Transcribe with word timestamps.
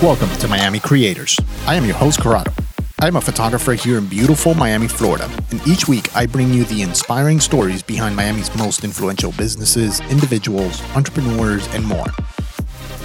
Welcome 0.00 0.30
to 0.38 0.46
Miami 0.48 0.78
Creators. 0.78 1.36
I 1.66 1.74
am 1.74 1.84
your 1.84 1.96
host, 1.96 2.20
Corrado. 2.20 2.52
I 3.00 3.08
am 3.08 3.16
a 3.16 3.20
photographer 3.20 3.72
here 3.72 3.98
in 3.98 4.06
beautiful 4.06 4.54
Miami, 4.54 4.86
Florida, 4.86 5.28
and 5.50 5.66
each 5.66 5.88
week 5.88 6.14
I 6.16 6.26
bring 6.26 6.54
you 6.54 6.62
the 6.62 6.82
inspiring 6.82 7.40
stories 7.40 7.82
behind 7.82 8.14
Miami's 8.14 8.56
most 8.56 8.84
influential 8.84 9.32
businesses, 9.32 9.98
individuals, 10.02 10.80
entrepreneurs, 10.94 11.66
and 11.74 11.84
more. 11.84 12.06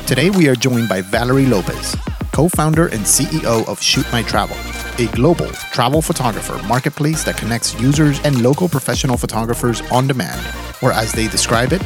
Today 0.05 0.29
we 0.29 0.47
are 0.47 0.55
joined 0.55 0.87
by 0.87 1.01
Valerie 1.01 1.47
Lopez, 1.47 1.95
co 2.31 2.47
founder 2.49 2.85
and 2.89 3.01
CEO 3.01 3.67
of 3.67 3.81
Shoot 3.81 4.05
My 4.11 4.21
Travel, 4.21 4.55
a 5.03 5.07
global 5.15 5.47
travel 5.73 6.03
photographer 6.03 6.61
marketplace 6.67 7.23
that 7.23 7.35
connects 7.35 7.73
users 7.81 8.19
and 8.19 8.43
local 8.43 8.69
professional 8.69 9.17
photographers 9.17 9.81
on 9.91 10.05
demand, 10.05 10.39
or 10.81 10.91
as 10.91 11.11
they 11.11 11.27
describe 11.27 11.73
it, 11.73 11.81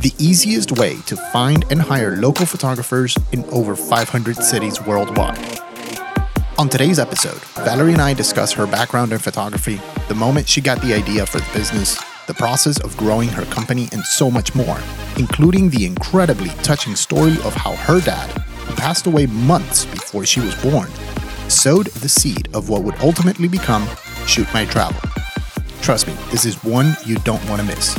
the 0.00 0.14
easiest 0.18 0.72
way 0.78 0.96
to 1.06 1.16
find 1.30 1.64
and 1.70 1.80
hire 1.80 2.16
local 2.16 2.46
photographers 2.46 3.16
in 3.32 3.44
over 3.46 3.76
500 3.76 4.36
cities 4.36 4.80
worldwide. 4.82 5.60
On 6.58 6.68
today's 6.68 6.98
episode, 6.98 7.40
Valerie 7.64 7.92
and 7.92 8.02
I 8.02 8.14
discuss 8.14 8.52
her 8.52 8.66
background 8.66 9.12
in 9.12 9.18
photography, 9.18 9.80
the 10.08 10.14
moment 10.14 10.48
she 10.48 10.60
got 10.60 10.80
the 10.82 10.94
idea 10.94 11.24
for 11.26 11.38
the 11.38 11.50
business, 11.52 11.98
the 12.26 12.34
process 12.34 12.78
of 12.80 12.96
growing 12.96 13.28
her 13.28 13.44
company, 13.46 13.88
and 13.92 14.04
so 14.04 14.30
much 14.30 14.54
more, 14.54 14.78
including 15.16 15.70
the 15.70 15.84
incredibly 15.84 16.50
touching 16.62 16.94
story 16.94 17.32
of 17.44 17.54
how 17.54 17.72
her 17.76 18.00
dad, 18.00 18.30
who 18.30 18.74
passed 18.76 19.06
away 19.06 19.26
months 19.26 19.84
before 19.86 20.24
she 20.24 20.40
was 20.40 20.54
born, 20.62 20.88
sowed 21.48 21.86
the 21.86 22.08
seed 22.08 22.48
of 22.54 22.68
what 22.68 22.82
would 22.82 22.98
ultimately 23.00 23.48
become 23.48 23.86
Shoot 24.26 24.46
My 24.52 24.64
Travel. 24.66 25.00
Trust 25.82 26.06
me, 26.06 26.14
this 26.30 26.44
is 26.44 26.62
one 26.62 26.94
you 27.04 27.16
don't 27.16 27.44
want 27.48 27.60
to 27.60 27.66
miss. 27.66 27.98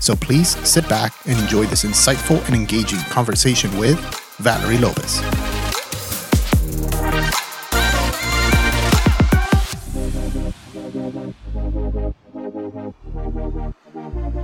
So 0.00 0.14
please 0.14 0.56
sit 0.68 0.88
back 0.88 1.12
and 1.26 1.38
enjoy 1.38 1.66
this 1.66 1.84
insightful 1.84 2.44
and 2.46 2.54
engaging 2.54 2.98
conversation 3.10 3.76
with 3.78 3.98
Valerie 4.38 4.78
Lopez. 4.78 5.20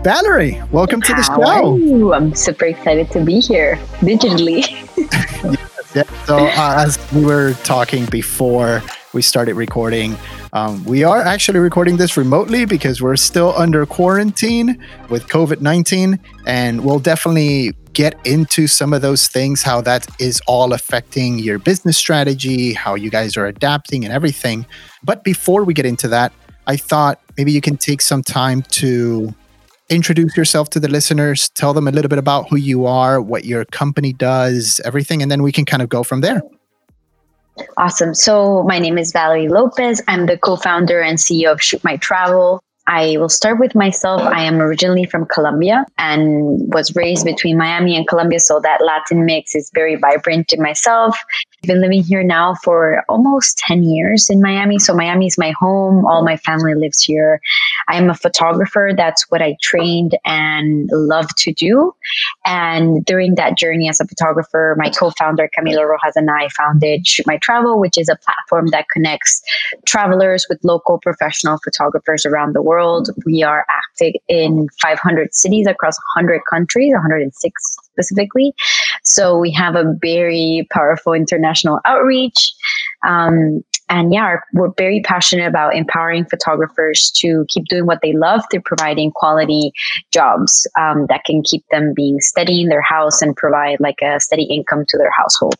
Valerie, 0.02 0.60
welcome 0.72 1.00
to 1.00 1.14
the 1.14 1.22
How 1.22 1.76
show. 1.76 2.12
I'm 2.12 2.34
super 2.34 2.64
excited 2.64 3.10
to 3.12 3.24
be 3.24 3.38
here 3.38 3.76
digitally. 4.00 4.64
yeah. 5.94 6.02
So, 6.24 6.38
uh, 6.38 6.84
as 6.84 6.98
we 7.12 7.24
were 7.24 7.52
talking 7.62 8.06
before 8.06 8.82
we 9.12 9.22
started 9.22 9.54
recording, 9.54 10.16
um, 10.54 10.84
we 10.84 11.02
are 11.02 11.22
actually 11.22 11.60
recording 11.60 11.96
this 11.96 12.16
remotely 12.16 12.66
because 12.66 13.00
we're 13.00 13.16
still 13.16 13.54
under 13.56 13.86
quarantine 13.86 14.78
with 15.08 15.26
COVID 15.28 15.62
19. 15.62 16.20
And 16.46 16.84
we'll 16.84 16.98
definitely 16.98 17.72
get 17.94 18.14
into 18.26 18.66
some 18.66 18.92
of 18.92 19.00
those 19.00 19.28
things, 19.28 19.62
how 19.62 19.80
that 19.82 20.06
is 20.20 20.42
all 20.46 20.74
affecting 20.74 21.38
your 21.38 21.58
business 21.58 21.96
strategy, 21.96 22.74
how 22.74 22.94
you 22.94 23.10
guys 23.10 23.36
are 23.36 23.46
adapting 23.46 24.04
and 24.04 24.12
everything. 24.12 24.66
But 25.02 25.24
before 25.24 25.64
we 25.64 25.72
get 25.72 25.86
into 25.86 26.08
that, 26.08 26.32
I 26.66 26.76
thought 26.76 27.20
maybe 27.38 27.52
you 27.52 27.62
can 27.62 27.78
take 27.78 28.02
some 28.02 28.22
time 28.22 28.62
to 28.62 29.34
introduce 29.88 30.36
yourself 30.36 30.70
to 30.70 30.80
the 30.80 30.88
listeners, 30.88 31.48
tell 31.50 31.72
them 31.72 31.88
a 31.88 31.90
little 31.90 32.08
bit 32.08 32.18
about 32.18 32.48
who 32.48 32.56
you 32.56 32.86
are, 32.86 33.20
what 33.20 33.44
your 33.44 33.64
company 33.66 34.12
does, 34.12 34.80
everything, 34.84 35.22
and 35.22 35.30
then 35.30 35.42
we 35.42 35.52
can 35.52 35.64
kind 35.64 35.82
of 35.82 35.88
go 35.88 36.02
from 36.02 36.20
there. 36.20 36.42
Awesome. 37.76 38.14
So, 38.14 38.62
my 38.64 38.78
name 38.78 38.98
is 38.98 39.12
Valerie 39.12 39.48
Lopez. 39.48 40.00
I'm 40.08 40.26
the 40.26 40.38
co 40.38 40.56
founder 40.56 41.00
and 41.00 41.18
CEO 41.18 41.52
of 41.52 41.62
Shoot 41.62 41.84
My 41.84 41.96
Travel. 41.96 42.62
I 42.88 43.16
will 43.18 43.28
start 43.28 43.60
with 43.60 43.74
myself. 43.74 44.20
I 44.22 44.42
am 44.42 44.60
originally 44.60 45.04
from 45.04 45.26
Colombia 45.26 45.84
and 45.98 46.72
was 46.74 46.96
raised 46.96 47.24
between 47.24 47.56
Miami 47.56 47.96
and 47.96 48.08
Colombia. 48.08 48.40
So 48.40 48.60
that 48.60 48.80
Latin 48.84 49.24
mix 49.24 49.54
is 49.54 49.70
very 49.72 49.96
vibrant 49.96 50.52
in 50.52 50.60
myself. 50.60 51.16
Been 51.64 51.80
living 51.80 52.02
here 52.02 52.24
now 52.24 52.56
for 52.64 53.04
almost 53.08 53.56
10 53.58 53.84
years 53.84 54.28
in 54.28 54.42
Miami. 54.42 54.80
So 54.80 54.96
Miami 54.96 55.26
is 55.26 55.38
my 55.38 55.52
home. 55.52 56.04
All 56.06 56.24
my 56.24 56.36
family 56.36 56.74
lives 56.74 57.00
here. 57.00 57.40
I 57.88 57.98
am 57.98 58.10
a 58.10 58.14
photographer. 58.14 58.90
That's 58.96 59.30
what 59.30 59.40
I 59.42 59.56
trained 59.62 60.18
and 60.24 60.90
love 60.92 61.28
to 61.36 61.52
do. 61.52 61.94
And 62.44 63.04
during 63.04 63.36
that 63.36 63.56
journey 63.56 63.88
as 63.88 64.00
a 64.00 64.08
photographer, 64.08 64.74
my 64.76 64.90
co-founder 64.90 65.48
Camilo 65.56 65.88
Rojas 65.88 66.16
and 66.16 66.28
I 66.32 66.48
founded 66.48 67.06
Shoot 67.06 67.28
My 67.28 67.38
Travel, 67.38 67.78
which 67.78 67.96
is 67.96 68.08
a 68.08 68.16
platform 68.16 68.66
that 68.72 68.88
connects 68.88 69.40
travelers 69.86 70.46
with 70.48 70.58
local 70.64 70.98
professional 70.98 71.58
photographers 71.62 72.26
around 72.26 72.56
the 72.56 72.62
world. 72.62 73.10
We 73.24 73.44
are 73.44 73.64
active 73.70 74.20
in 74.26 74.66
500 74.80 75.32
cities 75.32 75.68
across 75.68 75.96
100 76.16 76.40
countries, 76.50 76.92
106 76.92 77.76
specifically. 77.92 78.54
So 79.04 79.38
we 79.38 79.50
have 79.52 79.74
a 79.74 79.94
very 80.00 80.66
powerful 80.70 81.12
international 81.12 81.80
outreach. 81.84 82.52
Um, 83.06 83.62
and 83.88 84.12
yeah, 84.12 84.36
we're 84.54 84.72
very 84.78 85.00
passionate 85.04 85.46
about 85.46 85.76
empowering 85.76 86.24
photographers 86.24 87.12
to 87.16 87.44
keep 87.48 87.66
doing 87.66 87.84
what 87.84 87.98
they 88.02 88.14
love 88.14 88.42
through 88.50 88.62
providing 88.62 89.10
quality 89.10 89.72
jobs 90.12 90.66
um, 90.78 91.06
that 91.08 91.24
can 91.24 91.42
keep 91.42 91.62
them 91.70 91.92
being 91.94 92.20
steady 92.20 92.62
in 92.62 92.68
their 92.68 92.82
house 92.82 93.20
and 93.20 93.36
provide 93.36 93.78
like 93.80 94.00
a 94.02 94.18
steady 94.18 94.44
income 94.44 94.84
to 94.88 94.96
their 94.96 95.10
household. 95.10 95.56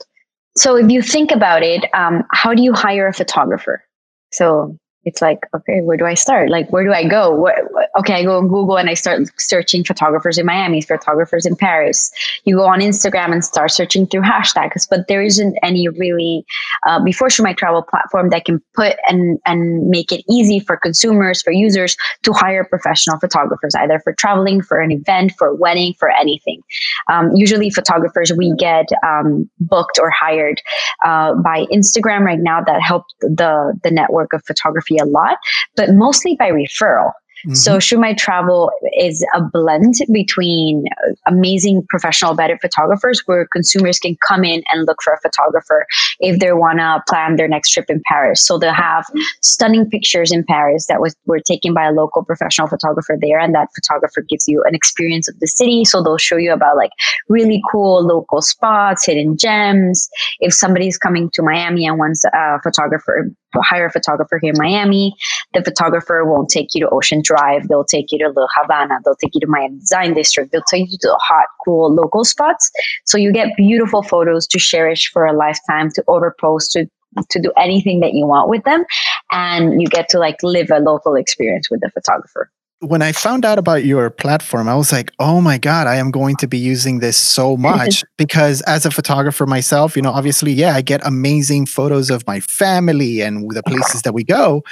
So 0.57 0.77
if 0.77 0.91
you 0.91 1.03
think 1.03 1.31
about 1.31 1.63
it, 1.63 1.85
um, 1.95 2.25
how 2.31 2.55
do 2.55 2.63
you 2.63 2.73
hire 2.73 3.07
a 3.07 3.13
photographer? 3.13 3.85
So 4.33 4.79
it's 5.05 5.21
like, 5.21 5.41
okay, 5.55 5.81
where 5.81 5.97
do 5.97 6.07
I 6.07 6.15
start? 6.15 6.49
Like, 6.49 6.71
where 6.71 6.85
do 6.85 6.93
I 6.93 7.07
go? 7.07 7.35
What, 7.35 7.57
okay, 7.99 8.15
I 8.15 8.23
go 8.23 8.39
on 8.39 8.49
Google 8.49 8.79
and 8.79 8.89
I 8.89 8.95
start 8.95 9.23
searching 9.37 9.85
photographers 9.85 10.39
in 10.39 10.47
Miami, 10.47 10.81
photographers 10.81 11.45
in 11.45 11.57
Paris. 11.57 12.11
You 12.45 12.57
go 12.57 12.67
on 12.67 12.81
Instagram 12.81 13.33
and 13.33 13.45
start 13.45 13.73
searching 13.73 14.07
through 14.07 14.23
hashtags, 14.23 14.87
but 14.89 15.09
there 15.09 15.23
isn't 15.23 15.59
any 15.63 15.89
really 15.89 16.45
uh, 16.87 17.03
before 17.03 17.31
Shoot 17.31 17.43
My 17.43 17.53
Travel 17.53 17.83
platform 17.83 18.31
that 18.31 18.45
can 18.45 18.63
put 18.75 18.97
and 19.09 19.39
and 19.45 19.89
make 19.89 20.13
it 20.13 20.25
easy 20.31 20.61
for 20.61 20.77
consumers, 20.77 21.43
for 21.43 21.53
users 21.53 21.97
to 22.23 22.33
hire 22.33 22.65
professional 22.65 23.19
photographers, 23.19 23.75
either 23.75 23.99
for 24.01 24.13
traveling, 24.13 24.63
for 24.63 24.81
an 24.81 24.93
event, 24.93 25.33
for 25.37 25.49
a 25.49 25.55
wedding, 25.55 25.95
for 25.99 26.11
anything. 26.11 26.63
Um, 27.09 27.31
usually, 27.35 27.71
photographers 27.71 28.33
we 28.37 28.55
get 28.57 28.87
um, 29.05 29.51
booked 29.59 29.99
or 30.01 30.11
hired 30.11 30.61
uh, 31.05 31.35
by 31.35 31.67
Instagram 31.73 32.21
right 32.21 32.41
now 32.41 32.63
that 32.63 32.81
help 32.81 33.05
the 33.21 33.77
the 33.83 33.91
network 33.91 34.33
of 34.33 34.45
photography 34.47 34.92
a 34.99 35.05
lot, 35.05 35.39
but 35.77 35.91
mostly 35.91 36.37
by 36.37 36.51
referral. 36.51 37.13
Mm-hmm. 37.47 37.55
So 37.55 37.99
My 37.99 38.15
Travel 38.15 38.71
is 38.97 39.27
a 39.35 39.41
blend 39.43 39.95
between 40.13 40.85
amazing 41.27 41.85
professional 41.89 42.37
vetted 42.37 42.61
photographers 42.61 43.21
where 43.27 43.49
consumers 43.53 43.99
can 43.99 44.17
come 44.29 44.45
in 44.45 44.63
and 44.69 44.87
look 44.87 45.03
for 45.03 45.13
a 45.13 45.19
photographer 45.21 45.85
if 46.21 46.39
they 46.39 46.53
want 46.53 46.79
to 46.79 47.03
plan 47.09 47.35
their 47.35 47.49
next 47.49 47.71
trip 47.71 47.87
in 47.89 48.01
Paris. 48.07 48.47
So 48.47 48.59
they'll 48.59 48.73
have 48.73 49.05
stunning 49.41 49.91
pictures 49.91 50.31
in 50.31 50.45
Paris 50.45 50.87
that 50.87 51.01
was 51.01 51.17
were 51.27 51.41
taken 51.41 51.75
by 51.75 51.87
a 51.87 51.93
local 51.93 52.25
professional 52.25 52.69
photographer 52.69 53.19
there, 53.21 53.41
and 53.41 53.55
that 53.57 53.71
photographer 53.75 54.25
gives 54.29 54.47
you 54.47 54.63
an 54.65 54.77
experience 54.77 55.29
of 55.29 55.37
the 55.41 55.49
city. 55.49 55.85
So 55.85 56.01
they'll 56.01 56.19
show 56.19 56.37
you 56.37 56.53
about 56.53 56.77
like 56.77 56.93
really 57.29 57.61
cool 57.73 58.07
local 58.07 58.41
spots, 58.41 59.07
hidden 59.07 59.37
gems. 59.37 60.09
If 60.39 60.55
somebody's 60.55 60.97
coming 60.97 61.29
to 61.35 61.43
Miami 61.43 61.89
and 61.89 61.99
wants 61.99 62.25
a 62.25 62.61
photographer, 62.63 63.33
hire 63.61 63.87
a 63.87 63.91
photographer 63.91 64.39
here 64.41 64.53
in 64.55 64.59
Miami, 64.59 65.15
the 65.55 65.63
photographer 65.63 66.25
won't 66.25 66.49
take 66.49 66.75
you 66.75 66.81
to 66.81 66.91
Ocean 66.91 67.21
Drive. 67.23 67.69
They'll 67.69 67.85
take 67.85 68.11
you 68.11 68.19
to 68.19 68.31
La 68.31 68.47
Havana. 68.57 68.99
They'll 69.05 69.17
take 69.17 69.35
you 69.35 69.41
to 69.41 69.47
Miami 69.47 69.79
Design 69.79 70.15
District. 70.15 70.53
They'll 70.53 70.63
take 70.63 70.91
you 70.91 70.99
to 70.99 71.09
the 71.09 71.21
hot, 71.23 71.47
cool 71.65 71.95
local 71.95 72.25
spots. 72.25 72.71
So 73.05 73.19
you 73.19 73.33
get 73.33 73.57
beautiful 73.57 74.03
photos 74.03 74.47
to 74.49 74.59
cherish 74.59 75.11
for 75.13 75.27
a 75.27 75.33
lifetime, 75.33 75.91
to 75.95 76.03
overpost, 76.09 76.71
to 76.73 76.87
to 77.29 77.43
do 77.43 77.53
anything 77.59 78.01
that 78.01 78.15
you 78.15 78.27
want 78.27 78.49
with 78.49 78.65
them, 78.65 78.85
and 79.33 79.83
you 79.83 79.87
get 79.87 80.09
to 80.09 80.19
like 80.19 80.43
live 80.43 80.71
a 80.71 80.79
local 80.79 81.15
experience 81.15 81.71
with 81.71 81.81
the 81.83 81.91
photographer 81.91 82.51
when 82.83 83.01
I 83.01 83.13
found 83.13 83.45
out 83.45 83.59
about 83.59 83.85
your 83.85 84.11
platform, 84.11 84.69
I 84.69 84.75
was 84.75 84.91
like, 84.91 85.13
oh 85.19 85.41
my 85.41 85.57
God, 85.57 85.87
I 85.87 85.97
am 85.97 86.11
going 86.11 86.37
to 86.37 86.49
be 86.49 86.59
using 86.59 86.99
this 86.99 87.17
so 87.17 87.57
much 87.71 88.05
because 88.17 88.61
as 88.63 88.85
a 88.85 88.91
photographer 88.91 89.47
myself, 89.47 89.97
you 89.97 90.03
know, 90.03 90.11
obviously, 90.11 90.53
yeah, 90.53 90.75
I 90.75 90.83
get 90.83 91.05
amazing 91.07 91.67
photos 91.67 92.11
of 92.11 92.27
my 92.27 92.41
family 92.41 93.21
and 93.21 93.51
the 93.51 93.63
places 93.63 94.03
that 94.03 94.13
we 94.15 94.25
go, 94.25 94.65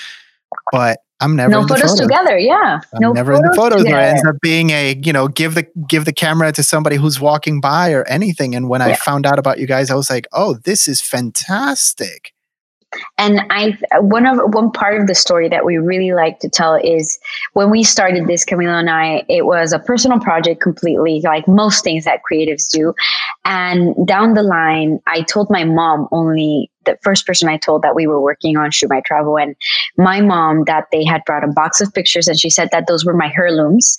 but 0.72 0.98
I'm 1.20 1.36
never 1.36 1.50
no 1.50 1.66
photos, 1.66 1.92
photos, 1.92 2.00
together. 2.00 2.38
Yeah, 2.38 2.80
I'm 2.94 3.00
no 3.00 3.12
never 3.12 3.34
in 3.34 3.42
the 3.42 3.52
photos. 3.54 3.82
Together. 3.82 3.98
Or 3.98 4.00
ends 4.00 4.24
up 4.26 4.36
being 4.40 4.70
a 4.70 4.98
you 5.04 5.12
know 5.12 5.28
give 5.28 5.54
the 5.54 5.66
give 5.86 6.06
the 6.06 6.14
camera 6.14 6.50
to 6.52 6.62
somebody 6.62 6.96
who's 6.96 7.20
walking 7.20 7.60
by 7.60 7.92
or 7.92 8.04
anything. 8.04 8.54
And 8.54 8.68
when 8.68 8.80
yeah. 8.80 8.88
I 8.88 8.94
found 8.94 9.26
out 9.26 9.38
about 9.38 9.58
you 9.58 9.66
guys, 9.66 9.90
I 9.90 9.94
was 9.94 10.08
like, 10.08 10.26
oh, 10.32 10.54
this 10.64 10.88
is 10.88 11.02
fantastic. 11.02 12.32
And 13.18 13.40
I 13.50 13.78
one 14.00 14.26
of 14.26 14.38
one 14.52 14.72
part 14.72 15.00
of 15.00 15.06
the 15.06 15.14
story 15.14 15.48
that 15.48 15.64
we 15.64 15.78
really 15.78 16.12
like 16.12 16.40
to 16.40 16.48
tell 16.48 16.74
is 16.74 17.18
when 17.52 17.70
we 17.70 17.84
started 17.84 18.26
this, 18.26 18.44
Camilo 18.44 18.78
and 18.78 18.90
I, 18.90 19.24
it 19.28 19.46
was 19.46 19.72
a 19.72 19.78
personal 19.78 20.18
project 20.18 20.60
completely, 20.60 21.20
like 21.22 21.46
most 21.46 21.84
things 21.84 22.04
that 22.04 22.20
creatives 22.30 22.68
do. 22.70 22.94
And 23.44 23.94
down 24.06 24.34
the 24.34 24.42
line, 24.42 25.00
I 25.06 25.22
told 25.22 25.50
my 25.50 25.64
mom 25.64 26.08
only 26.10 26.70
the 26.86 26.98
first 27.02 27.26
person 27.26 27.48
I 27.48 27.58
told 27.58 27.82
that 27.82 27.94
we 27.94 28.06
were 28.06 28.20
working 28.20 28.56
on 28.56 28.70
Shoot 28.70 28.90
My 28.90 29.00
Travel. 29.00 29.38
And 29.38 29.54
my 29.96 30.20
mom, 30.20 30.64
that 30.64 30.86
they 30.90 31.04
had 31.04 31.24
brought 31.24 31.44
a 31.44 31.48
box 31.48 31.80
of 31.80 31.92
pictures 31.92 32.26
and 32.26 32.38
she 32.38 32.50
said 32.50 32.70
that 32.72 32.86
those 32.86 33.04
were 33.04 33.14
my 33.14 33.32
heirlooms. 33.36 33.98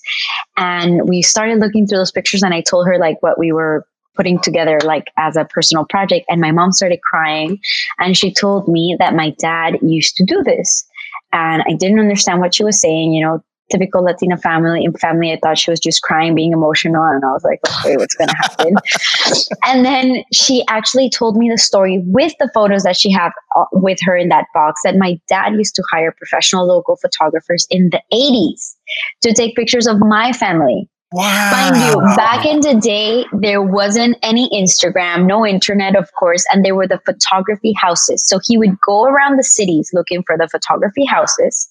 And 0.58 1.08
we 1.08 1.22
started 1.22 1.60
looking 1.60 1.88
through 1.88 2.00
those 2.00 2.12
pictures 2.12 2.44
and 2.44 2.54
I 2.54 2.62
told 2.62 2.88
her 2.88 2.98
like 2.98 3.22
what 3.22 3.38
we 3.38 3.52
were 3.52 3.86
putting 4.16 4.40
together 4.40 4.80
like 4.84 5.06
as 5.18 5.36
a 5.36 5.46
personal 5.46 5.86
project 5.86 6.26
and 6.30 6.42
my 6.42 6.52
mom 6.52 6.72
started 6.72 7.00
crying 7.02 7.60
and 8.00 8.18
she 8.18 8.34
told 8.34 8.68
me 8.68 8.96
that 9.00 9.16
my 9.16 9.32
dad 9.40 9.78
used 9.82 10.16
to 10.16 10.26
do 10.26 10.42
this 10.44 10.86
and 11.32 11.64
i 11.68 11.74
didn't 11.74 12.00
understand 12.00 12.40
what 12.40 12.56
she 12.56 12.64
was 12.64 12.80
saying 12.80 13.14
you 13.14 13.24
know 13.24 13.44
typical 13.72 14.04
Latina 14.04 14.38
family 14.38 14.84
in 14.84 14.94
family. 14.94 15.32
I 15.32 15.40
thought 15.42 15.58
she 15.58 15.72
was 15.72 15.80
just 15.80 16.02
crying, 16.04 16.36
being 16.36 16.52
emotional, 16.52 17.04
and 17.04 17.24
I 17.24 17.32
was 17.32 17.44
like, 17.44 17.60
okay, 17.80 17.98
what's 17.98 18.14
gonna 18.16 18.36
happen? 18.36 18.76
and 19.64 19.86
then 19.86 20.24
she 20.32 20.64
actually 20.68 21.10
told 21.10 21.38
me 21.38 21.50
the 21.50 21.58
story 21.58 22.04
with 22.06 22.34
the 22.40 22.50
photos 22.54 22.84
that 22.84 22.98
she 22.98 23.12
had 23.12 23.32
uh, 23.56 23.66
with 23.72 24.00
her 24.04 24.16
in 24.16 24.30
that 24.30 24.46
box. 24.54 24.82
That 24.84 24.98
my 24.98 25.20
dad 25.28 25.54
used 25.54 25.76
to 25.76 25.84
hire 25.92 26.14
professional 26.16 26.68
local 26.68 26.98
photographers 26.98 27.66
in 27.72 27.90
the 27.90 28.02
'80s 28.14 28.76
to 29.22 29.34
take 29.34 29.56
pictures 29.56 29.88
of 29.88 30.00
my 30.00 30.34
family. 30.34 30.90
Wow. 31.14 31.52
Mind 31.52 31.76
you, 31.76 32.16
back 32.16 32.46
in 32.46 32.62
the 32.62 32.80
day, 32.80 33.26
there 33.34 33.62
wasn't 33.62 34.18
any 34.24 34.50
Instagram, 34.50 35.26
no 35.26 35.46
internet, 35.46 35.96
of 35.98 36.10
course, 36.14 36.46
and 36.52 36.64
there 36.64 36.76
were 36.76 36.88
the 36.88 37.02
photography 37.06 37.74
houses. 37.74 38.26
So 38.26 38.40
he 38.42 38.58
would 38.58 38.80
go 38.80 39.04
around 39.04 39.38
the 39.38 39.44
cities 39.44 39.90
looking 39.94 40.24
for 40.26 40.38
the 40.38 40.48
photography 40.48 41.04
houses 41.04 41.70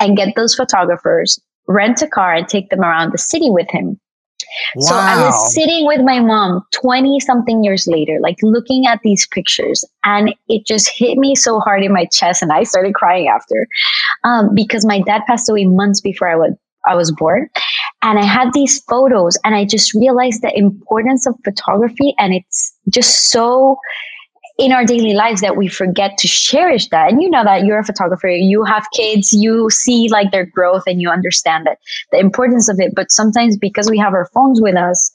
and 0.00 0.16
get 0.16 0.34
those 0.34 0.56
photographers, 0.56 1.38
rent 1.68 2.02
a 2.02 2.08
car, 2.08 2.34
and 2.34 2.48
take 2.48 2.70
them 2.70 2.80
around 2.80 3.12
the 3.12 3.18
city 3.18 3.48
with 3.48 3.70
him. 3.70 4.00
Wow. 4.74 4.82
So 4.82 4.94
I 4.96 5.24
was 5.24 5.54
sitting 5.54 5.86
with 5.86 6.00
my 6.00 6.18
mom 6.18 6.66
20 6.72 7.20
something 7.20 7.62
years 7.62 7.86
later, 7.86 8.18
like 8.20 8.38
looking 8.42 8.86
at 8.86 8.98
these 9.04 9.24
pictures, 9.28 9.84
and 10.04 10.34
it 10.48 10.66
just 10.66 10.90
hit 10.92 11.16
me 11.16 11.36
so 11.36 11.60
hard 11.60 11.84
in 11.84 11.92
my 11.92 12.06
chest, 12.06 12.42
and 12.42 12.50
I 12.50 12.64
started 12.64 12.94
crying 12.94 13.28
after 13.28 13.68
um, 14.24 14.52
because 14.52 14.84
my 14.84 15.00
dad 15.00 15.22
passed 15.28 15.48
away 15.48 15.66
months 15.66 16.00
before 16.00 16.28
I 16.28 16.34
was 16.34 16.56
I 16.86 16.94
was 16.94 17.12
born. 17.12 17.48
And 18.02 18.18
I 18.18 18.24
had 18.24 18.52
these 18.52 18.80
photos 18.84 19.36
and 19.44 19.54
I 19.54 19.64
just 19.64 19.94
realized 19.94 20.42
the 20.42 20.56
importance 20.56 21.26
of 21.26 21.34
photography 21.44 22.14
and 22.18 22.32
it's 22.32 22.74
just 22.88 23.30
so 23.30 23.76
in 24.60 24.72
our 24.72 24.84
daily 24.84 25.14
lives 25.14 25.40
that 25.40 25.56
we 25.56 25.68
forget 25.68 26.18
to 26.18 26.28
cherish 26.28 26.88
that. 26.88 27.10
And 27.10 27.22
you 27.22 27.30
know 27.30 27.42
that 27.44 27.64
you're 27.64 27.78
a 27.78 27.84
photographer, 27.84 28.28
you 28.28 28.62
have 28.64 28.86
kids, 28.94 29.32
you 29.32 29.70
see 29.70 30.08
like 30.10 30.32
their 30.32 30.44
growth 30.44 30.82
and 30.86 31.00
you 31.00 31.08
understand 31.08 31.66
that 31.66 31.78
the 32.12 32.18
importance 32.18 32.68
of 32.68 32.78
it. 32.78 32.94
But 32.94 33.10
sometimes 33.10 33.56
because 33.56 33.88
we 33.90 33.96
have 33.98 34.12
our 34.12 34.28
phones 34.34 34.60
with 34.60 34.76
us 34.76 35.10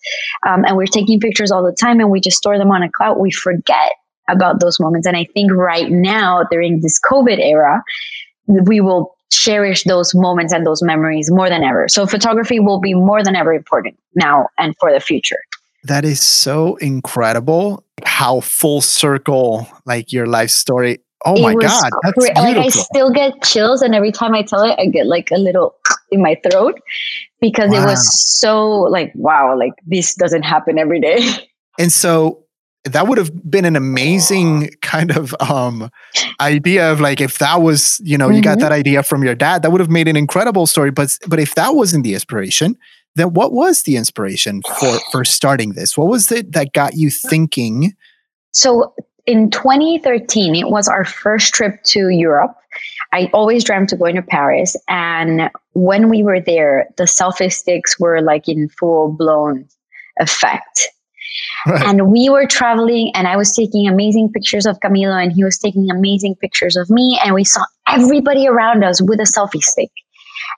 um, 0.47 0.65
and 0.65 0.75
we're 0.75 0.87
taking 0.87 1.19
pictures 1.19 1.51
all 1.51 1.63
the 1.63 1.75
time 1.79 1.99
and 1.99 2.09
we 2.09 2.19
just 2.19 2.37
store 2.37 2.57
them 2.57 2.71
on 2.71 2.81
a 2.81 2.89
cloud, 2.89 3.19
we 3.19 3.31
forget 3.31 3.91
about 4.27 4.59
those 4.59 4.79
moments. 4.79 5.05
And 5.05 5.15
I 5.15 5.25
think 5.33 5.51
right 5.51 5.91
now 5.91 6.43
during 6.49 6.81
this 6.81 6.99
COVID 6.99 7.39
era, 7.39 7.83
we 8.47 8.81
will 8.81 9.14
cherish 9.31 9.83
those 9.83 10.13
moments 10.15 10.53
and 10.53 10.65
those 10.65 10.81
memories 10.81 11.29
more 11.31 11.49
than 11.49 11.63
ever. 11.63 11.87
So 11.87 12.05
photography 12.05 12.59
will 12.59 12.79
be 12.79 12.93
more 12.93 13.23
than 13.23 13.35
ever 13.35 13.53
important 13.53 13.97
now 14.15 14.47
and 14.57 14.75
for 14.79 14.91
the 14.91 14.99
future. 14.99 15.39
That 15.83 16.03
is 16.03 16.19
so 16.19 16.77
incredible 16.77 17.83
how 18.03 18.39
full 18.39 18.81
circle 18.81 19.67
like 19.85 20.11
your 20.11 20.25
life 20.25 20.49
story. 20.49 20.99
Oh 21.25 21.35
it 21.35 21.41
my 21.41 21.53
god, 21.55 21.91
that's 22.03 22.13
cra- 22.13 22.41
like 22.41 22.57
I 22.57 22.69
still 22.69 23.11
get 23.11 23.41
chills 23.43 23.81
and 23.81 23.95
every 23.95 24.11
time 24.11 24.33
I 24.35 24.43
tell 24.43 24.63
it 24.63 24.75
I 24.79 24.87
get 24.87 25.07
like 25.07 25.31
a 25.31 25.37
little 25.37 25.75
in 26.11 26.21
my 26.21 26.39
throat 26.49 26.79
because 27.41 27.71
wow. 27.71 27.81
it 27.81 27.85
was 27.85 28.39
so 28.39 28.67
like 28.67 29.11
wow, 29.15 29.57
like 29.57 29.73
this 29.85 30.15
doesn't 30.15 30.43
happen 30.43 30.77
every 30.77 30.99
day. 30.99 31.19
And 31.77 31.91
so 31.91 32.44
that 32.85 33.07
would 33.07 33.17
have 33.17 33.49
been 33.49 33.65
an 33.65 33.75
amazing 33.75 34.69
kind 34.81 35.11
of 35.11 35.35
um 35.39 35.89
idea 36.39 36.91
of 36.91 37.01
like 37.01 37.19
if 37.19 37.39
that 37.39 37.61
was 37.61 37.99
you 38.03 38.17
know 38.17 38.27
mm-hmm. 38.27 38.37
you 38.37 38.41
got 38.41 38.57
mm-hmm. 38.57 38.61
that 38.61 38.71
idea 38.71 39.03
from 39.03 39.23
your 39.23 39.35
dad 39.35 39.61
that 39.61 39.71
would 39.71 39.81
have 39.81 39.89
made 39.89 40.07
an 40.07 40.15
incredible 40.15 40.67
story 40.67 40.91
but 40.91 41.17
but 41.27 41.39
if 41.39 41.55
that 41.55 41.75
wasn't 41.75 42.03
the 42.03 42.13
inspiration 42.13 42.77
then 43.15 43.33
what 43.33 43.53
was 43.53 43.83
the 43.83 43.97
inspiration 43.97 44.61
for 44.79 44.99
for 45.11 45.25
starting 45.25 45.73
this 45.73 45.97
what 45.97 46.07
was 46.07 46.31
it 46.31 46.51
that 46.53 46.73
got 46.73 46.95
you 46.95 47.09
thinking 47.09 47.93
so 48.51 48.93
in 49.25 49.49
2013 49.49 50.55
it 50.55 50.69
was 50.69 50.87
our 50.87 51.03
first 51.03 51.53
trip 51.53 51.81
to 51.83 52.09
europe 52.09 52.55
i 53.13 53.29
always 53.33 53.63
dreamt 53.63 53.91
of 53.91 53.99
going 53.99 54.15
to 54.15 54.21
paris 54.21 54.75
and 54.87 55.49
when 55.73 56.09
we 56.09 56.21
were 56.21 56.39
there 56.39 56.87
the 56.97 57.05
selfie 57.05 57.51
sticks 57.51 57.99
were 57.99 58.21
like 58.21 58.47
in 58.47 58.69
full 58.69 59.11
blown 59.11 59.67
effect 60.19 60.89
Right. 61.67 61.83
And 61.87 62.11
we 62.11 62.29
were 62.29 62.45
traveling, 62.45 63.11
and 63.15 63.27
I 63.27 63.37
was 63.37 63.51
taking 63.51 63.87
amazing 63.87 64.31
pictures 64.31 64.67
of 64.67 64.79
Camilo, 64.81 65.21
and 65.21 65.31
he 65.31 65.43
was 65.43 65.57
taking 65.57 65.89
amazing 65.89 66.35
pictures 66.35 66.75
of 66.75 66.89
me. 66.91 67.19
And 67.23 67.33
we 67.33 67.43
saw 67.43 67.61
everybody 67.87 68.47
around 68.47 68.83
us 68.83 69.01
with 69.01 69.19
a 69.19 69.23
selfie 69.23 69.63
stick. 69.63 69.89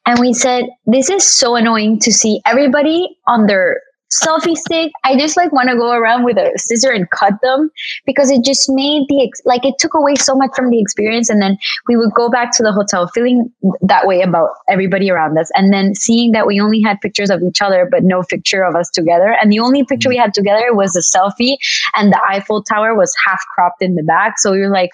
And 0.06 0.20
we 0.20 0.34
said, 0.34 0.66
This 0.86 1.10
is 1.10 1.26
so 1.26 1.56
annoying 1.56 2.00
to 2.00 2.12
see 2.12 2.42
everybody 2.46 3.18
on 3.28 3.48
their 3.48 3.82
selfie 4.12 4.56
stick. 4.56 4.92
I 5.04 5.18
just 5.18 5.36
like 5.36 5.52
want 5.52 5.70
to 5.70 5.76
go 5.76 5.92
around 5.92 6.24
with 6.24 6.38
a 6.38 6.52
scissor 6.56 6.92
and 6.92 7.10
cut 7.10 7.34
them 7.42 7.70
because 8.06 8.32
it 8.32 8.44
just 8.44 8.70
made 8.70 9.04
the 9.10 9.26
ex- 9.28 9.42
like 9.46 9.66
it 9.66 9.76
took 9.80 9.94
away 9.94 10.16
so 10.16 10.36
much 10.36 10.52
from 10.56 10.70
the 10.70 10.80
experience. 10.80 11.30
And 11.30 11.42
then 11.42 11.58
we 11.88 11.98
would 11.98 12.14
go 12.14 12.30
back 12.30 12.56
to 12.58 12.64
the 12.64 12.72
hotel 12.72 13.08
feeling 13.08 13.52
that 13.82 14.08
way 14.08 14.22
about 14.22 14.50
everybody 14.70 15.12
around 15.12 15.38
us, 15.38 15.52
and 15.56 15.74
then 15.74 15.96
seeing 15.96 16.32
that 16.32 16.48
we 16.48 16.60
only 16.60 16.82
had 16.82 17.00
pictures 17.02 17.30
of 17.30 17.42
each 17.42 17.62
other 17.62 17.88
but 17.90 18.04
no 18.04 18.24
picture 18.24 18.64
of 18.64 18.76
us 18.76 18.90
together. 18.90 19.36
And 19.42 19.52
the 19.52 19.60
only 19.60 19.84
picture 19.84 20.10
we 20.10 20.18
had 20.18 20.34
together 20.34 20.74
was 20.74 20.96
a 20.96 21.02
selfie, 21.02 21.58
and 21.96 22.12
the 22.12 22.22
Eiffel 22.30 22.64
Tower 22.64 22.96
was 22.96 23.14
half 23.26 23.42
cropped 23.54 23.82
in 23.82 23.96
the 23.96 24.04
back. 24.04 24.40
So 24.40 24.54
you're 24.54 24.72
like, 24.72 24.92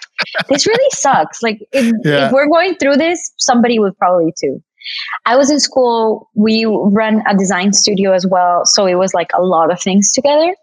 this 0.48 0.66
really 0.66 0.90
sucks. 0.90 1.42
Like 1.42 1.60
if, 1.72 1.92
yeah. 2.04 2.26
if 2.26 2.32
we're 2.32 2.48
going 2.48 2.74
through 2.76 2.96
this, 2.96 3.32
somebody 3.36 3.78
would 3.78 3.96
probably 3.98 4.32
too. 4.38 4.62
I 5.26 5.36
was 5.36 5.50
in 5.50 5.60
school. 5.60 6.30
We 6.34 6.64
run 6.66 7.22
a 7.28 7.36
design 7.36 7.72
studio 7.72 8.12
as 8.12 8.26
well. 8.26 8.62
So 8.64 8.86
it 8.86 8.94
was 8.94 9.14
like 9.14 9.30
a 9.34 9.42
lot 9.42 9.72
of 9.72 9.80
things 9.80 10.12
together. 10.12 10.54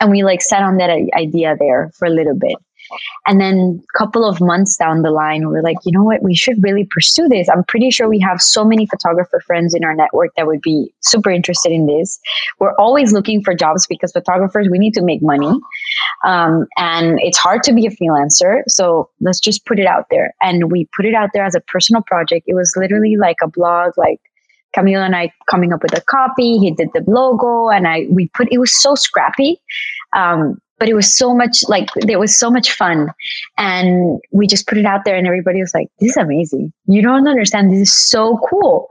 And 0.00 0.10
we 0.10 0.22
like 0.22 0.42
sat 0.42 0.62
on 0.62 0.76
that 0.76 0.90
idea 1.16 1.56
there 1.58 1.90
for 1.98 2.06
a 2.06 2.10
little 2.10 2.36
bit. 2.36 2.56
And 3.26 3.40
then 3.40 3.82
a 3.82 3.98
couple 3.98 4.24
of 4.24 4.40
months 4.40 4.76
down 4.76 5.02
the 5.02 5.10
line, 5.10 5.48
we 5.48 5.58
are 5.58 5.62
like, 5.62 5.76
you 5.84 5.92
know 5.92 6.04
what, 6.04 6.22
we 6.22 6.34
should 6.34 6.62
really 6.62 6.84
pursue 6.90 7.28
this. 7.28 7.48
I'm 7.48 7.64
pretty 7.64 7.90
sure 7.90 8.08
we 8.08 8.20
have 8.20 8.40
so 8.40 8.64
many 8.64 8.86
photographer 8.86 9.42
friends 9.46 9.74
in 9.74 9.84
our 9.84 9.94
network 9.94 10.30
that 10.36 10.46
would 10.46 10.62
be 10.62 10.92
super 11.00 11.30
interested 11.30 11.72
in 11.72 11.86
this. 11.86 12.18
We're 12.58 12.74
always 12.76 13.12
looking 13.12 13.42
for 13.42 13.54
jobs 13.54 13.86
because 13.86 14.12
photographers, 14.12 14.68
we 14.70 14.78
need 14.78 14.94
to 14.94 15.02
make 15.02 15.22
money. 15.22 15.52
Um, 16.24 16.66
and 16.76 17.18
it's 17.20 17.38
hard 17.38 17.62
to 17.64 17.72
be 17.72 17.86
a 17.86 17.90
freelancer. 17.90 18.62
So 18.66 19.08
let's 19.20 19.40
just 19.40 19.64
put 19.66 19.78
it 19.78 19.86
out 19.86 20.06
there. 20.10 20.34
And 20.40 20.70
we 20.70 20.88
put 20.96 21.06
it 21.06 21.14
out 21.14 21.30
there 21.32 21.44
as 21.44 21.54
a 21.54 21.60
personal 21.60 22.02
project. 22.02 22.44
It 22.46 22.54
was 22.54 22.72
literally 22.76 23.16
like 23.16 23.36
a 23.42 23.48
blog, 23.48 23.92
like 23.96 24.20
Camilo 24.76 25.04
and 25.04 25.16
I 25.16 25.32
coming 25.48 25.72
up 25.72 25.82
with 25.82 25.96
a 25.96 26.02
copy. 26.02 26.58
He 26.58 26.70
did 26.70 26.88
the 26.92 27.04
logo, 27.06 27.68
and 27.68 27.86
I 27.86 28.06
we 28.10 28.28
put 28.34 28.48
it 28.52 28.58
was 28.58 28.74
so 28.74 28.94
scrappy. 28.94 29.60
Um, 30.14 30.60
but 30.78 30.88
it 30.88 30.94
was 30.94 31.12
so 31.12 31.34
much 31.34 31.64
like 31.68 31.88
it 32.08 32.18
was 32.18 32.36
so 32.36 32.50
much 32.50 32.72
fun 32.72 33.08
and 33.56 34.20
we 34.32 34.46
just 34.46 34.66
put 34.66 34.78
it 34.78 34.86
out 34.86 35.04
there 35.04 35.16
and 35.16 35.26
everybody 35.26 35.60
was 35.60 35.74
like 35.74 35.88
this 36.00 36.10
is 36.10 36.16
amazing 36.16 36.72
you 36.86 37.02
don't 37.02 37.26
understand 37.26 37.72
this 37.72 37.88
is 37.88 37.96
so 37.96 38.38
cool 38.48 38.88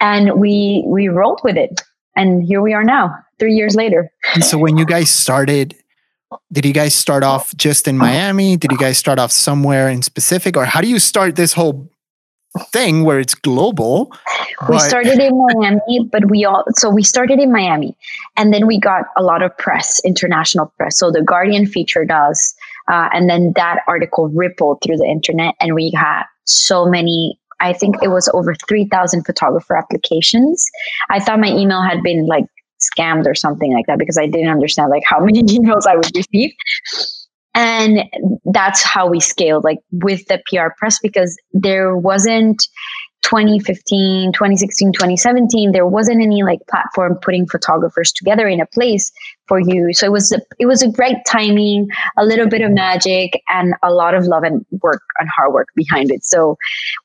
and 0.00 0.40
we 0.40 0.84
we 0.86 1.08
rolled 1.08 1.40
with 1.42 1.56
it 1.56 1.82
and 2.16 2.44
here 2.44 2.62
we 2.62 2.72
are 2.72 2.84
now 2.84 3.12
three 3.38 3.52
years 3.52 3.74
later 3.74 4.10
and 4.34 4.44
so 4.44 4.56
when 4.56 4.76
you 4.76 4.86
guys 4.86 5.10
started 5.10 5.74
did 6.52 6.64
you 6.64 6.72
guys 6.72 6.94
start 6.94 7.22
off 7.22 7.54
just 7.56 7.88
in 7.88 7.96
miami 7.96 8.56
did 8.56 8.70
you 8.70 8.78
guys 8.78 8.98
start 8.98 9.18
off 9.18 9.32
somewhere 9.32 9.88
in 9.88 10.02
specific 10.02 10.56
or 10.56 10.64
how 10.64 10.80
do 10.80 10.88
you 10.88 10.98
start 10.98 11.36
this 11.36 11.52
whole 11.52 11.88
thing 12.58 13.04
where 13.04 13.18
it's 13.18 13.34
global. 13.34 14.12
We 14.68 14.78
started 14.78 15.18
in 15.18 15.32
Miami, 15.36 16.08
but 16.10 16.30
we 16.30 16.44
all 16.44 16.64
so 16.70 16.90
we 16.90 17.02
started 17.02 17.38
in 17.38 17.50
Miami, 17.52 17.96
and 18.36 18.52
then 18.52 18.66
we 18.66 18.78
got 18.78 19.04
a 19.16 19.22
lot 19.22 19.42
of 19.42 19.56
press, 19.58 20.00
international 20.04 20.72
press. 20.76 20.98
So 20.98 21.10
the 21.10 21.22
Guardian 21.22 21.66
featured 21.66 22.10
us, 22.10 22.54
uh, 22.88 23.08
and 23.12 23.28
then 23.28 23.52
that 23.56 23.80
article 23.88 24.28
rippled 24.28 24.82
through 24.82 24.98
the 24.98 25.06
internet, 25.06 25.54
and 25.60 25.74
we 25.74 25.90
had 25.94 26.24
so 26.44 26.86
many. 26.86 27.38
I 27.60 27.72
think 27.72 27.96
it 28.02 28.08
was 28.08 28.28
over 28.34 28.54
three 28.68 28.86
thousand 28.86 29.24
photographer 29.24 29.76
applications. 29.76 30.70
I 31.10 31.20
thought 31.20 31.40
my 31.40 31.50
email 31.50 31.82
had 31.82 32.02
been 32.02 32.26
like 32.26 32.44
scammed 32.82 33.26
or 33.26 33.34
something 33.34 33.72
like 33.72 33.86
that 33.86 33.98
because 33.98 34.18
I 34.18 34.26
didn't 34.26 34.48
understand 34.48 34.90
like 34.90 35.02
how 35.06 35.20
many 35.24 35.42
emails 35.42 35.86
I 35.86 35.96
would 35.96 36.10
receive. 36.14 36.52
And 37.54 38.04
that's 38.46 38.82
how 38.82 39.06
we 39.06 39.20
scaled 39.20 39.64
like 39.64 39.78
with 39.90 40.26
the 40.28 40.42
pr 40.46 40.68
press 40.78 40.98
because 41.02 41.36
there 41.52 41.96
wasn't 41.96 42.66
2015 43.22 44.32
2016 44.32 44.92
2017 44.92 45.72
there 45.72 45.86
wasn't 45.86 46.20
any 46.20 46.42
like 46.42 46.60
platform 46.68 47.16
putting 47.22 47.46
photographers 47.46 48.12
together 48.12 48.46
in 48.46 48.60
a 48.60 48.66
place 48.66 49.12
for 49.48 49.60
you. 49.60 49.92
So 49.92 50.06
it 50.06 50.12
was 50.12 50.32
a, 50.32 50.40
it 50.58 50.66
was 50.66 50.82
a 50.82 50.88
great 50.88 51.16
timing 51.26 51.88
a 52.16 52.24
little 52.24 52.48
bit 52.48 52.62
of 52.62 52.70
magic 52.70 53.42
and 53.48 53.74
a 53.82 53.92
lot 53.92 54.14
of 54.14 54.24
love 54.24 54.44
and 54.44 54.64
work 54.80 55.02
and 55.18 55.28
hard 55.28 55.52
work 55.52 55.68
behind 55.74 56.10
it. 56.10 56.24
So 56.24 56.56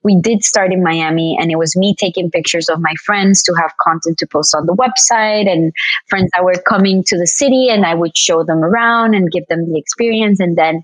we 0.03 0.19
did 0.21 0.45
start 0.45 0.71
in 0.71 0.81
miami 0.83 1.37
and 1.39 1.51
it 1.51 1.57
was 1.57 1.75
me 1.75 1.93
taking 1.93 2.31
pictures 2.31 2.69
of 2.69 2.79
my 2.79 2.93
friends 3.03 3.43
to 3.43 3.53
have 3.55 3.73
content 3.81 4.17
to 4.19 4.27
post 4.27 4.55
on 4.55 4.65
the 4.65 4.75
website 4.75 5.51
and 5.51 5.73
friends 6.07 6.29
that 6.33 6.45
were 6.45 6.61
coming 6.67 7.03
to 7.03 7.17
the 7.17 7.27
city 7.27 7.67
and 7.69 7.85
i 7.85 7.93
would 7.93 8.15
show 8.15 8.43
them 8.43 8.63
around 8.63 9.13
and 9.13 9.31
give 9.31 9.45
them 9.47 9.71
the 9.71 9.77
experience 9.77 10.39
and 10.39 10.57
then 10.57 10.83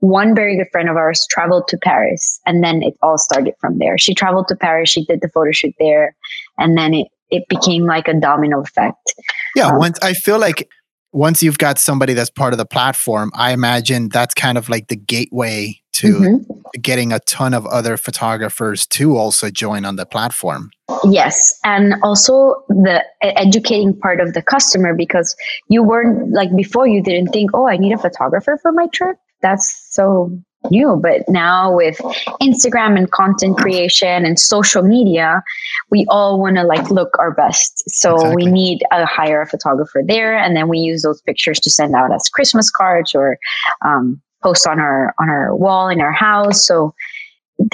one 0.00 0.34
very 0.34 0.56
good 0.56 0.68
friend 0.72 0.88
of 0.88 0.96
ours 0.96 1.26
traveled 1.30 1.68
to 1.68 1.78
Paris 1.78 2.40
and 2.46 2.64
then 2.64 2.82
it 2.82 2.94
all 3.02 3.18
started 3.18 3.54
from 3.60 3.78
there. 3.78 3.98
She 3.98 4.14
traveled 4.14 4.48
to 4.48 4.56
Paris, 4.56 4.90
she 4.90 5.04
did 5.04 5.20
the 5.20 5.28
photo 5.28 5.52
shoot 5.52 5.74
there, 5.78 6.16
and 6.58 6.76
then 6.76 6.94
it, 6.94 7.08
it 7.30 7.44
became 7.48 7.84
like 7.84 8.08
a 8.08 8.18
domino 8.18 8.60
effect. 8.60 9.14
Yeah, 9.54 9.68
um, 9.68 9.78
once 9.78 9.98
I 10.02 10.14
feel 10.14 10.38
like 10.38 10.68
once 11.12 11.42
you've 11.42 11.58
got 11.58 11.78
somebody 11.78 12.14
that's 12.14 12.30
part 12.30 12.52
of 12.52 12.58
the 12.58 12.66
platform, 12.66 13.30
I 13.34 13.52
imagine 13.52 14.08
that's 14.08 14.34
kind 14.34 14.56
of 14.56 14.68
like 14.68 14.88
the 14.88 14.96
gateway 14.96 15.80
to 15.92 16.14
mm-hmm. 16.14 16.80
getting 16.80 17.12
a 17.12 17.20
ton 17.20 17.52
of 17.52 17.66
other 17.66 17.96
photographers 17.96 18.86
to 18.86 19.16
also 19.16 19.50
join 19.50 19.84
on 19.84 19.96
the 19.96 20.06
platform. 20.06 20.70
Yes, 21.04 21.58
and 21.64 21.94
also 22.02 22.64
the 22.68 23.04
educating 23.22 23.98
part 23.98 24.20
of 24.20 24.34
the 24.34 24.42
customer 24.42 24.94
because 24.94 25.36
you 25.68 25.82
weren't 25.82 26.32
like 26.32 26.54
before 26.56 26.86
you 26.86 27.02
didn't 27.02 27.28
think, 27.32 27.50
"Oh, 27.54 27.68
I 27.68 27.76
need 27.76 27.92
a 27.92 27.98
photographer 27.98 28.58
for 28.62 28.72
my 28.72 28.86
trip." 28.88 29.16
That's 29.42 29.88
so 29.90 30.30
new 30.70 31.00
but 31.02 31.22
now 31.28 31.74
with 31.74 31.96
instagram 32.42 32.96
and 32.98 33.10
content 33.10 33.56
creation 33.56 34.26
and 34.26 34.38
social 34.38 34.82
media 34.82 35.42
we 35.90 36.04
all 36.10 36.38
want 36.38 36.56
to 36.56 36.62
like 36.62 36.90
look 36.90 37.18
our 37.18 37.32
best 37.32 37.82
so 37.88 38.14
exactly. 38.14 38.44
we 38.44 38.50
need 38.50 38.82
a 38.92 39.06
hire 39.06 39.40
a 39.40 39.46
photographer 39.46 40.02
there 40.06 40.36
and 40.36 40.54
then 40.54 40.68
we 40.68 40.78
use 40.78 41.02
those 41.02 41.22
pictures 41.22 41.58
to 41.58 41.70
send 41.70 41.94
out 41.94 42.12
as 42.12 42.28
christmas 42.28 42.70
cards 42.70 43.14
or 43.14 43.38
um, 43.86 44.20
post 44.42 44.66
on 44.66 44.78
our 44.78 45.14
on 45.18 45.30
our 45.30 45.56
wall 45.56 45.88
in 45.88 46.00
our 46.00 46.12
house 46.12 46.66
so 46.66 46.94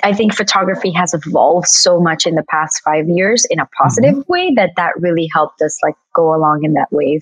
I 0.02 0.12
think 0.12 0.34
photography 0.34 0.90
has 0.90 1.14
evolved 1.14 1.68
so 1.68 2.00
much 2.00 2.26
in 2.26 2.34
the 2.34 2.42
past 2.50 2.82
five 2.84 3.08
years 3.08 3.46
in 3.50 3.60
a 3.60 3.68
positive 3.80 4.16
mm-hmm. 4.16 4.32
way 4.32 4.52
that 4.56 4.70
that 4.76 4.92
really 4.96 5.30
helped 5.32 5.62
us 5.62 5.78
like 5.80 5.94
go 6.12 6.34
along 6.34 6.64
in 6.64 6.72
that 6.72 6.88
wave. 6.90 7.20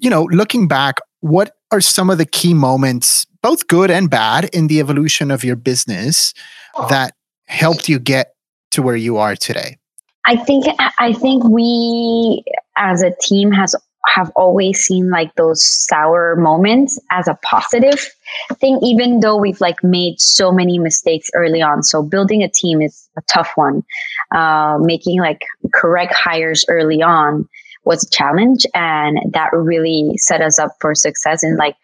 You 0.00 0.10
know, 0.10 0.24
looking 0.24 0.68
back, 0.68 0.98
what 1.20 1.56
are 1.72 1.80
some 1.80 2.10
of 2.10 2.18
the 2.18 2.26
key 2.26 2.54
moments, 2.54 3.26
both 3.42 3.66
good 3.66 3.90
and 3.90 4.08
bad, 4.08 4.44
in 4.52 4.68
the 4.68 4.78
evolution 4.78 5.30
of 5.30 5.42
your 5.42 5.56
business 5.56 6.34
that 6.88 7.14
helped 7.46 7.88
you 7.88 7.98
get 7.98 8.34
to 8.72 8.82
where 8.82 8.96
you 8.96 9.16
are 9.16 9.34
today? 9.34 9.78
I 10.24 10.36
think 10.36 10.66
I 10.98 11.12
think 11.12 11.44
we 11.44 12.44
as 12.76 13.02
a 13.02 13.12
team 13.20 13.50
has 13.50 13.74
have 14.06 14.30
always 14.36 14.80
seen 14.80 15.10
like 15.10 15.34
those 15.36 15.64
sour 15.64 16.36
moments 16.36 16.98
as 17.10 17.28
a 17.28 17.38
positive 17.42 18.04
thing 18.54 18.78
even 18.82 19.20
though 19.20 19.36
we've 19.36 19.60
like 19.60 19.82
made 19.82 20.20
so 20.20 20.50
many 20.52 20.78
mistakes 20.78 21.30
early 21.34 21.62
on. 21.62 21.82
So 21.82 22.02
building 22.02 22.42
a 22.42 22.48
team 22.48 22.82
is 22.82 23.08
a 23.16 23.22
tough 23.22 23.50
one. 23.54 23.82
Uh, 24.34 24.78
making 24.80 25.20
like 25.20 25.42
correct 25.72 26.14
hires 26.14 26.64
early 26.68 27.02
on 27.02 27.48
was 27.84 28.04
a 28.04 28.10
challenge 28.10 28.64
and 28.74 29.18
that 29.32 29.50
really 29.52 30.16
set 30.16 30.40
us 30.40 30.58
up 30.58 30.76
for 30.80 30.94
success. 30.94 31.42
And 31.42 31.56
like 31.56 31.76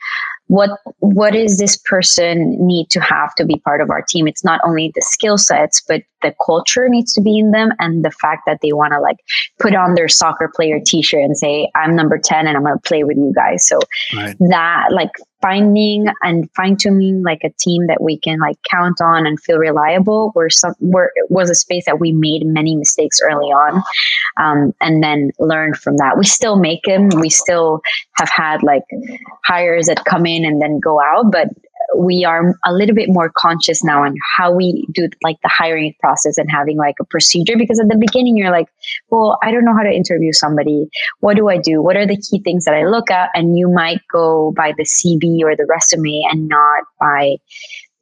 what 0.47 0.81
what 1.01 1.35
is 1.35 1.59
this 1.59 1.77
person 1.77 2.57
need 2.67 2.89
to 2.91 3.01
have 3.01 3.35
to 3.35 3.45
be 3.45 3.61
part 3.65 3.81
of 3.81 3.91
our 3.91 4.03
team? 4.03 4.27
It's 4.27 4.45
not 4.45 4.61
only 4.65 4.93
the 4.95 5.03
skill 5.03 5.39
sets 5.39 5.83
but 5.87 6.03
the 6.23 6.35
culture 6.45 6.89
needs 6.89 7.13
to 7.15 7.21
be 7.21 7.39
in 7.39 7.51
them 7.53 7.71
and 7.79 8.05
the 8.05 8.11
fact 8.11 8.43
that 8.47 8.59
they 8.63 8.73
want 8.73 8.93
to 8.93 9.01
like 9.01 9.19
put 9.59 9.75
on 9.75 9.95
their 9.95 10.09
soccer 10.09 10.51
player 10.55 10.81
t-shirt 10.85 11.23
and 11.23 11.37
say 11.37 11.71
i'm 11.75 11.95
number 11.95 12.19
10 12.19 12.47
and 12.47 12.57
i'm 12.57 12.65
going 12.65 12.75
to 12.75 12.89
play 12.89 13.05
with 13.05 13.17
you 13.17 13.33
guys. 13.35 13.67
So 13.67 13.79
right. 14.15 14.37
that 14.51 14.89
like 14.91 15.11
finding 15.41 16.07
and 16.23 16.51
fine 16.57 16.77
tuning 16.77 17.23
like 17.23 17.43
a 17.45 17.51
team 17.61 17.87
that 17.87 18.03
we 18.03 18.19
can 18.19 18.41
like 18.41 18.57
count 18.69 19.01
on 19.01 19.25
and 19.25 19.41
feel 19.41 19.59
reliable 19.59 20.33
were 20.35 20.51
some 20.51 20.75
were 20.81 21.13
was 21.29 21.49
a 21.49 21.55
space 21.55 21.85
that 21.87 22.01
we 22.01 22.11
made 22.11 22.45
many 22.45 22.75
mistakes 22.75 23.21
early 23.23 23.47
on 23.47 23.83
um, 24.41 24.75
and 24.81 25.03
then 25.03 25.31
learned 25.39 25.77
from 25.77 25.97
that. 25.99 26.19
We 26.19 26.25
still 26.25 26.59
make 26.59 26.83
them 26.85 27.09
we 27.21 27.31
still 27.31 27.81
have 28.17 28.29
had 28.31 28.63
like 28.63 28.83
hires 29.45 29.87
that 29.87 30.05
come 30.05 30.27
in 30.27 30.45
and 30.45 30.61
then 30.61 30.81
go 30.81 31.01
out 31.01 31.31
but 31.31 31.49
we 31.97 32.25
are 32.25 32.55
a 32.67 32.73
little 32.73 32.95
bit 32.95 33.09
more 33.09 33.33
conscious 33.37 33.83
now 33.83 34.05
on 34.05 34.15
how 34.37 34.53
we 34.53 34.87
do 34.93 35.09
like 35.23 35.37
the 35.43 35.51
hiring 35.53 35.95
process 36.01 36.37
and 36.37 36.51
having 36.51 36.77
like 36.77 36.97
a 37.01 37.05
procedure 37.05 37.57
because 37.57 37.81
at 37.81 37.89
the 37.89 37.97
beginning 37.97 38.37
you're 38.37 38.51
like 38.51 38.69
well 39.11 39.39
i 39.43 39.51
don't 39.51 39.65
know 39.65 39.77
how 39.77 39.83
to 39.83 39.91
interview 39.91 40.33
somebody. 40.33 40.89
What 41.21 41.37
do 41.37 41.49
i 41.49 41.57
do? 41.57 41.83
What 41.83 41.97
are 41.97 42.07
the 42.07 42.17
key 42.17 42.41
things 42.43 42.65
that 42.65 42.75
i 42.75 42.85
look 42.85 43.11
at? 43.11 43.31
And 43.35 43.59
you 43.59 43.71
might 43.71 44.01
go 44.13 44.53
by 44.57 44.73
the 44.77 44.85
cv 44.85 45.41
or 45.43 45.57
the 45.57 45.67
resume 45.69 46.23
and 46.31 46.49
not 46.49 46.85
by 47.01 47.37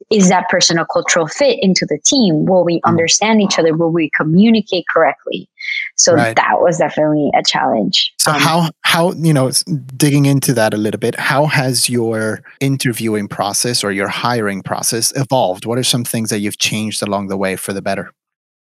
is 0.09 0.29
that 0.29 0.47
person 0.49 0.77
a 0.77 0.85
cultural 0.85 1.27
fit 1.27 1.57
into 1.61 1.85
the 1.85 1.99
team? 2.05 2.45
Will 2.45 2.63
we 2.63 2.75
mm-hmm. 2.75 2.89
understand 2.89 3.41
each 3.41 3.59
other? 3.59 3.75
Will 3.75 3.91
we 3.91 4.09
communicate 4.15 4.85
correctly? 4.93 5.49
So 5.95 6.13
right. 6.13 6.35
that 6.35 6.61
was 6.61 6.77
definitely 6.77 7.31
a 7.35 7.43
challenge. 7.43 8.13
So 8.19 8.31
um, 8.31 8.39
how 8.39 8.69
how 8.81 9.11
you 9.13 9.33
know 9.33 9.51
digging 9.97 10.25
into 10.25 10.53
that 10.53 10.73
a 10.73 10.77
little 10.77 10.99
bit, 10.99 11.15
how 11.15 11.45
has 11.45 11.89
your 11.89 12.41
interviewing 12.59 13.27
process 13.27 13.83
or 13.83 13.91
your 13.91 14.07
hiring 14.07 14.61
process 14.61 15.11
evolved? 15.15 15.65
What 15.65 15.77
are 15.77 15.83
some 15.83 16.03
things 16.03 16.29
that 16.29 16.39
you've 16.39 16.59
changed 16.59 17.01
along 17.03 17.27
the 17.27 17.37
way 17.37 17.55
for 17.55 17.73
the 17.73 17.81
better? 17.81 18.11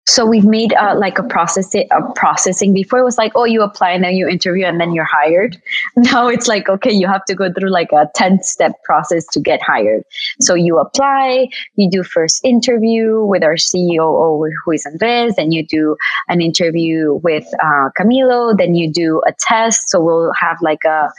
So 0.07 0.27
we've 0.27 0.45
made 0.45 0.75
uh, 0.75 0.95
like 0.99 1.19
a 1.19 1.23
process 1.23 1.75
a 1.75 2.13
processing. 2.15 2.75
Before 2.75 2.99
it 2.99 3.05
was 3.05 3.17
like, 3.17 3.33
oh, 3.35 3.45
you 3.45 3.63
apply 3.63 3.91
and 3.93 4.05
then 4.05 4.15
you 4.15 4.29
interview 4.29 4.67
and 4.67 4.81
then 4.81 4.93
you're 4.93 5.05
hired. 5.05 5.61
Now 5.97 6.29
it's 6.29 6.47
like, 6.47 6.69
okay, 6.69 6.93
you 6.93 7.07
have 7.07 7.25
to 7.27 7.35
go 7.35 7.51
through 7.53 7.71
like 7.71 7.91
a 7.93 8.11
ten 8.15 8.43
step 8.43 8.73
process 8.85 9.25
to 9.29 9.41
get 9.41 9.63
hired. 9.63 10.05
So 10.41 10.55
you 10.55 10.79
apply, 10.79 11.49
you 11.77 11.89
do 11.91 12.03
first 12.03 12.45
interview 12.45 13.25
with 13.25 13.43
our 13.43 13.55
CEO 13.55 14.45
who 14.65 14.73
is 14.73 14.85
Andres, 14.85 15.37
then 15.37 15.53
you 15.53 15.65
do 15.67 15.97
an 16.29 16.41
interview 16.41 17.15
with 17.23 17.47
uh, 17.63 17.89
Camilo, 17.99 18.57
then 18.57 18.75
you 18.75 18.93
do 18.93 19.23
a 19.27 19.33
test. 19.39 19.89
So 19.89 20.01
we'll 20.01 20.33
have 20.39 20.59
like 20.61 20.85
a 20.85 21.11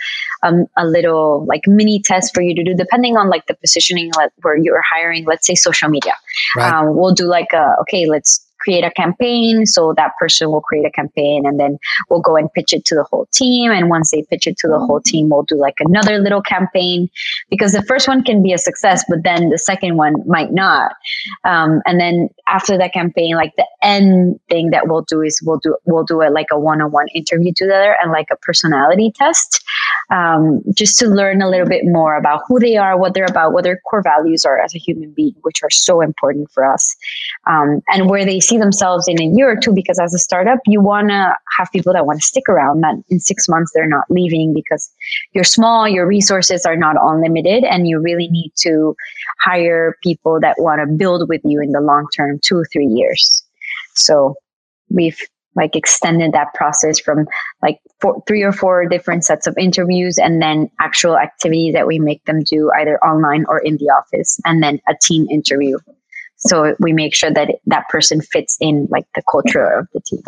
um, 0.44 0.68
a 0.77 0.86
little 0.86 1.46
like 1.46 1.62
mini 1.65 2.01
test 2.01 2.34
for 2.36 2.42
you 2.42 2.54
to 2.54 2.63
do 2.63 2.75
depending 2.75 3.18
on 3.18 3.30
like 3.30 3.48
the 3.48 3.56
positioning 3.56 4.12
where 4.42 4.58
you're 4.58 4.84
hiring. 4.84 5.25
Let's 5.25 5.48
say 5.48 5.56
social 5.56 5.89
media. 5.89 6.13
Right. 6.56 6.72
Um, 6.72 6.96
we'll 6.96 7.13
do 7.13 7.25
like 7.25 7.51
a 7.54 7.75
okay, 7.82 8.06
let's 8.06 8.45
create 8.65 8.84
a 8.84 8.91
campaign. 8.91 9.65
So 9.65 9.93
that 9.95 10.12
person 10.19 10.50
will 10.50 10.62
create 10.62 10.86
a 10.86 10.91
campaign 10.91 11.45
and 11.45 11.60
then 11.60 11.77
we'll 12.10 12.22
go 12.22 12.36
and 12.36 12.51
pitch 12.53 12.74
it 12.74 12.84
to 12.86 12.95
the 12.95 13.03
whole 13.03 13.27
team. 13.31 13.72
And 13.72 13.89
once 13.89 14.12
they 14.12 14.24
pitch 14.24 14.48
it 14.48 14.57
to 14.57 14.67
the 14.67 14.79
whole 14.79 15.00
team, 15.00 15.29
we'll 15.29 15.43
do 15.43 15.55
like 15.55 15.75
another 15.79 16.17
little 16.17 16.41
campaign 16.41 17.10
because 17.50 17.74
the 17.74 17.84
first 17.84 18.07
one 18.07 18.24
can 18.24 18.41
be 18.41 18.53
a 18.53 18.57
success, 18.57 19.05
but 19.07 19.19
then 19.24 19.50
the 19.50 19.60
second 19.60 19.98
one 19.98 20.15
might 20.27 20.51
not. 20.51 20.93
Um, 21.43 21.81
and 21.86 22.00
then 22.00 22.29
after 22.48 22.77
that 22.77 22.93
campaign, 22.93 23.36
like 23.36 23.53
the 23.55 23.67
end 23.84 24.39
thing 24.50 24.72
that 24.72 24.88
we'll 24.88 25.03
do 25.03 25.22
is 25.22 25.39
we'll 25.45 25.60
do, 25.60 25.77
we'll 25.86 26.03
do 26.03 26.22
it 26.22 26.31
like 26.31 26.48
a 26.51 26.60
one-on-one 26.60 27.07
interview 27.13 27.53
together 27.55 27.95
and 28.01 28.12
like 28.12 28.27
a 28.31 28.36
personality 28.38 29.12
test 29.15 29.63
um, 30.12 30.62
just 30.75 30.98
to 31.00 31.07
learn 31.07 31.41
a 31.41 31.50
little 31.50 31.67
bit 31.67 31.86
more 31.86 32.15
about 32.17 32.41
who 32.48 32.60
they 32.60 32.77
are, 32.77 32.98
what 32.98 33.13
they're 33.13 33.25
about, 33.25 33.53
what 33.53 33.63
their 33.63 33.79
core 33.89 34.01
values 34.01 34.45
are 34.45 34.60
as 34.60 34.75
a 34.75 34.77
human 34.77 35.12
being, 35.12 35.36
which 35.41 35.63
are 35.63 35.69
so 35.69 36.01
important 36.01 36.51
for 36.51 36.65
us, 36.65 36.95
um, 37.48 37.81
and 37.89 38.10
where 38.10 38.25
they 38.25 38.39
see 38.39 38.54
themselves 38.57 39.07
in 39.07 39.21
a 39.21 39.25
year 39.25 39.50
or 39.50 39.55
two. 39.55 39.74
Because 39.74 40.00
as 40.00 40.13
a 40.13 40.19
startup, 40.19 40.59
you 40.65 40.81
want 40.81 41.09
to 41.09 41.35
have 41.57 41.71
people 41.71 41.93
that 41.93 42.05
want 42.05 42.21
to 42.21 42.25
stick 42.25 42.47
around, 42.50 42.81
that 42.81 42.95
in 43.09 43.19
six 43.19 43.47
months 43.47 43.71
they're 43.74 43.88
not 43.88 44.05
leaving 44.09 44.53
because 44.53 44.89
you're 45.33 45.43
small, 45.43 45.88
your 45.88 46.07
resources 46.07 46.65
are 46.65 46.77
not 46.77 46.95
unlimited, 47.00 47.63
and 47.63 47.88
you 47.88 48.00
really 48.00 48.27
need 48.27 48.51
to 48.57 48.95
hire 49.41 49.97
people 50.03 50.39
that 50.41 50.55
want 50.59 50.81
to 50.81 50.95
build 50.95 51.27
with 51.29 51.41
you 51.43 51.62
in 51.62 51.71
the 51.71 51.81
long 51.81 52.07
term, 52.15 52.39
two 52.43 52.63
three 52.71 52.88
years. 52.88 53.43
So 53.93 54.35
we've 54.89 55.19
like 55.55 55.75
extended 55.75 56.33
that 56.33 56.53
process 56.53 57.00
from 57.00 57.25
like 57.62 57.79
four, 58.01 58.21
three 58.27 58.43
or 58.43 58.51
four 58.51 58.88
different 58.88 59.24
sets 59.24 59.47
of 59.47 59.57
interviews 59.57 60.17
and 60.17 60.41
then 60.41 60.69
actual 60.79 61.17
activities 61.17 61.74
that 61.74 61.88
we 61.88 61.97
make 61.97 62.24
them 62.25 62.43
do 62.43 62.69
either 62.77 62.97
online 63.03 63.45
or 63.47 63.59
in 63.59 63.77
the 63.77 63.85
office 63.85 64.39
and 64.45 64.62
then 64.62 64.79
a 64.89 64.93
team 65.01 65.27
interview 65.29 65.77
so 66.46 66.75
we 66.80 66.94
make 66.94 67.16
sure 67.16 67.32
that 67.32 67.56
that 67.66 67.88
person 67.90 68.22
fits 68.22 68.58
in 68.60 68.88
like 68.90 69.06
the 69.16 69.24
culture 69.32 69.66
of 69.66 69.88
the 69.94 70.02
team. 70.02 70.24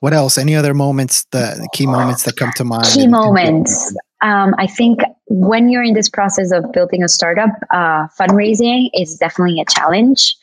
What 0.00 0.12
else? 0.12 0.38
Any 0.38 0.54
other 0.54 0.74
moments 0.74 1.24
the 1.30 1.68
key 1.72 1.86
moments 1.86 2.24
that 2.24 2.36
come 2.36 2.52
to 2.56 2.64
mind 2.64 2.86
key 2.86 3.06
moments. 3.06 3.94
um, 4.22 4.54
i 4.58 4.66
think 4.66 5.00
when 5.26 5.68
you're 5.68 5.82
in 5.82 5.94
this 5.94 6.08
process 6.08 6.52
of 6.52 6.70
building 6.72 7.02
a 7.02 7.08
startup 7.08 7.50
uh, 7.70 8.06
fundraising 8.18 8.88
is 8.94 9.16
definitely 9.16 9.60
a 9.60 9.64
challenge 9.64 10.36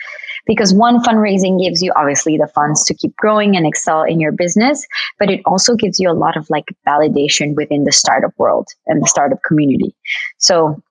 because 0.48 0.74
one 0.74 1.01
fundraising 1.04 1.63
gives 1.63 1.82
you 1.82 1.94
obviously 1.96 2.36
the 2.38 2.48
funds 2.48 2.84
to 2.84 2.94
keep 2.94 3.16
growing 3.16 3.56
and 3.56 3.66
excel 3.66 4.04
in 4.04 4.20
your 4.20 4.32
business 4.32 4.86
but 5.20 5.30
it 5.30 5.40
also 5.46 5.75
gives 5.75 6.00
you 6.00 6.10
a 6.10 6.13
lot 6.13 6.36
of 6.36 6.50
like 6.50 6.66
validation 6.88 7.56
within 7.56 7.84
the 7.84 7.92
startup 7.92 8.34
world 8.38 8.68
and 8.88 9.04
the 9.04 9.08
startup 9.08 9.38
community. 9.48 9.96
So 10.40 10.82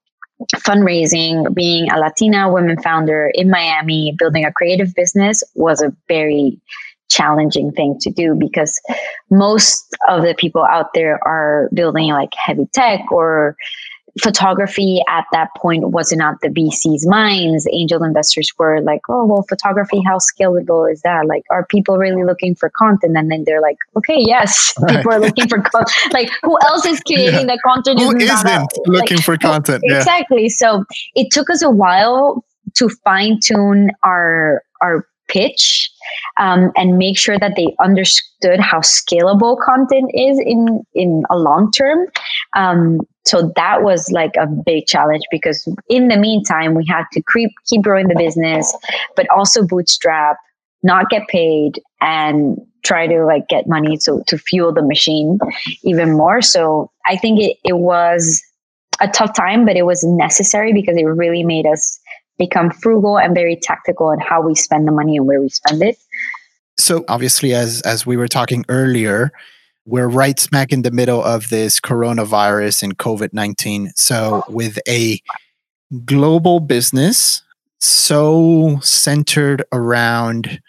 fundraising 0.56 1.52
being 1.54 1.90
a 1.90 1.98
latina 1.98 2.50
women 2.50 2.80
founder 2.82 3.30
in 3.34 3.50
miami 3.50 4.14
building 4.18 4.44
a 4.44 4.52
creative 4.52 4.94
business 4.94 5.42
was 5.54 5.82
a 5.82 5.94
very 6.08 6.58
challenging 7.08 7.72
thing 7.72 7.98
to 8.00 8.10
do 8.10 8.34
because 8.38 8.80
most 9.30 9.86
of 10.08 10.22
the 10.22 10.34
people 10.38 10.64
out 10.64 10.94
there 10.94 11.18
are 11.26 11.68
building 11.74 12.08
like 12.10 12.30
heavy 12.34 12.66
tech 12.72 13.00
or 13.10 13.56
photography 14.22 15.02
at 15.08 15.24
that 15.32 15.48
point 15.56 15.90
wasn't 15.90 16.22
at 16.22 16.34
the 16.42 16.48
VC's 16.48 17.06
minds. 17.06 17.66
Angel 17.72 18.02
investors 18.02 18.50
were 18.58 18.80
like, 18.80 19.00
oh, 19.08 19.26
well, 19.26 19.44
photography, 19.48 20.02
how 20.06 20.18
scalable 20.18 20.90
is 20.90 21.02
that? 21.02 21.26
Like, 21.26 21.44
are 21.50 21.66
people 21.66 21.98
really 21.98 22.24
looking 22.24 22.54
for 22.54 22.70
content? 22.70 23.16
And 23.16 23.30
then 23.30 23.44
they're 23.46 23.60
like, 23.60 23.76
okay, 23.96 24.18
yes, 24.18 24.72
right. 24.80 24.96
people 24.96 25.12
are 25.12 25.20
looking 25.20 25.48
for 25.48 25.60
content. 25.60 25.90
Like, 26.12 26.30
who 26.42 26.58
else 26.62 26.84
is 26.86 27.00
creating 27.00 27.48
yeah. 27.48 27.54
the 27.54 27.58
content? 27.64 28.00
Who 28.00 28.16
isn't 28.16 28.72
looking 28.86 29.16
like, 29.16 29.24
for 29.24 29.36
content? 29.36 29.82
Yeah. 29.86 29.98
Exactly. 29.98 30.48
So 30.48 30.84
it 31.14 31.30
took 31.30 31.48
us 31.50 31.62
a 31.62 31.70
while 31.70 32.44
to 32.76 32.88
fine 33.04 33.38
tune 33.42 33.90
our 34.02 34.62
our 34.82 35.06
pitch 35.28 35.90
um, 36.38 36.72
and 36.76 36.98
make 36.98 37.18
sure 37.18 37.38
that 37.38 37.52
they 37.56 37.74
understood 37.82 38.60
how 38.60 38.80
scalable 38.80 39.56
content 39.64 40.10
is 40.14 40.38
in 40.38 40.82
in 40.94 41.22
a 41.30 41.38
long 41.38 41.70
term. 41.70 42.06
Um, 42.54 43.00
so 43.24 43.52
that 43.56 43.82
was 43.82 44.10
like 44.10 44.32
a 44.38 44.46
big 44.46 44.86
challenge 44.86 45.22
because 45.30 45.68
in 45.88 46.08
the 46.08 46.16
meantime 46.16 46.74
we 46.74 46.84
had 46.88 47.04
to 47.12 47.22
keep 47.32 47.50
keep 47.66 47.82
growing 47.82 48.08
the 48.08 48.14
business, 48.16 48.74
but 49.16 49.28
also 49.30 49.66
bootstrap, 49.66 50.36
not 50.82 51.10
get 51.10 51.28
paid, 51.28 51.80
and 52.00 52.58
try 52.82 53.06
to 53.06 53.24
like 53.24 53.46
get 53.48 53.68
money 53.68 53.96
to 53.98 54.22
to 54.26 54.38
fuel 54.38 54.72
the 54.72 54.82
machine 54.82 55.38
even 55.82 56.12
more. 56.12 56.40
So 56.40 56.90
I 57.06 57.16
think 57.16 57.40
it, 57.40 57.58
it 57.64 57.78
was 57.78 58.42
a 59.00 59.08
tough 59.08 59.34
time, 59.34 59.64
but 59.64 59.76
it 59.76 59.84
was 59.84 60.02
necessary 60.02 60.72
because 60.72 60.96
it 60.96 61.04
really 61.04 61.44
made 61.44 61.66
us 61.66 62.00
become 62.38 62.70
frugal 62.70 63.18
and 63.18 63.34
very 63.34 63.56
tactical 63.56 64.10
in 64.10 64.18
how 64.18 64.40
we 64.40 64.54
spend 64.54 64.88
the 64.88 64.92
money 64.92 65.16
and 65.16 65.26
where 65.26 65.40
we 65.40 65.50
spend 65.50 65.82
it. 65.82 65.98
So 66.78 67.04
obviously, 67.08 67.52
as 67.52 67.82
as 67.82 68.06
we 68.06 68.16
were 68.16 68.28
talking 68.28 68.64
earlier, 68.70 69.30
we're 69.90 70.08
right 70.08 70.38
smack 70.38 70.72
in 70.72 70.82
the 70.82 70.90
middle 70.90 71.22
of 71.22 71.50
this 71.50 71.80
coronavirus 71.80 72.82
and 72.84 72.96
COVID 72.96 73.32
nineteen. 73.32 73.92
So 73.96 74.44
with 74.48 74.78
a 74.88 75.20
global 76.04 76.60
business 76.60 77.42
so 77.80 78.78
centered 78.82 79.64
around 79.72 80.60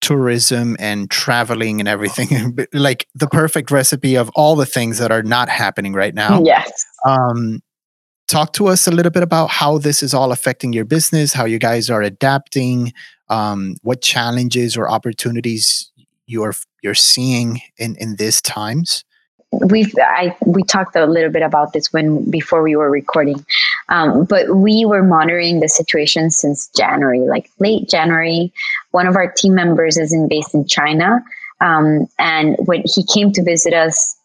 tourism 0.00 0.76
and 0.78 1.10
traveling 1.10 1.80
and 1.80 1.88
everything 1.88 2.58
like 2.72 3.06
the 3.14 3.28
perfect 3.28 3.70
recipe 3.70 4.16
of 4.16 4.30
all 4.34 4.54
the 4.56 4.66
things 4.66 4.98
that 4.98 5.10
are 5.10 5.22
not 5.22 5.48
happening 5.48 5.94
right 5.94 6.14
now. 6.14 6.42
Yes. 6.42 6.84
Um 7.06 7.62
talk 8.26 8.52
to 8.54 8.66
us 8.66 8.86
a 8.86 8.90
little 8.90 9.12
bit 9.12 9.22
about 9.22 9.48
how 9.48 9.78
this 9.78 10.02
is 10.02 10.14
all 10.14 10.32
affecting 10.32 10.72
your 10.72 10.84
business, 10.84 11.32
how 11.32 11.44
you 11.44 11.58
guys 11.58 11.90
are 11.90 12.02
adapting, 12.02 12.92
um, 13.28 13.76
what 13.82 14.00
challenges 14.00 14.76
or 14.76 14.90
opportunities 14.90 15.90
you're 16.26 16.54
you're 16.82 16.94
seeing 16.94 17.60
in 17.78 17.96
in 17.96 18.16
these 18.16 18.40
times. 18.40 19.04
We've 19.52 19.94
I 19.98 20.36
we 20.44 20.62
talked 20.64 20.96
a 20.96 21.06
little 21.06 21.30
bit 21.30 21.42
about 21.42 21.72
this 21.72 21.92
when 21.92 22.28
before 22.30 22.62
we 22.62 22.74
were 22.74 22.90
recording, 22.90 23.44
um, 23.88 24.24
but 24.24 24.56
we 24.56 24.84
were 24.84 25.02
monitoring 25.02 25.60
the 25.60 25.68
situation 25.68 26.30
since 26.30 26.68
January, 26.76 27.20
like 27.20 27.50
late 27.60 27.88
January. 27.88 28.52
One 28.90 29.06
of 29.06 29.16
our 29.16 29.30
team 29.30 29.54
members 29.54 29.96
is 29.96 30.12
in 30.12 30.28
based 30.28 30.54
in 30.54 30.66
China, 30.66 31.22
um, 31.60 32.08
and 32.18 32.56
when 32.64 32.82
he 32.84 33.04
came 33.04 33.32
to 33.32 33.44
visit 33.44 33.72
us 33.72 34.16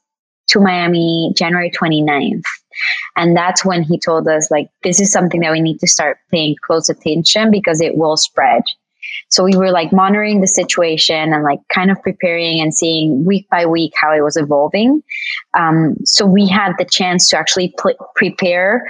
to 0.49 0.59
Miami 0.59 1.31
January 1.35 1.71
29th. 1.71 2.43
And 3.15 3.35
that's 3.35 3.65
when 3.65 3.83
he 3.83 3.99
told 3.99 4.27
us, 4.27 4.49
like, 4.49 4.69
this 4.83 4.99
is 4.99 5.11
something 5.11 5.41
that 5.41 5.51
we 5.51 5.61
need 5.61 5.79
to 5.79 5.87
start 5.87 6.17
paying 6.31 6.55
close 6.65 6.89
attention 6.89 7.51
because 7.51 7.81
it 7.81 7.97
will 7.97 8.17
spread. 8.17 8.63
So 9.29 9.43
we 9.43 9.55
were 9.55 9.71
like 9.71 9.91
monitoring 9.93 10.41
the 10.41 10.47
situation 10.47 11.33
and 11.33 11.43
like 11.43 11.59
kind 11.73 11.91
of 11.91 12.01
preparing 12.01 12.59
and 12.59 12.73
seeing 12.73 13.25
week 13.25 13.47
by 13.49 13.65
week 13.65 13.93
how 13.95 14.11
it 14.11 14.21
was 14.21 14.37
evolving. 14.37 15.01
Um, 15.57 15.95
so 16.03 16.25
we 16.25 16.47
had 16.47 16.73
the 16.77 16.85
chance 16.85 17.29
to 17.29 17.37
actually 17.37 17.73
pl- 17.77 17.95
prepare 18.15 18.87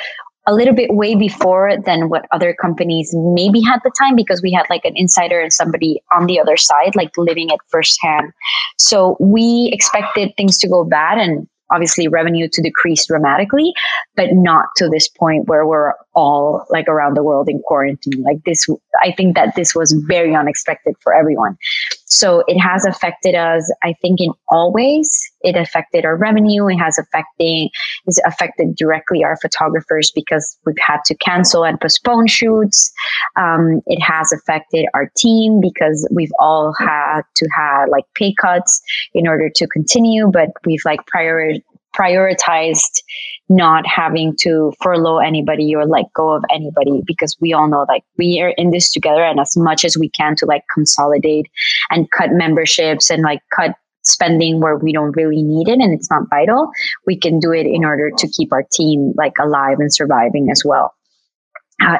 a 0.47 0.53
little 0.53 0.73
bit 0.73 0.93
way 0.93 1.15
before 1.15 1.77
than 1.85 2.09
what 2.09 2.25
other 2.31 2.55
companies 2.59 3.13
maybe 3.13 3.61
had 3.61 3.79
the 3.83 3.91
time 3.99 4.15
because 4.15 4.41
we 4.41 4.51
had 4.51 4.65
like 4.69 4.83
an 4.83 4.93
insider 4.95 5.39
and 5.39 5.53
somebody 5.53 6.01
on 6.11 6.25
the 6.25 6.39
other 6.39 6.57
side 6.57 6.95
like 6.95 7.11
living 7.17 7.49
it 7.49 7.59
firsthand 7.67 8.31
so 8.79 9.15
we 9.19 9.69
expected 9.71 10.31
things 10.37 10.57
to 10.57 10.67
go 10.67 10.83
bad 10.83 11.19
and 11.19 11.47
obviously 11.71 12.07
revenue 12.07 12.47
to 12.51 12.61
decrease 12.61 13.05
dramatically, 13.05 13.73
but 14.15 14.33
not 14.33 14.65
to 14.77 14.89
this 14.89 15.07
point 15.07 15.47
where 15.47 15.65
we're 15.65 15.93
all 16.19 16.65
like 16.69 16.89
around 16.89 17.15
the 17.15 17.23
world 17.23 17.47
in 17.47 17.61
quarantine. 17.63 18.21
Like 18.23 18.43
this, 18.45 18.67
I 19.01 19.13
think 19.13 19.35
that 19.35 19.55
this 19.55 19.73
was 19.73 19.93
very 20.05 20.35
unexpected 20.35 20.95
for 20.99 21.13
everyone. 21.13 21.57
So 22.05 22.43
it 22.47 22.59
has 22.59 22.85
affected 22.85 23.35
us, 23.35 23.71
I 23.83 23.93
think, 24.01 24.19
in 24.19 24.31
all 24.49 24.73
ways. 24.73 25.09
It 25.41 25.55
affected 25.55 26.03
our 26.03 26.17
revenue. 26.17 26.67
It 26.67 26.77
has 26.77 26.97
affecting, 26.97 27.69
it's 28.05 28.19
affected 28.25 28.75
directly 28.75 29.23
our 29.23 29.37
photographers 29.37 30.11
because 30.13 30.57
we've 30.65 30.75
had 30.85 30.99
to 31.05 31.15
cancel 31.15 31.63
and 31.63 31.79
postpone 31.79 32.27
shoots. 32.27 32.91
Um, 33.37 33.81
it 33.85 34.01
has 34.01 34.33
affected 34.33 34.87
our 34.93 35.09
team 35.15 35.61
because 35.61 36.05
we've 36.13 36.33
all 36.39 36.73
had 36.77 37.21
to 37.37 37.47
have 37.55 37.87
like 37.89 38.03
pay 38.15 38.33
cuts 38.33 38.81
in 39.13 39.25
order 39.25 39.49
to 39.55 39.67
continue, 39.67 40.29
but 40.29 40.49
we've 40.65 40.83
like 40.83 41.05
prior 41.07 41.53
prioritized 41.99 43.01
not 43.49 43.85
having 43.87 44.35
to 44.39 44.71
furlough 44.81 45.17
anybody 45.17 45.73
or 45.75 45.85
let 45.85 46.05
go 46.13 46.29
of 46.29 46.43
anybody 46.51 47.01
because 47.05 47.35
we 47.41 47.51
all 47.51 47.67
know 47.67 47.85
like 47.89 48.03
we 48.17 48.39
are 48.41 48.53
in 48.57 48.69
this 48.69 48.91
together 48.91 49.23
and 49.23 49.39
as 49.39 49.57
much 49.57 49.83
as 49.83 49.97
we 49.97 50.07
can 50.09 50.35
to 50.35 50.45
like 50.45 50.63
consolidate 50.73 51.47
and 51.89 52.09
cut 52.11 52.29
memberships 52.31 53.09
and 53.09 53.23
like 53.23 53.41
cut 53.55 53.73
spending 54.03 54.61
where 54.61 54.77
we 54.77 54.93
don't 54.93 55.15
really 55.15 55.41
need 55.41 55.67
it 55.67 55.79
and 55.79 55.93
it's 55.93 56.09
not 56.09 56.23
vital 56.29 56.69
we 57.05 57.17
can 57.17 57.39
do 57.39 57.51
it 57.51 57.65
in 57.65 57.83
order 57.83 58.11
to 58.15 58.27
keep 58.27 58.53
our 58.53 58.63
team 58.71 59.13
like 59.17 59.33
alive 59.41 59.77
and 59.79 59.93
surviving 59.93 60.49
as 60.51 60.63
well 60.63 60.93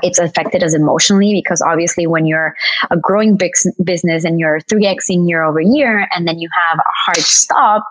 it's 0.04 0.20
affected 0.20 0.64
us 0.64 0.74
emotionally 0.74 1.34
because 1.34 1.62
obviously 1.62 2.06
when 2.08 2.26
you're 2.26 2.56
a 2.92 2.98
growing 2.98 3.38
big 3.38 3.52
business 3.84 4.24
and 4.24 4.40
you're 4.40 4.60
3xing 4.62 5.28
year 5.28 5.44
over 5.44 5.62
year 5.62 6.08
and 6.12 6.28
then 6.28 6.40
you 6.40 6.50
have 6.70 6.80
a 6.80 6.92
hard 7.06 7.18
stop 7.18 7.84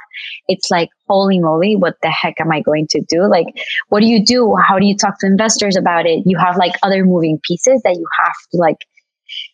it's 0.49 0.71
like 0.71 0.89
holy 1.09 1.39
moly 1.39 1.77
what 1.77 1.97
the 2.03 2.11
heck 2.11 2.41
am 2.41 2.53
i 2.53 2.61
going 2.61 2.87
to 2.89 3.01
do? 3.09 3.29
Like 3.29 3.47
what 3.89 4.01
do 4.01 4.07
you 4.07 4.25
do? 4.25 4.57
How 4.57 4.79
do 4.79 4.87
you 4.87 4.97
talk 4.97 5.19
to 5.21 5.27
investors 5.27 5.77
about 5.77 6.07
it? 6.07 6.23
You 6.27 6.39
have 6.39 6.57
like 6.57 6.75
other 6.83 7.05
moving 7.05 7.41
pieces 7.43 7.83
that 7.83 7.95
you 7.95 8.07
have 8.19 8.35
to 8.53 8.59
like 8.59 8.79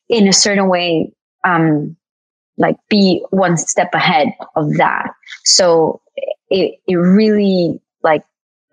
in 0.08 0.28
a 0.28 0.32
certain 0.32 0.68
way 0.68 1.12
um 1.44 1.96
like 2.56 2.76
be 2.88 3.24
one 3.30 3.56
step 3.56 3.92
ahead 3.94 4.28
of 4.54 4.74
that. 4.76 5.10
So 5.44 6.00
it, 6.48 6.78
it 6.86 6.94
really 6.94 7.80
like 8.02 8.22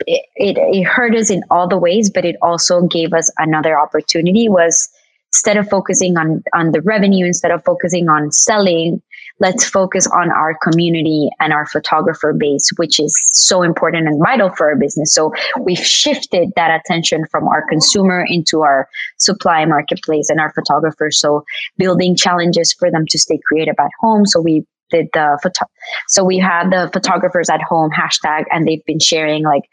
it, 0.08 0.26
it, 0.36 0.58
it 0.58 0.84
hurt 0.84 1.16
us 1.16 1.30
in 1.30 1.44
all 1.50 1.68
the 1.68 1.78
ways, 1.78 2.10
but 2.10 2.26
it 2.26 2.36
also 2.42 2.82
gave 2.88 3.14
us 3.14 3.32
another 3.38 3.80
opportunity 3.80 4.50
was 4.50 4.90
instead 5.34 5.58
of 5.58 5.70
focusing 5.70 6.18
on 6.18 6.44
on 6.54 6.72
the 6.72 6.82
revenue, 6.82 7.26
instead 7.26 7.52
of 7.52 7.64
focusing 7.64 8.10
on 8.10 8.32
selling, 8.32 9.02
let's 9.42 9.66
focus 9.66 10.08
on 10.08 10.30
our 10.30 10.56
community 10.62 11.30
and 11.40 11.52
our 11.52 11.66
photographer 11.66 12.32
base, 12.32 12.70
which 12.78 13.00
is 13.00 13.20
so 13.32 13.64
important 13.64 14.08
and 14.08 14.22
vital 14.24 14.50
for 14.50 14.70
our 14.70 14.76
business. 14.76 15.14
So 15.14 15.34
we've 15.60 15.78
shifted 15.78 16.52
that 16.56 16.80
attention 16.80 17.26
from 17.32 17.48
our 17.48 17.66
consumer 17.68 18.24
into 18.28 18.62
our 18.62 18.88
supply 19.18 19.66
marketplace 19.66 20.30
and 20.30 20.40
our 20.40 20.54
photographers. 20.54 21.20
So 21.20 21.44
building 21.78 22.16
challenges 22.16 22.72
for 22.72 22.92
them 22.92 23.06
to 23.08 23.18
stay 23.18 23.40
creative 23.48 23.76
at 23.80 23.92
home. 24.00 24.26
So 24.26 24.40
we 24.40 24.66
did 24.92 25.08
the 25.14 25.40
photo. 25.42 25.66
So 26.08 26.24
we 26.24 26.38
had 26.38 26.70
the 26.70 26.90
photographers 26.94 27.50
at 27.50 27.62
home 27.62 27.90
hashtag, 27.92 28.44
and 28.52 28.68
they've 28.68 28.86
been 28.86 29.00
sharing 29.00 29.44
like 29.44 29.64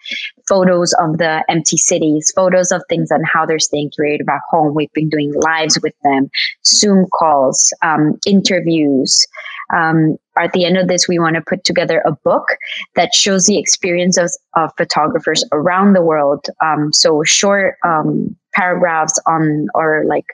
photos 0.48 0.94
of 0.94 1.18
the 1.18 1.44
empty 1.48 1.76
cities, 1.76 2.32
photos 2.34 2.72
of 2.72 2.82
things 2.88 3.10
and 3.10 3.24
how 3.26 3.44
they're 3.44 3.58
staying 3.58 3.90
creative 3.94 4.28
at 4.28 4.40
home. 4.50 4.74
We've 4.74 4.92
been 4.92 5.10
doing 5.10 5.32
lives 5.34 5.78
with 5.82 5.94
them, 6.02 6.30
Zoom 6.64 7.06
calls, 7.18 7.72
um, 7.82 8.18
interviews. 8.26 9.26
Um, 9.74 10.16
at 10.38 10.52
the 10.52 10.64
end 10.64 10.78
of 10.78 10.88
this, 10.88 11.08
we 11.08 11.18
want 11.18 11.34
to 11.34 11.42
put 11.42 11.64
together 11.64 12.02
a 12.06 12.12
book 12.12 12.46
that 12.94 13.14
shows 13.14 13.44
the 13.44 13.58
experiences 13.58 14.38
of 14.56 14.70
photographers 14.78 15.44
around 15.52 15.92
the 15.92 16.02
world. 16.02 16.46
Um, 16.64 16.92
so 16.92 17.22
short 17.24 17.76
um, 17.84 18.36
paragraphs 18.54 19.18
on 19.26 19.66
or 19.74 20.04
like 20.06 20.24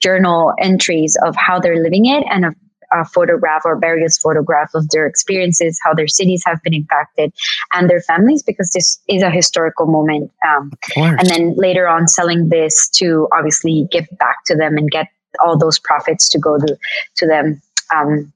journal 0.00 0.54
entries 0.60 1.18
of 1.24 1.36
how 1.36 1.60
they're 1.60 1.82
living 1.82 2.06
it 2.06 2.24
and 2.30 2.44
of 2.44 2.54
a 2.92 3.04
photograph 3.04 3.62
or 3.64 3.78
various 3.78 4.18
photographs 4.18 4.74
of 4.74 4.88
their 4.90 5.06
experiences, 5.06 5.80
how 5.84 5.94
their 5.94 6.08
cities 6.08 6.42
have 6.46 6.62
been 6.62 6.74
impacted, 6.74 7.32
and 7.72 7.88
their 7.88 8.00
families, 8.02 8.42
because 8.42 8.70
this 8.70 8.98
is 9.08 9.22
a 9.22 9.30
historical 9.30 9.86
moment. 9.86 10.30
Um, 10.46 10.72
and 10.96 11.28
then 11.28 11.54
later 11.56 11.88
on, 11.88 12.08
selling 12.08 12.48
this 12.48 12.88
to 12.90 13.28
obviously 13.36 13.88
give 13.90 14.06
back 14.18 14.44
to 14.46 14.56
them 14.56 14.76
and 14.76 14.90
get 14.90 15.08
all 15.44 15.58
those 15.58 15.78
profits 15.78 16.28
to 16.30 16.38
go 16.38 16.58
to, 16.58 16.76
to 17.16 17.26
them. 17.26 17.60
Um, 17.94 18.32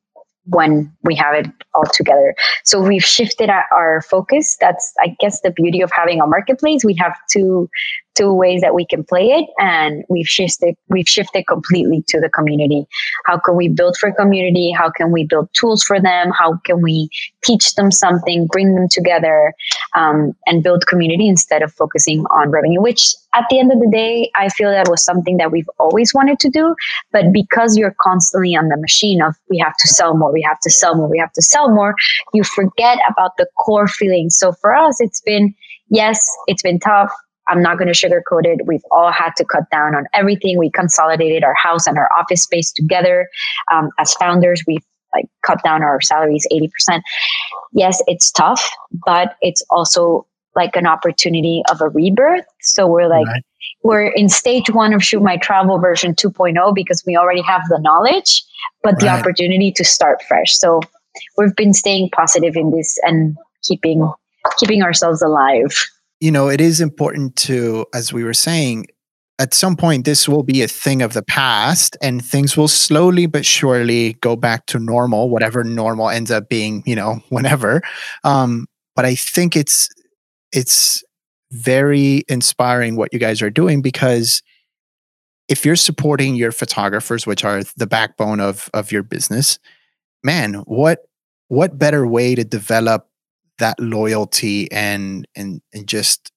when 0.46 0.92
we 1.04 1.14
have 1.14 1.34
it 1.34 1.46
all 1.72 1.84
together. 1.92 2.34
So 2.64 2.80
we've 2.80 3.04
shifted 3.04 3.48
our 3.48 4.02
focus. 4.02 4.56
That's, 4.60 4.92
I 5.00 5.16
guess, 5.20 5.40
the 5.40 5.52
beauty 5.52 5.80
of 5.82 5.90
having 5.94 6.20
a 6.20 6.26
marketplace. 6.26 6.84
We 6.84 6.94
have 6.94 7.16
two 7.30 7.70
two 8.14 8.33
ways 8.33 8.61
that 8.61 8.75
we 8.75 8.87
can 8.87 9.05
play 9.05 9.29
it 9.29 9.48
and 9.59 10.05
we've 10.09 10.29
shifted 10.29 10.75
we've 10.88 11.09
shifted 11.09 11.46
completely 11.46 12.05
to 12.09 12.20
the 12.20 12.29
community. 12.29 12.87
How 13.25 13.38
can 13.38 13.57
we 13.57 13.68
build 13.68 13.96
for 13.96 14.12
community? 14.12 14.72
How 14.72 14.90
can 14.90 15.12
we 15.12 15.25
build 15.25 15.48
tools 15.55 15.83
for 15.83 16.01
them? 16.01 16.31
How 16.31 16.59
can 16.64 16.83
we 16.83 17.09
teach 17.42 17.75
them 17.75 17.90
something 17.90 18.46
bring 18.46 18.75
them 18.75 18.88
together 18.90 19.55
um, 19.94 20.35
and 20.46 20.62
build 20.62 20.87
community 20.87 21.29
instead 21.29 21.62
of 21.62 21.72
focusing 21.72 22.25
on 22.27 22.51
revenue? 22.51 22.81
Which 22.81 23.14
at 23.35 23.44
the 23.48 23.59
end 23.59 23.72
of 23.72 23.81
the 23.81 23.88
day 23.90 24.31
i 24.35 24.51
feel 24.51 24.70
that 24.70 24.90
was 24.90 25.03
something 25.03 25.38
that 25.38 25.51
we've 25.51 25.70
always 25.79 26.12
wanted 26.12 26.38
to 26.38 26.51
do 26.51 26.75
but 27.12 27.33
because 27.33 27.79
you're 27.79 27.96
constantly 27.98 28.55
on 28.55 28.68
the 28.68 28.77
machine 28.77 29.22
of 29.22 29.35
we 29.48 29.57
have 29.57 29.75
to 29.79 29.88
sell 29.88 30.14
more 30.14 30.31
we 30.31 30.42
have 30.42 30.61
to 30.61 30.68
sell 30.68 30.94
more 30.94 31.09
we 31.09 31.18
have 31.18 31.33
to 31.33 31.40
sell 31.40 31.70
more 31.70 31.94
you 32.35 32.44
forget 32.44 32.98
about 33.09 33.37
the 33.37 33.46
core 33.59 33.88
feelings. 33.88 34.37
So 34.37 34.53
for 34.53 34.75
us 34.75 35.01
it's 35.01 35.20
been 35.20 35.55
yes 35.88 36.27
it's 36.46 36.62
been 36.62 36.79
tough 36.79 37.12
I'm 37.48 37.62
not 37.62 37.78
going 37.78 37.92
to 37.92 37.94
sugarcoat 37.94 38.44
it. 38.44 38.66
We've 38.66 38.85
all 38.90 39.11
had 39.11 39.31
to 39.37 39.44
cut 39.44 39.64
down 39.70 39.94
on 39.94 40.07
everything. 40.14 40.59
We 40.59 40.70
consolidated 40.70 41.44
our 41.44 41.55
house 41.55 41.87
and 41.87 41.98
our 41.98 42.09
office 42.16 42.42
space 42.42 42.72
together. 42.72 43.28
Um, 43.72 43.90
as 43.98 44.14
founders, 44.14 44.62
we've 44.66 44.85
like 45.14 45.26
cut 45.44 45.62
down 45.62 45.83
our 45.83 46.00
salaries 46.00 46.46
80%. 46.52 47.02
Yes, 47.72 48.02
it's 48.07 48.31
tough, 48.31 48.68
but 49.05 49.35
it's 49.40 49.62
also 49.70 50.26
like 50.55 50.76
an 50.76 50.87
opportunity 50.87 51.62
of 51.70 51.81
a 51.81 51.88
rebirth. 51.88 52.44
So 52.61 52.87
we're 52.87 53.09
like, 53.09 53.26
right. 53.26 53.42
we're 53.83 54.07
in 54.07 54.28
stage 54.28 54.70
one 54.70 54.92
of 54.92 55.02
Shoot 55.02 55.22
My 55.22 55.37
Travel 55.38 55.78
version 55.78 56.14
2.0 56.14 56.74
because 56.74 57.02
we 57.07 57.16
already 57.16 57.42
have 57.42 57.62
the 57.68 57.78
knowledge, 57.81 58.42
but 58.83 58.94
right. 58.94 59.00
the 59.00 59.09
opportunity 59.09 59.72
to 59.72 59.85
start 59.85 60.22
fresh. 60.22 60.57
So 60.57 60.81
we've 61.38 61.57
been 61.57 61.72
staying 61.72 62.11
positive 62.11 62.57
in 62.57 62.70
this 62.70 62.98
and 63.02 63.37
keeping 63.62 64.11
keeping 64.59 64.83
ourselves 64.83 65.22
alive 65.22 65.72
you 66.22 66.30
know, 66.30 66.48
it 66.48 66.61
is 66.61 66.80
important 66.80 67.35
to, 67.35 67.85
as 67.92 68.12
we 68.12 68.22
were 68.22 68.32
saying, 68.32 68.87
at 69.40 69.52
some 69.52 69.74
point 69.74 70.04
this 70.04 70.28
will 70.28 70.44
be 70.44 70.62
a 70.62 70.68
thing 70.68 71.02
of 71.02 71.14
the 71.14 71.22
past 71.22 71.96
and 72.00 72.24
things 72.24 72.56
will 72.56 72.68
slowly 72.68 73.26
but 73.26 73.44
surely 73.44 74.12
go 74.20 74.37
back 74.37 74.66
to 74.66 74.78
normal 74.78 75.30
whatever 75.30 75.64
normal 75.64 76.08
ends 76.08 76.30
up 76.30 76.48
being 76.48 76.85
you 76.87 76.94
know 76.94 77.20
whenever. 77.30 77.82
Um, 78.22 78.66
but 78.94 79.04
i 79.04 79.14
think 79.14 79.56
it's 79.56 79.88
it's 80.52 81.02
very 81.50 82.22
inspiring 82.28 82.94
what 82.94 83.12
you 83.12 83.18
guys 83.18 83.42
are 83.42 83.50
doing 83.50 83.82
because 83.82 84.42
if 85.48 85.64
you're 85.64 85.76
supporting 85.76 86.37
your 86.37 86.52
photographers 86.52 87.26
which 87.26 87.42
are 87.44 87.62
the 87.76 87.87
backbone 87.87 88.38
of 88.38 88.70
of 88.74 88.92
your 88.92 89.02
business 89.02 89.58
man 90.22 90.54
what 90.66 91.00
what 91.48 91.78
better 91.78 92.06
way 92.06 92.35
to 92.35 92.44
develop 92.44 93.08
that 93.62 93.81
loyalty 93.81 94.70
and 94.70 95.27
and 95.35 95.62
and 95.72 95.87
just 95.87 96.31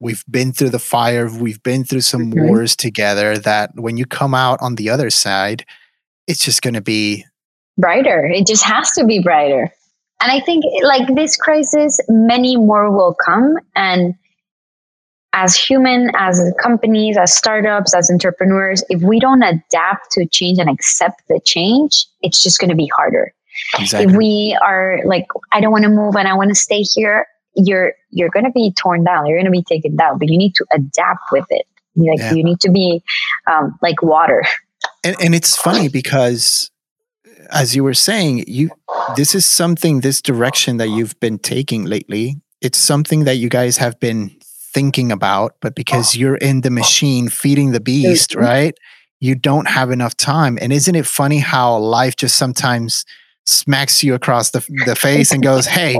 we've 0.00 0.24
been 0.28 0.52
through 0.52 0.70
the 0.70 0.78
fire 0.78 1.30
we've 1.30 1.62
been 1.62 1.84
through 1.84 2.00
some 2.00 2.30
mm-hmm. 2.30 2.48
wars 2.48 2.74
together 2.74 3.38
that 3.38 3.70
when 3.74 3.96
you 3.96 4.06
come 4.06 4.34
out 4.34 4.58
on 4.60 4.74
the 4.74 4.90
other 4.90 5.10
side 5.10 5.64
it's 6.26 6.44
just 6.44 6.62
going 6.62 6.74
to 6.74 6.80
be 6.80 7.24
brighter. 7.76 8.24
It 8.26 8.46
just 8.46 8.64
has 8.64 8.90
to 8.92 9.04
be 9.04 9.20
brighter. 9.20 9.72
And 10.20 10.30
i 10.30 10.40
think 10.40 10.64
like 10.82 11.14
this 11.14 11.36
crisis 11.36 12.00
many 12.08 12.56
more 12.56 12.90
will 12.90 13.14
come. 13.14 13.56
And 13.74 14.14
as 15.32 15.56
human 15.56 16.10
as 16.16 16.40
companies 16.62 17.16
as 17.18 17.36
startups 17.36 17.94
as 17.94 18.10
entrepreneurs 18.10 18.84
if 18.88 19.02
we 19.02 19.18
don't 19.18 19.42
adapt 19.42 20.12
to 20.12 20.26
change 20.26 20.58
and 20.58 20.70
accept 20.70 21.22
the 21.28 21.40
change 21.44 22.06
it's 22.22 22.40
just 22.40 22.60
going 22.60 22.70
to 22.70 22.76
be 22.76 22.88
harder 22.96 23.34
Exactly. 23.78 24.12
If 24.12 24.16
we 24.16 24.58
are 24.60 25.00
like, 25.04 25.26
I 25.52 25.60
don't 25.60 25.72
want 25.72 25.84
to 25.84 25.90
move 25.90 26.16
and 26.16 26.28
I 26.28 26.34
want 26.34 26.50
to 26.50 26.54
stay 26.54 26.82
here, 26.82 27.26
you're 27.56 27.94
you're 28.10 28.30
going 28.30 28.44
to 28.44 28.50
be 28.50 28.72
torn 28.72 29.04
down. 29.04 29.26
You're 29.26 29.36
going 29.38 29.46
to 29.46 29.50
be 29.50 29.62
taken 29.62 29.96
down. 29.96 30.18
But 30.18 30.28
you 30.28 30.38
need 30.38 30.54
to 30.56 30.66
adapt 30.72 31.30
with 31.32 31.46
it. 31.50 31.66
Like 31.96 32.18
yeah. 32.18 32.32
you 32.32 32.44
need 32.44 32.60
to 32.60 32.70
be 32.70 33.02
um, 33.50 33.78
like 33.82 34.02
water. 34.02 34.44
And, 35.04 35.16
and 35.20 35.34
it's 35.34 35.56
funny 35.56 35.88
because, 35.88 36.70
as 37.50 37.76
you 37.76 37.84
were 37.84 37.94
saying, 37.94 38.44
you 38.46 38.70
this 39.16 39.34
is 39.34 39.46
something 39.46 40.00
this 40.00 40.20
direction 40.20 40.78
that 40.78 40.88
you've 40.88 41.18
been 41.20 41.38
taking 41.38 41.84
lately. 41.84 42.40
It's 42.60 42.78
something 42.78 43.24
that 43.24 43.36
you 43.36 43.48
guys 43.48 43.76
have 43.76 44.00
been 44.00 44.36
thinking 44.74 45.12
about, 45.12 45.54
but 45.60 45.74
because 45.74 46.16
you're 46.16 46.36
in 46.36 46.62
the 46.62 46.70
machine 46.70 47.28
feeding 47.28 47.70
the 47.70 47.80
beast, 47.80 48.30
mm-hmm. 48.30 48.40
right? 48.40 48.74
You 49.20 49.34
don't 49.34 49.68
have 49.68 49.90
enough 49.90 50.16
time. 50.16 50.58
And 50.60 50.72
isn't 50.72 50.94
it 50.94 51.06
funny 51.06 51.38
how 51.38 51.78
life 51.78 52.16
just 52.16 52.36
sometimes 52.36 53.04
smacks 53.46 54.02
you 54.02 54.14
across 54.14 54.50
the, 54.50 54.60
the 54.86 54.96
face 55.00 55.32
and 55.32 55.42
goes, 55.42 55.66
Hey, 55.66 55.98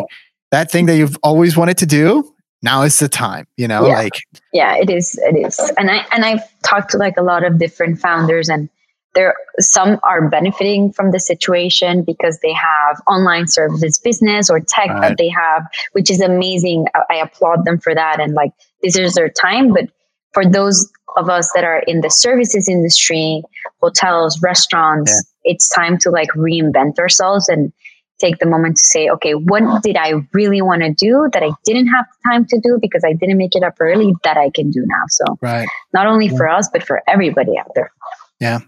that 0.51 0.71
thing 0.71 0.87
that 0.87 0.97
you've 0.97 1.19
always 1.23 1.57
wanted 1.57 1.79
to 1.79 1.87
do, 1.87 2.35
now 2.63 2.83
is 2.83 2.99
the 2.99 3.09
time, 3.09 3.47
you 3.57 3.69
know, 3.69 3.87
yeah. 3.87 3.95
like 3.95 4.15
Yeah, 4.53 4.77
it 4.77 4.89
is. 4.89 5.19
It 5.19 5.37
is. 5.37 5.59
And 5.77 5.91
I 5.91 6.07
and 6.13 6.25
I've 6.25 6.43
talked 6.63 6.91
to 6.93 6.97
like 6.97 7.17
a 7.17 7.23
lot 7.23 7.45
of 7.45 7.59
different 7.59 8.01
founders 8.01 8.49
and 8.49 8.71
there 9.15 9.35
some 9.61 10.01
are 10.03 10.29
benefiting 10.29 10.93
from 10.93 11.13
the 11.13 11.21
situation 11.21 12.03
because 12.03 12.41
they 12.41 12.53
have 12.53 13.01
online 13.07 13.47
services 13.47 13.99
business 13.99 14.51
or 14.51 14.61
tech 14.61 14.89
right. 14.89 15.01
that 15.09 15.19
they 15.19 15.29
have, 15.29 15.67
which 15.93 16.11
is 16.11 16.21
amazing. 16.21 16.87
I 17.11 17.17
applaud 17.17 17.65
them 17.65 17.79
for 17.79 17.95
that. 17.95 18.21
And 18.21 18.35
like 18.35 18.53
this 18.83 18.97
is 18.97 19.15
their 19.15 19.29
time. 19.29 19.73
But 19.73 19.91
for 20.33 20.45
those 20.45 20.91
of 21.17 21.29
us 21.29 21.51
that 21.55 21.65
are 21.65 21.79
in 21.87 22.01
the 22.01 22.11
services 22.11 22.69
industry, 22.69 23.43
hotels, 23.85 24.41
restaurants, 24.43 25.13
yeah 25.13 25.31
it's 25.45 25.69
time 25.69 25.99
to 25.99 26.11
like 26.11 26.29
reinvent 26.31 26.99
ourselves 26.99 27.49
and 27.49 27.73
take 28.19 28.39
the 28.39 28.47
moment 28.47 28.77
to 28.77 28.83
say, 28.83 29.09
okay, 29.09 29.33
what 29.33 29.83
did 29.83 29.97
I 29.97 30.15
really 30.33 30.63
want 30.63 30.83
to 30.83 30.93
do 30.93 31.29
that 31.33 31.43
I 31.43 31.51
didn't 31.65 31.89
have 31.89 32.07
time 32.27 32.47
to 32.47 32.61
do 32.61 32.79
because 32.81 33.03
I 33.05 33.13
didn't 33.13 33.37
make 33.37 33.55
it 33.55 33.63
up 33.63 33.75
early 33.81 34.15
that 34.23 34.37
I 34.37 34.51
can 34.51 34.71
do 34.71 34.85
now? 34.87 35.03
So, 35.09 35.25
right. 35.43 35.69
not 35.93 36.07
only 36.07 36.27
yeah. 36.27 36.37
for 36.37 36.49
us, 36.49 36.69
but 36.73 36.83
for 36.83 37.03
everybody 37.09 37.59
out 37.59 37.71
there. 37.75 37.93
Yeah. 38.41 38.61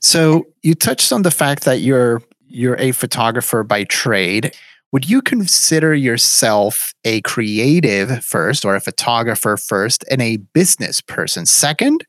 So 0.00 0.46
you 0.62 0.74
touched 0.74 1.12
on 1.12 1.22
the 1.22 1.30
fact 1.30 1.64
that 1.64 1.80
you're 1.80 2.22
you're 2.46 2.76
a 2.78 2.92
photographer 2.92 3.62
by 3.62 3.84
trade. 3.84 4.54
Would 4.92 5.08
you 5.08 5.22
consider 5.22 5.94
yourself 5.94 6.94
a 7.04 7.20
creative 7.20 8.24
first 8.24 8.64
or 8.64 8.74
a 8.74 8.80
photographer 8.80 9.56
first 9.56 10.04
and 10.10 10.20
a 10.20 10.38
business 10.38 11.00
person 11.00 11.46
second? 11.46 12.04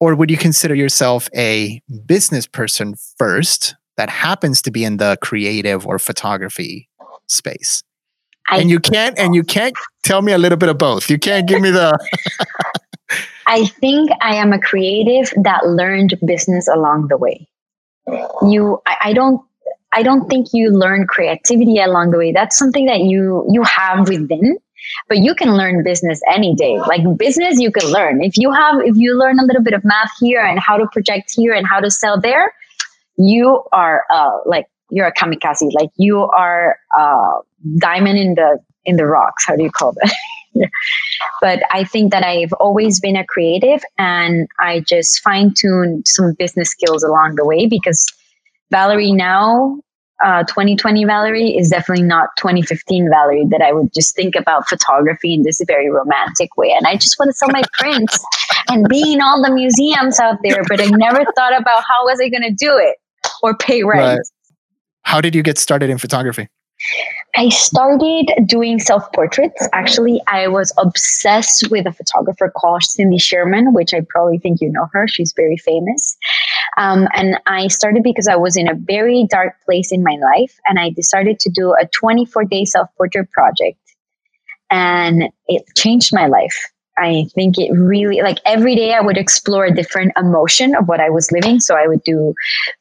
Or 0.00 0.14
would 0.14 0.30
you 0.30 0.36
consider 0.36 0.74
yourself 0.74 1.28
a 1.34 1.80
business 2.04 2.46
person 2.46 2.94
first 3.18 3.74
that 3.96 4.10
happens 4.10 4.60
to 4.62 4.70
be 4.70 4.84
in 4.84 4.98
the 4.98 5.16
creative 5.22 5.86
or 5.86 5.98
photography 5.98 6.88
space? 7.28 7.82
I, 8.48 8.58
and 8.58 8.70
you 8.70 8.78
can't 8.78 9.18
and 9.18 9.34
you 9.34 9.42
can't 9.42 9.74
tell 10.04 10.22
me 10.22 10.32
a 10.32 10.38
little 10.38 10.58
bit 10.58 10.68
of 10.68 10.78
both. 10.78 11.10
You 11.10 11.18
can't 11.18 11.48
give 11.48 11.60
me 11.60 11.70
the 11.70 11.98
I 13.46 13.66
think 13.66 14.10
I 14.20 14.34
am 14.36 14.52
a 14.52 14.58
creative 14.58 15.32
that 15.42 15.66
learned 15.66 16.18
business 16.24 16.68
along 16.68 17.08
the 17.08 17.16
way. 17.16 17.48
You 18.42 18.80
I, 18.86 18.96
I 19.04 19.12
don't 19.14 19.40
I 19.92 20.02
don't 20.02 20.28
think 20.28 20.48
you 20.52 20.70
learn 20.70 21.06
creativity 21.06 21.80
along 21.80 22.10
the 22.10 22.18
way. 22.18 22.32
That's 22.32 22.56
something 22.56 22.86
that 22.86 23.00
you 23.00 23.46
you 23.50 23.62
have 23.62 24.08
within 24.08 24.58
but 25.08 25.18
you 25.18 25.34
can 25.34 25.56
learn 25.56 25.82
business 25.84 26.20
any 26.32 26.54
day. 26.54 26.78
Like 26.78 27.02
business 27.16 27.60
you 27.60 27.70
can 27.70 27.90
learn. 27.90 28.22
If 28.22 28.36
you 28.36 28.52
have 28.52 28.76
if 28.84 28.96
you 28.96 29.18
learn 29.18 29.38
a 29.38 29.44
little 29.44 29.62
bit 29.62 29.74
of 29.74 29.84
math 29.84 30.10
here 30.20 30.44
and 30.44 30.58
how 30.58 30.76
to 30.76 30.86
project 30.92 31.32
here 31.34 31.52
and 31.52 31.66
how 31.66 31.80
to 31.80 31.90
sell 31.90 32.20
there 32.20 32.52
you 33.16 33.62
are 33.72 34.04
uh, 34.12 34.38
like 34.44 34.66
you're 34.90 35.06
a 35.06 35.14
kamikaze. 35.14 35.70
Like 35.72 35.90
you 35.96 36.20
are 36.20 36.78
a 36.96 37.16
diamond 37.78 38.18
in 38.18 38.34
the 38.34 38.58
in 38.84 38.96
the 38.96 39.06
rocks. 39.06 39.44
How 39.46 39.56
do 39.56 39.62
you 39.62 39.70
call 39.70 39.92
that? 39.92 40.14
But 41.42 41.60
i 41.70 41.84
think 41.84 42.12
that 42.12 42.24
i've 42.24 42.54
always 42.54 42.98
been 42.98 43.14
a 43.14 43.26
creative 43.26 43.82
and 43.98 44.48
i 44.58 44.80
just 44.80 45.20
fine-tuned 45.20 46.08
some 46.08 46.32
business 46.38 46.70
skills 46.70 47.02
along 47.02 47.34
the 47.36 47.44
way 47.44 47.66
because 47.66 48.06
valerie 48.70 49.12
now 49.12 49.78
uh, 50.24 50.44
2020 50.44 51.04
Valerie 51.04 51.56
is 51.56 51.70
definitely 51.70 52.04
not 52.04 52.30
2015 52.38 53.10
Valerie 53.10 53.46
that 53.50 53.60
I 53.60 53.72
would 53.72 53.92
just 53.92 54.14
think 54.14 54.34
about 54.34 54.68
photography 54.68 55.34
in 55.34 55.42
this 55.42 55.60
very 55.66 55.90
romantic 55.90 56.56
way. 56.56 56.72
And 56.72 56.86
I 56.86 56.96
just 56.96 57.18
want 57.18 57.30
to 57.30 57.34
sell 57.34 57.50
my 57.52 57.62
prints 57.74 58.24
and 58.68 58.88
be 58.88 59.12
in 59.12 59.20
all 59.20 59.42
the 59.42 59.52
museums 59.52 60.18
out 60.18 60.38
there, 60.42 60.62
but 60.68 60.80
I 60.80 60.86
never 60.86 61.24
thought 61.36 61.58
about 61.58 61.84
how 61.86 62.04
was 62.04 62.20
I 62.22 62.28
going 62.28 62.42
to 62.42 62.54
do 62.54 62.76
it 62.78 62.96
or 63.42 63.56
pay 63.56 63.82
rent. 63.82 64.18
Right. 64.18 64.20
How 65.02 65.20
did 65.20 65.34
you 65.34 65.42
get 65.42 65.58
started 65.58 65.90
in 65.90 65.98
photography? 65.98 66.48
I 67.34 67.48
started 67.50 68.30
doing 68.46 68.78
self 68.78 69.10
portraits. 69.12 69.68
Actually, 69.72 70.20
I 70.26 70.48
was 70.48 70.72
obsessed 70.78 71.70
with 71.70 71.86
a 71.86 71.92
photographer 71.92 72.52
called 72.54 72.82
Cindy 72.82 73.18
Sherman, 73.18 73.72
which 73.74 73.92
I 73.92 74.00
probably 74.08 74.38
think 74.38 74.60
you 74.60 74.70
know 74.70 74.88
her. 74.92 75.06
She's 75.06 75.32
very 75.36 75.56
famous. 75.56 76.16
Um, 76.78 77.08
and 77.14 77.38
I 77.46 77.68
started 77.68 78.02
because 78.02 78.28
I 78.28 78.36
was 78.36 78.56
in 78.56 78.68
a 78.68 78.74
very 78.74 79.26
dark 79.30 79.54
place 79.64 79.92
in 79.92 80.02
my 80.02 80.16
life, 80.34 80.58
and 80.66 80.78
I 80.78 80.90
decided 80.90 81.38
to 81.40 81.50
do 81.50 81.74
a 81.74 81.86
24 81.88 82.44
day 82.44 82.64
self 82.64 82.88
portrait 82.96 83.30
project. 83.32 83.78
And 84.70 85.24
it 85.46 85.62
changed 85.76 86.12
my 86.12 86.26
life. 86.26 86.56
I 86.98 87.26
think 87.34 87.58
it 87.58 87.70
really, 87.72 88.22
like 88.22 88.38
every 88.46 88.74
day, 88.74 88.94
I 88.94 89.00
would 89.00 89.18
explore 89.18 89.66
a 89.66 89.74
different 89.74 90.12
emotion 90.16 90.74
of 90.74 90.88
what 90.88 91.00
I 91.00 91.10
was 91.10 91.30
living. 91.30 91.60
So 91.60 91.76
I 91.76 91.86
would 91.86 92.02
do, 92.04 92.34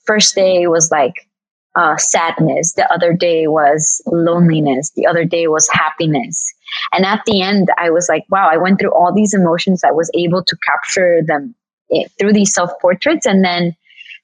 first 0.05 0.35
day 0.35 0.65
was 0.67 0.89
like 0.89 1.27
uh, 1.75 1.97
sadness. 1.97 2.73
The 2.73 2.91
other 2.91 3.13
day 3.13 3.47
was 3.47 4.01
loneliness. 4.07 4.91
The 4.95 5.05
other 5.05 5.25
day 5.25 5.47
was 5.47 5.67
happiness. 5.71 6.53
And 6.93 7.05
at 7.05 7.21
the 7.25 7.41
end, 7.41 7.69
I 7.77 7.89
was 7.89 8.07
like, 8.09 8.25
wow, 8.29 8.49
I 8.51 8.57
went 8.57 8.79
through 8.79 8.93
all 8.93 9.13
these 9.13 9.33
emotions. 9.33 9.83
I 9.83 9.91
was 9.91 10.09
able 10.15 10.43
to 10.43 10.57
capture 10.65 11.21
them 11.25 11.55
eh, 11.93 12.05
through 12.19 12.33
these 12.33 12.53
self 12.53 12.71
portraits. 12.81 13.25
And 13.25 13.43
then 13.43 13.75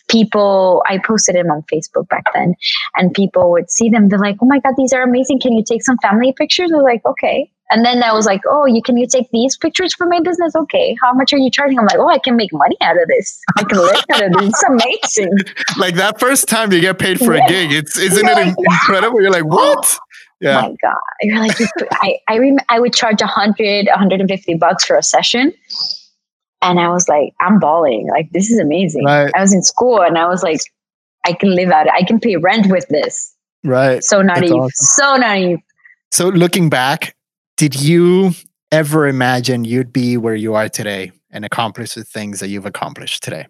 people, 0.09 0.83
I 0.87 0.99
posted 0.99 1.35
them 1.35 1.47
on 1.47 1.63
Facebook 1.71 2.07
back 2.09 2.25
then, 2.33 2.55
and 2.95 3.13
people 3.13 3.51
would 3.51 3.69
see 3.69 3.89
them. 3.89 4.09
They're 4.09 4.19
like, 4.19 4.37
oh 4.41 4.47
my 4.47 4.59
God, 4.59 4.73
these 4.77 4.93
are 4.93 5.03
amazing. 5.03 5.39
Can 5.39 5.53
you 5.53 5.63
take 5.63 5.83
some 5.83 5.97
family 6.01 6.33
pictures? 6.33 6.69
They're 6.71 6.83
like, 6.83 7.05
okay. 7.05 7.49
And 7.71 7.86
then 7.86 8.03
I 8.03 8.12
was 8.12 8.25
like, 8.25 8.41
oh, 8.49 8.65
you 8.65 8.81
can 8.81 8.97
you 8.97 9.07
take 9.07 9.29
these 9.31 9.57
pictures 9.57 9.93
for 9.93 10.05
my 10.05 10.19
business? 10.19 10.53
Okay. 10.55 10.95
How 11.01 11.13
much 11.13 11.31
are 11.31 11.38
you 11.38 11.49
charging? 11.49 11.79
I'm 11.79 11.86
like, 11.86 11.97
oh, 11.97 12.10
I 12.10 12.19
can 12.19 12.36
make 12.36 12.51
money 12.51 12.75
out 12.81 13.01
of 13.01 13.07
this. 13.07 13.39
I 13.57 13.63
can 13.63 13.77
live 13.77 14.03
out 14.12 14.25
of 14.25 14.34
this. 14.34 14.49
It's 14.49 14.63
amazing. 14.63 15.38
like 15.77 15.95
that 15.95 16.19
first 16.19 16.49
time 16.49 16.71
you 16.73 16.81
get 16.81 16.99
paid 16.99 17.17
for 17.17 17.36
yeah. 17.36 17.45
a 17.45 17.47
gig, 17.47 17.71
it's 17.71 17.97
isn't 17.97 18.27
it 18.27 18.34
like, 18.34 18.53
incredible? 18.57 19.21
You're 19.21 19.31
like, 19.31 19.45
what? 19.45 19.97
Yeah. 20.43 20.62
My 20.62 20.75
God. 20.81 20.97
You're 21.21 21.38
like, 21.38 21.55
I, 22.01 22.17
I, 22.27 22.39
rem- 22.39 22.57
I 22.67 22.79
would 22.79 22.95
charge 22.95 23.21
100, 23.21 23.86
150 23.86 24.55
bucks 24.55 24.84
for 24.84 24.97
a 24.97 25.03
session. 25.03 25.53
And 26.63 26.79
I 26.79 26.89
was 26.89 27.07
like, 27.07 27.34
I'm 27.39 27.60
bawling. 27.60 28.07
Like, 28.10 28.31
this 28.31 28.49
is 28.49 28.57
amazing. 28.57 29.05
Right. 29.05 29.31
I 29.36 29.41
was 29.41 29.53
in 29.53 29.62
school 29.62 30.01
and 30.01 30.17
I 30.17 30.27
was 30.27 30.41
like, 30.41 30.62
I 31.27 31.34
can 31.34 31.55
live 31.55 31.69
out 31.69 31.86
it. 31.86 31.93
I 31.95 32.03
can 32.03 32.19
pay 32.19 32.38
rent 32.38 32.71
with 32.71 32.88
this. 32.88 33.36
Right. 33.63 34.03
So 34.03 34.23
naive. 34.23 34.51
Awesome. 34.51 34.71
So 34.73 35.15
naive. 35.17 35.60
So 36.12 36.29
looking 36.29 36.71
back, 36.71 37.15
did 37.62 37.80
you 37.80 38.32
ever 38.71 39.08
imagine 39.08 39.65
you'd 39.65 39.93
be 39.93 40.17
where 40.17 40.34
you 40.34 40.56
are 40.56 40.67
today 40.67 41.12
and 41.30 41.45
accomplish 41.45 41.93
the 41.93 42.04
things 42.04 42.39
that 42.39 42.47
you've 42.47 42.65
accomplished 42.65 43.21
today? 43.21 43.45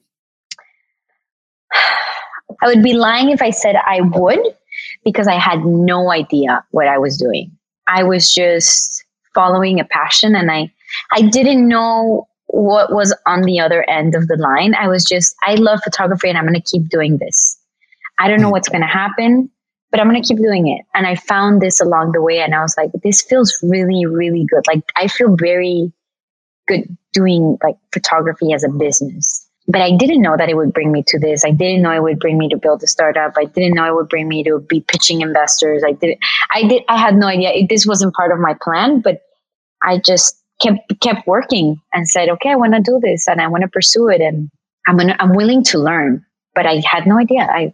I 1.73 2.65
would 2.65 2.83
be 2.83 2.91
lying 2.91 3.29
if 3.29 3.41
I 3.41 3.51
said 3.51 3.77
I 3.77 4.01
would 4.01 4.41
because 5.05 5.29
I 5.29 5.35
had 5.35 5.63
no 5.63 6.11
idea 6.11 6.61
what 6.71 6.89
I 6.89 6.97
was 6.97 7.17
doing. 7.17 7.57
I 7.87 8.03
was 8.03 8.33
just 8.33 9.05
following 9.33 9.79
a 9.79 9.85
passion 9.85 10.35
and 10.35 10.51
I 10.51 10.73
I 11.13 11.21
didn't 11.21 11.65
know 11.65 12.27
what 12.47 12.93
was 12.93 13.15
on 13.25 13.43
the 13.43 13.61
other 13.61 13.89
end 13.89 14.13
of 14.13 14.27
the 14.27 14.35
line. 14.35 14.75
I 14.75 14.89
was 14.89 15.05
just 15.05 15.33
I 15.41 15.55
love 15.55 15.79
photography 15.85 16.27
and 16.27 16.37
I'm 16.37 16.45
going 16.45 16.61
to 16.61 16.69
keep 16.69 16.89
doing 16.89 17.17
this. 17.17 17.57
I 18.19 18.27
don't 18.27 18.41
know 18.41 18.47
hmm. 18.47 18.51
what's 18.51 18.67
going 18.67 18.81
to 18.81 18.87
happen 18.87 19.49
but 19.91 19.99
I'm 19.99 20.09
going 20.09 20.21
to 20.21 20.27
keep 20.27 20.37
doing 20.37 20.67
it. 20.67 20.85
And 20.93 21.05
I 21.05 21.15
found 21.15 21.61
this 21.61 21.81
along 21.81 22.13
the 22.13 22.21
way 22.21 22.39
and 22.39 22.55
I 22.55 22.61
was 22.61 22.75
like, 22.77 22.91
this 23.03 23.21
feels 23.21 23.59
really, 23.61 24.05
really 24.05 24.45
good. 24.49 24.65
Like 24.67 24.83
I 24.95 25.07
feel 25.07 25.35
very 25.35 25.91
good 26.67 26.97
doing 27.13 27.57
like 27.61 27.75
photography 27.93 28.53
as 28.53 28.63
a 28.63 28.69
business. 28.69 29.47
But 29.67 29.81
I 29.81 29.95
didn't 29.95 30.21
know 30.21 30.35
that 30.37 30.49
it 30.49 30.55
would 30.55 30.73
bring 30.73 30.91
me 30.91 31.03
to 31.07 31.19
this. 31.19 31.45
I 31.45 31.51
didn't 31.51 31.81
know 31.81 31.91
it 31.91 32.01
would 32.01 32.19
bring 32.19 32.37
me 32.37 32.49
to 32.49 32.57
build 32.57 32.81
a 32.83 32.87
startup. 32.87 33.33
I 33.37 33.45
didn't 33.45 33.75
know 33.75 33.85
it 33.85 33.95
would 33.95 34.09
bring 34.09 34.27
me 34.27 34.43
to 34.45 34.59
be 34.59 34.81
pitching 34.81 35.21
investors. 35.21 35.83
I 35.85 35.91
did 35.91 36.17
I 36.51 36.63
did 36.63 36.83
I 36.87 36.97
had 36.97 37.15
no 37.15 37.27
idea. 37.27 37.51
It, 37.51 37.69
this 37.69 37.85
wasn't 37.85 38.15
part 38.15 38.31
of 38.31 38.39
my 38.39 38.55
plan, 38.61 39.01
but 39.01 39.21
I 39.83 39.99
just 40.03 40.41
kept 40.61 40.99
kept 40.99 41.27
working 41.27 41.79
and 41.93 42.09
said, 42.09 42.29
"Okay, 42.29 42.49
I 42.49 42.55
want 42.55 42.73
to 42.73 42.81
do 42.81 42.99
this 43.01 43.27
and 43.27 43.39
I 43.39 43.47
want 43.47 43.61
to 43.61 43.69
pursue 43.69 44.09
it 44.09 44.21
and 44.21 44.49
I'm 44.87 44.97
gonna, 44.97 45.15
I'm 45.19 45.35
willing 45.35 45.63
to 45.65 45.77
learn." 45.77 46.25
But 46.55 46.65
I 46.65 46.81
had 46.85 47.05
no 47.05 47.17
idea. 47.17 47.41
I 47.41 47.73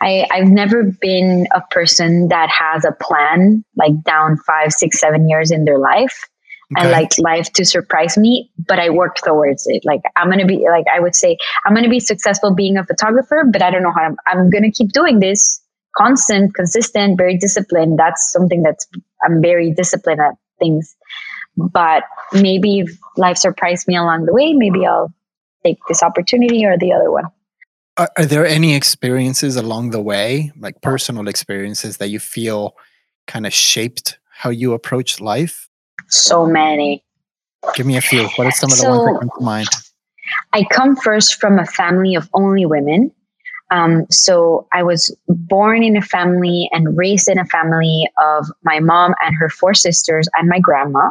I, 0.00 0.26
I've 0.30 0.48
never 0.48 0.84
been 0.84 1.46
a 1.54 1.60
person 1.70 2.28
that 2.28 2.48
has 2.50 2.84
a 2.84 2.92
plan 2.92 3.64
like 3.76 4.02
down 4.04 4.36
five, 4.46 4.72
six, 4.72 4.98
seven 4.98 5.28
years 5.28 5.50
in 5.50 5.64
their 5.64 5.78
life. 5.78 6.28
Okay. 6.72 6.86
and 6.86 6.92
like 6.92 7.10
life 7.18 7.52
to 7.52 7.64
surprise 7.64 8.16
me, 8.16 8.50
but 8.66 8.78
I 8.78 8.88
work 8.88 9.16
towards 9.16 9.64
it. 9.66 9.84
Like 9.84 10.00
I'm 10.16 10.30
gonna 10.30 10.46
be 10.46 10.66
like 10.68 10.86
I 10.92 10.98
would 10.98 11.14
say 11.14 11.36
I'm 11.64 11.74
gonna 11.74 11.90
be 11.90 12.00
successful 12.00 12.54
being 12.54 12.78
a 12.78 12.84
photographer, 12.84 13.44
but 13.52 13.62
I 13.62 13.70
don't 13.70 13.82
know 13.82 13.92
how 13.92 14.00
I'm, 14.00 14.16
I'm 14.26 14.50
gonna 14.50 14.72
keep 14.72 14.90
doing 14.90 15.20
this 15.20 15.60
constant, 15.96 16.54
consistent, 16.54 17.18
very 17.18 17.36
disciplined. 17.36 17.98
That's 17.98 18.32
something 18.32 18.62
that's 18.62 18.86
I'm 19.24 19.42
very 19.42 19.72
disciplined 19.72 20.22
at 20.22 20.34
things. 20.58 20.96
But 21.56 22.04
maybe 22.32 22.80
if 22.80 22.90
life 23.16 23.36
surprised 23.36 23.86
me 23.86 23.96
along 23.96 24.24
the 24.26 24.32
way, 24.32 24.54
maybe 24.54 24.86
I'll 24.86 25.12
take 25.64 25.78
this 25.86 26.02
opportunity 26.02 26.64
or 26.64 26.76
the 26.78 26.92
other 26.92 27.10
one. 27.10 27.24
Are, 27.96 28.10
are, 28.18 28.26
there 28.26 28.44
any 28.44 28.74
experiences 28.74 29.54
along 29.54 29.90
the 29.90 30.00
way, 30.00 30.50
like 30.58 30.80
personal 30.82 31.28
experiences, 31.28 31.98
that 31.98 32.08
you 32.08 32.18
feel 32.18 32.74
kind 33.26 33.46
of 33.46 33.52
shaped 33.52 34.18
how 34.30 34.50
you 34.50 34.72
approach 34.72 35.20
life? 35.20 35.68
So 36.08 36.44
many. 36.44 37.04
Give 37.74 37.86
me 37.86 37.96
a 37.96 38.00
few. 38.00 38.26
What 38.36 38.46
are 38.46 38.50
some 38.50 38.70
of 38.70 38.76
the 38.76 38.82
so, 38.82 38.90
ones 38.90 39.04
that 39.04 39.20
come 39.20 39.30
to 39.38 39.44
mind? 39.44 39.68
I 40.52 40.64
come 40.72 40.96
first 40.96 41.40
from 41.40 41.58
a 41.58 41.66
family 41.66 42.14
of 42.14 42.28
only 42.34 42.66
women. 42.66 43.12
Um, 43.70 44.06
so 44.10 44.66
I 44.72 44.82
was 44.82 45.14
born 45.28 45.82
in 45.82 45.96
a 45.96 46.02
family 46.02 46.68
and 46.72 46.96
raised 46.96 47.28
in 47.28 47.38
a 47.38 47.46
family 47.46 48.08
of 48.20 48.46
my 48.62 48.80
mom 48.80 49.14
and 49.24 49.34
her 49.36 49.48
four 49.48 49.74
sisters 49.74 50.28
and 50.34 50.48
my 50.48 50.58
grandma. 50.58 51.10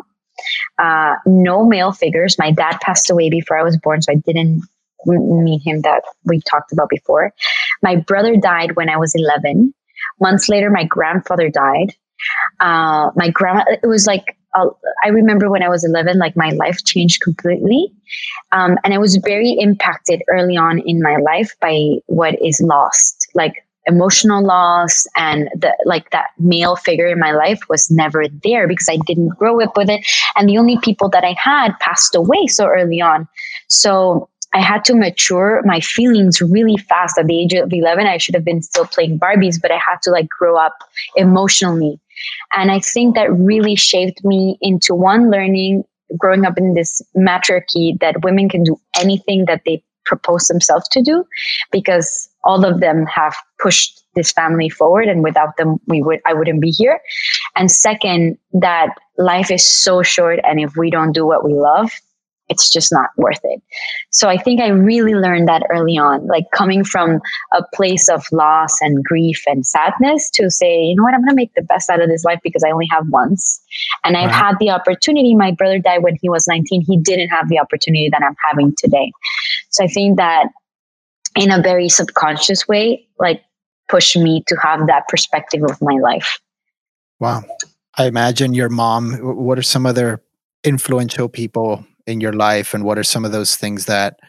Uh, 0.77 1.15
no 1.25 1.65
male 1.65 1.91
figures. 1.91 2.37
My 2.37 2.51
dad 2.51 2.77
passed 2.81 3.09
away 3.09 3.29
before 3.29 3.57
I 3.57 3.63
was 3.63 3.77
born, 3.77 4.01
so 4.01 4.11
I 4.11 4.15
didn't 4.15 4.63
meet 5.05 5.61
him 5.65 5.81
that 5.81 6.03
we 6.25 6.41
talked 6.41 6.71
about 6.71 6.89
before. 6.89 7.33
My 7.81 7.95
brother 7.95 8.35
died 8.35 8.75
when 8.75 8.89
I 8.89 8.97
was 8.97 9.13
11. 9.15 9.73
Months 10.19 10.49
later, 10.49 10.69
my 10.69 10.83
grandfather 10.83 11.49
died. 11.49 11.95
Uh, 12.59 13.09
my 13.15 13.29
grandma, 13.29 13.63
it 13.67 13.87
was 13.87 14.07
like, 14.07 14.37
uh, 14.55 14.69
I 15.03 15.09
remember 15.09 15.49
when 15.49 15.63
I 15.63 15.69
was 15.69 15.83
11, 15.83 16.19
like 16.19 16.37
my 16.37 16.51
life 16.51 16.83
changed 16.83 17.21
completely. 17.21 17.91
Um, 18.51 18.77
and 18.83 18.93
I 18.93 18.97
was 18.97 19.17
very 19.17 19.51
impacted 19.59 20.21
early 20.29 20.55
on 20.55 20.79
in 20.79 21.01
my 21.01 21.17
life 21.17 21.53
by 21.59 21.95
what 22.05 22.35
is 22.41 22.61
lost, 22.61 23.27
like 23.33 23.65
emotional 23.85 24.43
loss 24.43 25.05
and 25.17 25.49
the 25.55 25.75
like 25.85 26.09
that 26.11 26.27
male 26.39 26.75
figure 26.75 27.07
in 27.07 27.19
my 27.19 27.31
life 27.31 27.59
was 27.69 27.91
never 27.91 28.25
there 28.43 28.67
because 28.67 28.87
I 28.89 28.97
didn't 29.05 29.37
grow 29.37 29.61
up 29.61 29.75
with 29.75 29.89
it. 29.89 30.05
And 30.35 30.47
the 30.47 30.57
only 30.57 30.77
people 30.81 31.09
that 31.09 31.23
I 31.23 31.35
had 31.37 31.77
passed 31.79 32.15
away 32.15 32.47
so 32.47 32.67
early 32.67 33.01
on. 33.01 33.27
So 33.67 34.29
I 34.53 34.61
had 34.61 34.85
to 34.85 34.95
mature 34.95 35.61
my 35.65 35.79
feelings 35.79 36.41
really 36.41 36.77
fast 36.77 37.17
at 37.17 37.25
the 37.25 37.39
age 37.39 37.53
of 37.53 37.71
11. 37.71 38.05
I 38.05 38.17
should 38.17 38.35
have 38.35 38.45
been 38.45 38.61
still 38.61 38.85
playing 38.85 39.19
Barbies, 39.19 39.59
but 39.61 39.71
I 39.71 39.77
had 39.77 40.01
to 40.03 40.11
like 40.11 40.29
grow 40.29 40.57
up 40.57 40.77
emotionally. 41.15 41.99
And 42.55 42.71
I 42.71 42.79
think 42.79 43.15
that 43.15 43.33
really 43.33 43.75
shaped 43.75 44.23
me 44.23 44.57
into 44.61 44.93
one 44.93 45.31
learning, 45.31 45.83
growing 46.17 46.45
up 46.45 46.57
in 46.57 46.75
this 46.75 47.01
matriarchy 47.15 47.97
that 47.99 48.23
women 48.23 48.47
can 48.47 48.63
do 48.63 48.79
anything 48.99 49.45
that 49.45 49.61
they 49.65 49.83
propose 50.05 50.47
themselves 50.47 50.87
to 50.89 51.01
do 51.01 51.25
because 51.71 52.29
all 52.43 52.65
of 52.65 52.79
them 52.79 53.05
have 53.05 53.35
pushed 53.59 54.03
this 54.15 54.31
family 54.31 54.69
forward 54.69 55.07
and 55.07 55.23
without 55.23 55.55
them 55.57 55.77
we 55.87 56.01
would 56.01 56.19
I 56.25 56.33
wouldn't 56.33 56.61
be 56.61 56.69
here. 56.69 56.99
And 57.55 57.71
second, 57.71 58.37
that 58.53 58.89
life 59.17 59.49
is 59.49 59.65
so 59.65 60.03
short 60.03 60.39
and 60.43 60.59
if 60.59 60.75
we 60.75 60.91
don't 60.91 61.13
do 61.13 61.25
what 61.25 61.43
we 61.43 61.53
love, 61.53 61.91
it's 62.49 62.69
just 62.69 62.91
not 62.91 63.09
worth 63.17 63.39
it. 63.43 63.61
So 64.11 64.27
I 64.27 64.37
think 64.37 64.59
I 64.59 64.67
really 64.67 65.13
learned 65.15 65.47
that 65.47 65.63
early 65.69 65.97
on, 65.97 66.27
like 66.27 66.45
coming 66.53 66.83
from 66.83 67.19
a 67.53 67.63
place 67.73 68.09
of 68.09 68.25
loss 68.31 68.81
and 68.81 69.03
grief 69.03 69.41
and 69.47 69.65
sadness 69.65 70.29
to 70.31 70.49
say, 70.49 70.81
you 70.83 70.95
know 70.95 71.03
what, 71.03 71.13
I'm 71.13 71.21
going 71.21 71.29
to 71.29 71.35
make 71.35 71.53
the 71.55 71.61
best 71.61 71.89
out 71.89 72.01
of 72.01 72.09
this 72.09 72.23
life 72.23 72.39
because 72.43 72.63
I 72.63 72.71
only 72.71 72.87
have 72.91 73.05
once. 73.09 73.61
And 74.03 74.17
I've 74.17 74.31
had 74.31 74.55
the 74.59 74.69
opportunity. 74.69 75.35
My 75.35 75.51
brother 75.51 75.79
died 75.79 76.03
when 76.03 76.17
he 76.21 76.29
was 76.29 76.47
19. 76.47 76.83
He 76.85 76.97
didn't 76.97 77.29
have 77.29 77.47
the 77.47 77.59
opportunity 77.59 78.09
that 78.09 78.21
I'm 78.21 78.35
having 78.49 78.73
today. 78.77 79.11
So 79.69 79.85
I 79.85 79.87
think 79.87 80.17
that 80.17 80.47
in 81.35 81.49
a 81.49 81.61
very 81.61 81.89
subconscious 81.89 82.67
way, 82.67 83.07
like 83.19 83.41
pushed 83.89 84.17
me 84.17 84.43
to 84.47 84.55
have 84.61 84.87
that 84.87 85.07
perspective 85.07 85.61
of 85.63 85.81
my 85.81 85.97
life. 86.01 86.39
Wow. 87.19 87.43
I 87.97 88.05
imagine 88.05 88.53
your 88.53 88.69
mom, 88.69 89.13
what 89.13 89.57
are 89.57 89.63
some 89.63 89.85
other 89.85 90.21
influential 90.63 91.29
people 91.29 91.85
in 92.07 92.21
your 92.21 92.33
life 92.33 92.73
and 92.73 92.83
what 92.83 92.97
are 92.97 93.03
some 93.03 93.25
of 93.25 93.31
those 93.31 93.55
things 93.55 93.85
that 93.85 94.19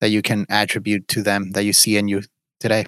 that 0.00 0.10
you 0.10 0.22
can 0.22 0.46
attribute 0.50 1.08
to 1.08 1.22
them 1.22 1.52
that 1.52 1.64
you 1.64 1.72
see 1.72 1.96
in 1.96 2.08
you 2.08 2.22
today? 2.60 2.86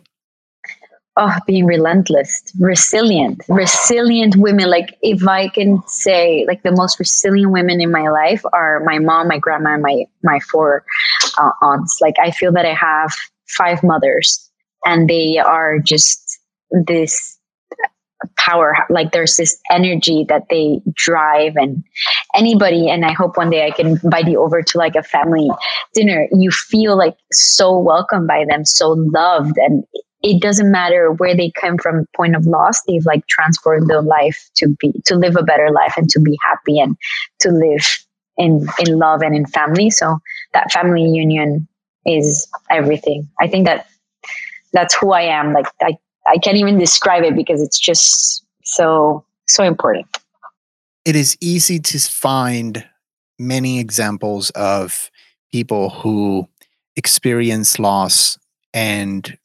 Oh 1.16 1.34
being 1.46 1.64
relentless 1.64 2.42
resilient 2.58 3.42
resilient 3.48 4.36
women. 4.36 4.68
Like 4.68 4.98
if 5.02 5.26
i 5.26 5.48
can 5.48 5.82
say 5.86 6.44
like 6.46 6.62
the 6.62 6.72
most 6.72 6.98
resilient 6.98 7.52
women 7.52 7.80
in 7.80 7.90
my 7.90 8.08
life 8.08 8.42
are 8.52 8.80
my 8.84 8.98
mom 8.98 9.28
my 9.28 9.38
grandma 9.38 9.74
and 9.74 9.82
my 9.82 10.04
my 10.22 10.40
four 10.40 10.84
uh, 11.38 11.50
aunts. 11.62 11.98
Like 12.00 12.16
i 12.22 12.30
feel 12.30 12.52
that 12.52 12.66
i 12.66 12.74
have 12.74 13.14
five 13.46 13.82
mothers 13.82 14.50
and 14.84 15.08
they 15.08 15.38
are 15.38 15.78
just 15.78 16.38
this 16.70 17.35
power 18.36 18.74
like 18.88 19.12
there's 19.12 19.36
this 19.36 19.60
energy 19.70 20.24
that 20.28 20.44
they 20.48 20.80
drive 20.94 21.54
and 21.56 21.84
anybody 22.34 22.88
and 22.88 23.04
i 23.04 23.12
hope 23.12 23.36
one 23.36 23.50
day 23.50 23.66
i 23.66 23.70
can 23.70 23.88
invite 23.88 24.26
you 24.26 24.42
over 24.42 24.62
to 24.62 24.78
like 24.78 24.96
a 24.96 25.02
family 25.02 25.50
dinner 25.92 26.26
you 26.32 26.50
feel 26.50 26.96
like 26.96 27.16
so 27.32 27.78
welcome 27.78 28.26
by 28.26 28.44
them 28.48 28.64
so 28.64 28.90
loved 28.90 29.56
and 29.58 29.84
it 30.22 30.40
doesn't 30.40 30.72
matter 30.72 31.12
where 31.12 31.36
they 31.36 31.52
come 31.60 31.76
from 31.76 32.06
point 32.16 32.34
of 32.34 32.46
loss 32.46 32.80
they've 32.88 33.04
like 33.04 33.26
transformed 33.26 33.88
their 33.88 34.02
life 34.02 34.48
to 34.54 34.74
be 34.80 34.92
to 35.04 35.14
live 35.14 35.36
a 35.36 35.42
better 35.42 35.70
life 35.70 35.94
and 35.96 36.08
to 36.08 36.18
be 36.18 36.38
happy 36.42 36.78
and 36.78 36.96
to 37.38 37.50
live 37.50 37.98
in 38.38 38.66
in 38.78 38.98
love 38.98 39.20
and 39.20 39.36
in 39.36 39.44
family 39.46 39.90
so 39.90 40.18
that 40.54 40.72
family 40.72 41.04
union 41.04 41.68
is 42.06 42.48
everything 42.70 43.28
i 43.40 43.46
think 43.46 43.66
that 43.66 43.86
that's 44.76 44.94
who 44.94 45.12
I 45.12 45.22
am. 45.22 45.52
Like 45.52 45.66
I, 45.82 45.96
I 46.28 46.38
can't 46.38 46.56
even 46.56 46.78
describe 46.78 47.22
it 47.24 47.36
because 47.36 47.62
it's 47.62 47.78
just 47.78 48.44
so 48.64 49.24
so 49.46 49.62
important. 49.64 50.06
It 51.04 51.14
is 51.14 51.36
easy 51.40 51.78
to 51.78 51.98
find 51.98 52.84
many 53.38 53.78
examples 53.78 54.50
of 54.50 55.10
people 55.52 55.90
who 55.90 56.48
experience 56.96 57.78
loss 57.78 58.38
and 58.74 59.38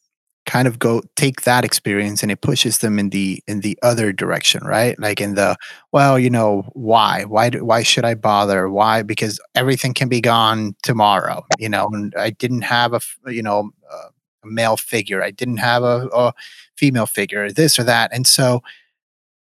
kind 0.48 0.67
of 0.67 0.80
go 0.80 1.02
take 1.15 1.41
that 1.41 1.63
experience 1.63 2.24
and 2.24 2.32
it 2.32 2.41
pushes 2.41 2.80
them 2.80 2.98
in 2.98 3.12
the 3.12 3.44
in 3.48 3.60
the 3.62 3.78
other 3.84 4.12
direction 4.12 4.63
right? 4.65 5.00
Like 5.00 5.22
in 5.22 5.36
the 5.36 5.56
well 5.91 6.17
you 6.17 6.30
know 6.30 6.63
why? 6.74 7.26
Why 7.26 7.50
do, 7.52 7.63
why 7.63 7.84
should 7.84 8.06
i 8.06 8.15
bother? 8.15 8.70
Why? 8.70 9.04
Because 9.04 9.39
everything 9.54 9.94
can 9.94 10.10
be 10.10 10.20
gone 10.20 10.76
tomorrow 10.82 11.46
you 11.60 11.70
know 11.70 11.88
and 11.94 12.13
i 12.17 12.32
didn't 12.32 12.62
have 12.62 12.94
a 12.94 13.02
you 13.32 13.44
know 13.44 13.70
uh, 13.91 14.10
a 14.44 14.48
male 14.48 14.78
figure. 14.78 15.24
I 15.24 15.32
didn't 15.32 15.58
have 15.58 15.84
a, 15.84 16.10
a 16.14 16.34
female 16.76 17.06
figure 17.06 17.52
this 17.52 17.78
or 17.78 17.84
that 17.84 18.12
and 18.14 18.26
so 18.26 18.62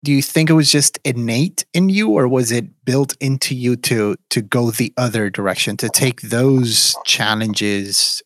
do 0.04 0.12
you 0.12 0.22
think 0.22 0.50
it 0.50 0.54
was 0.54 0.72
just 0.72 1.00
innate 1.06 1.66
in 1.74 1.90
you 1.90 2.10
or 2.10 2.28
was 2.28 2.52
it 2.52 2.66
built 2.86 3.16
into 3.20 3.56
you 3.56 3.76
to 3.78 4.16
to 4.30 4.42
go 4.42 4.72
the 4.72 4.94
other 4.98 5.30
direction 5.30 5.78
to 5.78 5.90
take 5.90 6.22
those 6.22 6.96
challenges 7.06 8.22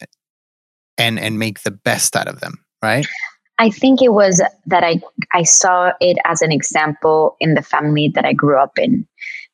and 0.98 1.20
and 1.20 1.38
make 1.38 1.62
the 1.62 1.72
best 1.72 2.16
out 2.16 2.28
of 2.28 2.40
them 2.40 2.64
right? 2.82 3.06
I 3.60 3.72
think 3.72 4.02
it 4.02 4.14
was 4.14 4.42
that 4.66 4.84
i 4.84 5.00
i 5.34 5.44
saw 5.44 5.92
it 6.00 6.18
as 6.26 6.42
an 6.42 6.52
example 6.52 7.36
in 7.40 7.54
the 7.54 7.62
family 7.62 8.10
that 8.10 8.26
i 8.26 8.34
grew 8.34 8.60
up 8.60 8.78
in 8.78 9.08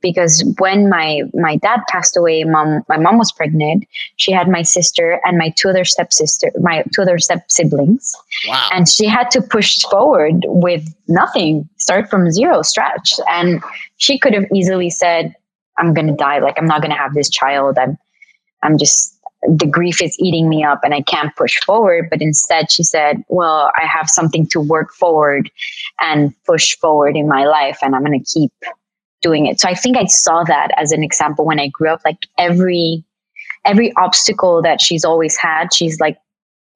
because 0.04 0.44
when 0.60 0.90
my 0.90 1.22
my 1.34 1.56
dad 1.56 1.80
passed 1.88 2.16
away 2.16 2.44
mom 2.44 2.84
my 2.88 2.98
mom 2.98 3.18
was 3.18 3.32
pregnant. 3.32 3.86
She 4.18 4.32
had 4.32 4.48
my 4.48 4.62
sister 4.62 5.20
and 5.26 5.40
my 5.40 5.50
two 5.50 5.70
other 5.70 5.86
stepsister 5.86 6.52
my 6.60 6.84
two 6.94 7.02
other 7.02 7.18
step 7.18 7.50
siblings. 7.50 8.14
Wow. 8.48 8.70
and 8.74 8.88
she 8.88 9.08
had 9.08 9.32
to 9.32 9.42
push 9.42 9.82
forward 9.84 10.44
with 10.46 10.86
nothing 11.08 11.68
start 11.78 12.10
from 12.10 12.30
zero 12.30 12.62
scratch 12.62 13.14
and 13.30 13.64
she 13.98 14.20
could 14.20 14.34
have 14.34 14.46
easily 14.54 14.92
said 14.92 15.34
i'm 15.80 15.96
going 15.96 16.08
to 16.08 16.14
die. 16.14 16.40
Like 16.40 16.56
i'm 16.60 16.68
not 16.68 16.82
going 16.82 16.92
to 16.92 16.98
have 16.98 17.16
this 17.16 17.30
child. 17.30 17.80
I'm 17.80 17.98
i'm 18.62 18.78
just 18.78 19.18
the 19.48 19.68
grief 19.68 20.02
is 20.02 20.16
eating 20.20 20.48
me 20.48 20.64
up 20.64 20.80
and 20.84 20.94
I 20.94 21.02
can't 21.02 21.36
push 21.36 21.60
forward. 21.66 22.08
But 22.10 22.22
instead, 22.22 22.72
she 22.72 22.84
said, 22.84 23.24
Well, 23.28 23.72
I 23.76 23.86
have 23.86 24.10
something 24.10 24.48
to 24.48 24.62
work 24.62 24.94
forward 24.94 25.52
and 26.00 26.34
push 26.46 26.78
forward 26.78 27.18
in 27.18 27.28
my 27.28 27.46
life, 27.46 27.80
and 27.82 27.94
I'm 27.94 28.06
going 28.06 28.18
to 28.18 28.26
keep 28.26 28.54
doing 29.24 29.48
it. 29.48 29.60
So 29.60 29.68
I 29.68 29.74
think 29.74 29.98
I 29.98 30.06
saw 30.06 30.44
that 30.44 30.70
as 30.78 30.92
an 30.92 31.02
example 31.02 31.46
when 31.46 31.60
I 31.60 31.70
grew 31.70 31.90
up. 31.90 32.02
Like 32.06 32.28
every 32.38 33.04
every 33.66 33.94
obstacle 33.94 34.62
that 34.62 34.82
she's 34.82 35.06
always 35.06 35.38
had, 35.38 35.74
she's 35.74 36.00
like 36.00 36.18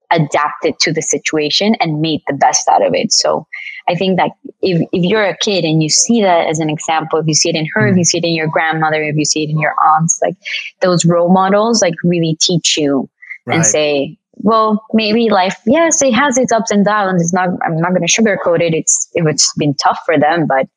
adapted 0.10 0.79
to 0.79 0.93
the 0.93 1.01
situation 1.01 1.75
and 1.81 1.99
made 1.99 2.21
the 2.27 2.33
best 2.33 2.67
out 2.69 2.86
of 2.86 2.93
it. 2.93 3.12
So 3.12 3.45
I 3.89 3.95
think 3.95 4.17
that 4.17 4.31
if, 4.62 4.81
if 4.93 5.03
you're 5.03 5.25
a 5.25 5.36
kid 5.38 5.65
and 5.65 5.83
you 5.83 5.89
see 5.89 6.21
that 6.21 6.47
as 6.47 6.60
an 6.60 6.69
example, 6.69 7.19
if 7.19 7.27
you 7.27 7.33
see 7.33 7.49
it 7.49 7.57
in 7.57 7.67
her, 7.73 7.88
if 7.88 7.95
mm. 7.95 7.97
you 7.97 8.05
see 8.05 8.19
it 8.19 8.23
in 8.23 8.33
your 8.33 8.47
grandmother, 8.47 9.03
if 9.03 9.17
you 9.17 9.25
see 9.25 9.43
it 9.43 9.49
in 9.49 9.60
your 9.60 9.75
aunts, 9.83 10.17
like 10.21 10.36
those 10.81 11.03
role 11.03 11.29
models, 11.29 11.81
like 11.81 11.95
really 12.05 12.38
teach 12.39 12.77
you 12.77 13.10
right. 13.45 13.57
and 13.57 13.65
say, 13.65 14.17
well, 14.36 14.86
maybe 14.93 15.29
life, 15.29 15.57
yes, 15.65 16.01
it 16.01 16.13
has 16.13 16.38
its 16.38 16.53
ups 16.53 16.71
and 16.71 16.86
downs. 16.86 17.21
It's 17.21 17.33
not, 17.33 17.49
I'm 17.65 17.77
not 17.77 17.89
going 17.89 18.07
to 18.07 18.21
sugarcoat 18.21 18.62
it. 18.62 18.73
It's, 18.73 19.10
it's 19.13 19.53
been 19.55 19.73
tough 19.73 19.99
for 20.05 20.17
them, 20.17 20.47
but 20.47 20.69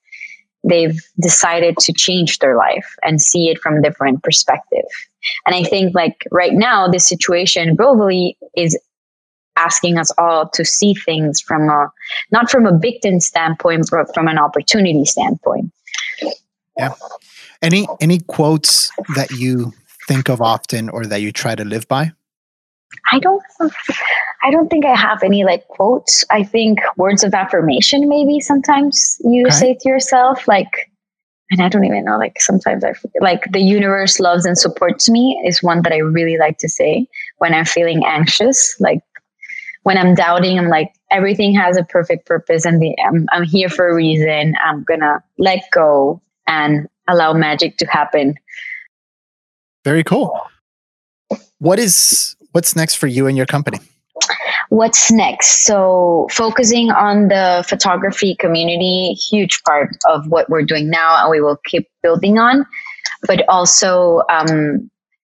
they've 0.65 0.99
decided 1.21 1.77
to 1.79 1.93
change 1.93 2.39
their 2.39 2.57
life 2.57 2.97
and 3.03 3.21
see 3.21 3.49
it 3.49 3.59
from 3.61 3.77
a 3.77 3.83
different 3.83 4.23
perspective. 4.23 4.85
And 5.47 5.55
I 5.55 5.65
think 5.65 5.95
like 5.95 6.25
right 6.31 6.53
now, 6.53 6.89
this 6.89 7.09
situation 7.09 7.77
globally 7.77 8.37
is 8.57 8.79
asking 9.57 9.99
us 9.99 10.11
all 10.17 10.49
to 10.49 10.65
see 10.65 10.95
things 10.95 11.41
from 11.41 11.69
a 11.69 11.91
not 12.31 12.51
from 12.51 12.67
a 12.67 12.79
victim 12.79 13.21
standpoint 13.21 13.89
but 13.91 14.13
from 14.15 14.29
an 14.29 14.39
opportunity 14.39 15.05
standpoint. 15.05 15.71
Yeah. 16.79 16.95
Any 17.61 17.87
any 18.01 18.21
quotes 18.21 18.91
that 19.17 19.31
you 19.33 19.73
think 20.09 20.29
of 20.31 20.41
often 20.41 20.89
or 20.89 21.05
that 21.05 21.21
you 21.21 21.33
try 21.33 21.55
to 21.55 21.65
live 21.65 21.87
by? 21.89 22.13
I 23.13 23.19
don't 23.19 23.43
i 24.43 24.51
don't 24.51 24.69
think 24.69 24.85
i 24.85 24.95
have 24.95 25.23
any 25.23 25.45
like 25.45 25.67
quotes 25.69 26.25
i 26.31 26.43
think 26.43 26.79
words 26.97 27.25
of 27.25 27.35
affirmation 27.35 28.09
maybe 28.09 28.41
sometimes 28.41 29.21
you 29.25 29.47
okay. 29.47 29.55
say 29.55 29.75
to 29.75 29.89
yourself 29.89 30.47
like 30.49 30.91
and 31.51 31.61
I 31.61 31.69
don't 31.69 31.85
even 31.85 32.05
know, 32.05 32.17
like 32.17 32.41
sometimes 32.41 32.85
I 32.85 32.93
forget, 32.93 33.23
like 33.23 33.51
the 33.51 33.61
universe 33.61 34.21
loves 34.21 34.45
and 34.45 34.57
supports 34.57 35.11
me 35.11 35.41
is 35.45 35.63
one 35.63 35.83
that 35.83 35.93
I 35.93 35.99
really 35.99 36.39
like 36.39 36.59
to 36.59 36.69
say 36.69 37.09
when 37.39 37.53
I'm 37.53 37.65
feeling 37.65 38.05
anxious. 38.07 38.77
Like 38.79 39.01
when 39.83 39.99
I'm 39.99 40.15
doubting, 40.15 40.59
I'm 40.59 40.69
like, 40.69 40.93
everything 41.11 41.53
has 41.55 41.77
a 41.77 41.83
perfect 41.83 42.27
purpose 42.27 42.65
and 42.65 42.81
the, 42.81 42.95
I'm, 43.05 43.27
I'm 43.33 43.43
here 43.43 43.69
for 43.69 43.89
a 43.89 43.95
reason. 43.95 44.55
I'm 44.65 44.85
to 44.85 45.23
let 45.39 45.65
go 45.73 46.23
and 46.47 46.89
allow 47.09 47.33
magic 47.33 47.79
to 47.79 47.87
happen. 47.87 48.37
Very 49.85 50.05
cool. 50.05 50.41
What 51.59 51.81
is, 51.81 52.37
what's 52.53 52.77
next 52.77 52.95
for 52.95 53.09
you 53.09 53.27
and 53.27 53.37
your 53.37 53.47
company? 53.47 53.81
What's 54.71 55.11
next? 55.11 55.67
So, 55.67 56.29
focusing 56.31 56.93
on 56.93 57.27
the 57.27 57.65
photography 57.69 58.37
community, 58.37 59.15
huge 59.15 59.61
part 59.65 59.97
of 60.09 60.29
what 60.29 60.49
we're 60.49 60.63
doing 60.63 60.89
now, 60.89 61.21
and 61.21 61.29
we 61.29 61.41
will 61.41 61.59
keep 61.65 61.89
building 62.05 62.39
on. 62.39 62.65
But 63.27 63.45
also, 63.49 64.23
um, 64.31 64.89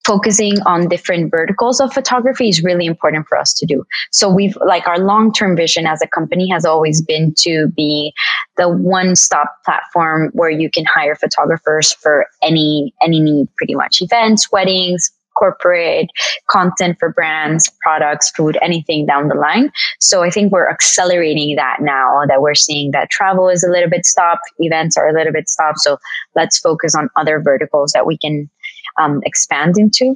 focusing 0.06 0.62
on 0.62 0.88
different 0.88 1.32
verticals 1.32 1.82
of 1.82 1.92
photography 1.92 2.48
is 2.48 2.64
really 2.64 2.86
important 2.86 3.28
for 3.28 3.38
us 3.38 3.54
to 3.56 3.66
do. 3.66 3.84
So 4.12 4.30
we've 4.30 4.58
like 4.66 4.88
our 4.88 5.00
long-term 5.00 5.58
vision 5.58 5.86
as 5.86 6.02
a 6.02 6.08
company 6.08 6.48
has 6.50 6.64
always 6.64 7.02
been 7.02 7.34
to 7.40 7.68
be 7.76 8.14
the 8.56 8.70
one-stop 8.70 9.52
platform 9.66 10.30
where 10.34 10.50
you 10.50 10.70
can 10.70 10.86
hire 10.86 11.16
photographers 11.16 11.92
for 11.92 12.28
any 12.42 12.94
any 13.02 13.20
need 13.20 13.48
pretty 13.58 13.76
much 13.76 14.02
events, 14.02 14.50
weddings, 14.50 15.12
corporate 15.36 16.10
content 16.50 16.98
for 17.00 17.12
brands, 17.12 17.72
products, 17.82 18.32
food, 18.32 18.58
anything 18.62 19.06
down 19.06 19.28
the 19.28 19.36
line. 19.36 19.72
So 20.00 20.24
I 20.24 20.30
think 20.30 20.52
we're 20.52 20.70
accelerating 20.70 21.56
that 21.56 21.78
now 21.82 22.22
that 22.28 22.42
we're 22.42 22.56
seeing 22.56 22.92
that 22.92 23.10
travel 23.10 23.50
is 23.50 23.64
a 23.64 23.70
little 23.70 23.90
bit 23.90 24.06
stopped, 24.06 24.44
events 24.60 24.98
are 24.98 25.08
a 25.08 25.14
little 25.14 25.34
bit 25.34 25.50
stopped. 25.50 25.80
So 25.80 25.98
let's 26.36 26.58
focus 26.60 26.96
on 26.96 27.10
other 27.16 27.42
verticals 27.42 27.92
that 27.94 28.06
we 28.06 28.18
can 28.18 28.50
um, 28.98 29.22
expand 29.26 29.78
into. 29.78 30.14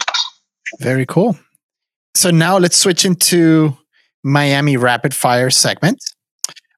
Very 0.79 1.05
cool. 1.05 1.37
So 2.15 2.31
now 2.31 2.57
let's 2.57 2.77
switch 2.77 3.05
into 3.05 3.77
Miami 4.23 4.77
rapid 4.77 5.13
fire 5.13 5.49
segment. 5.49 6.03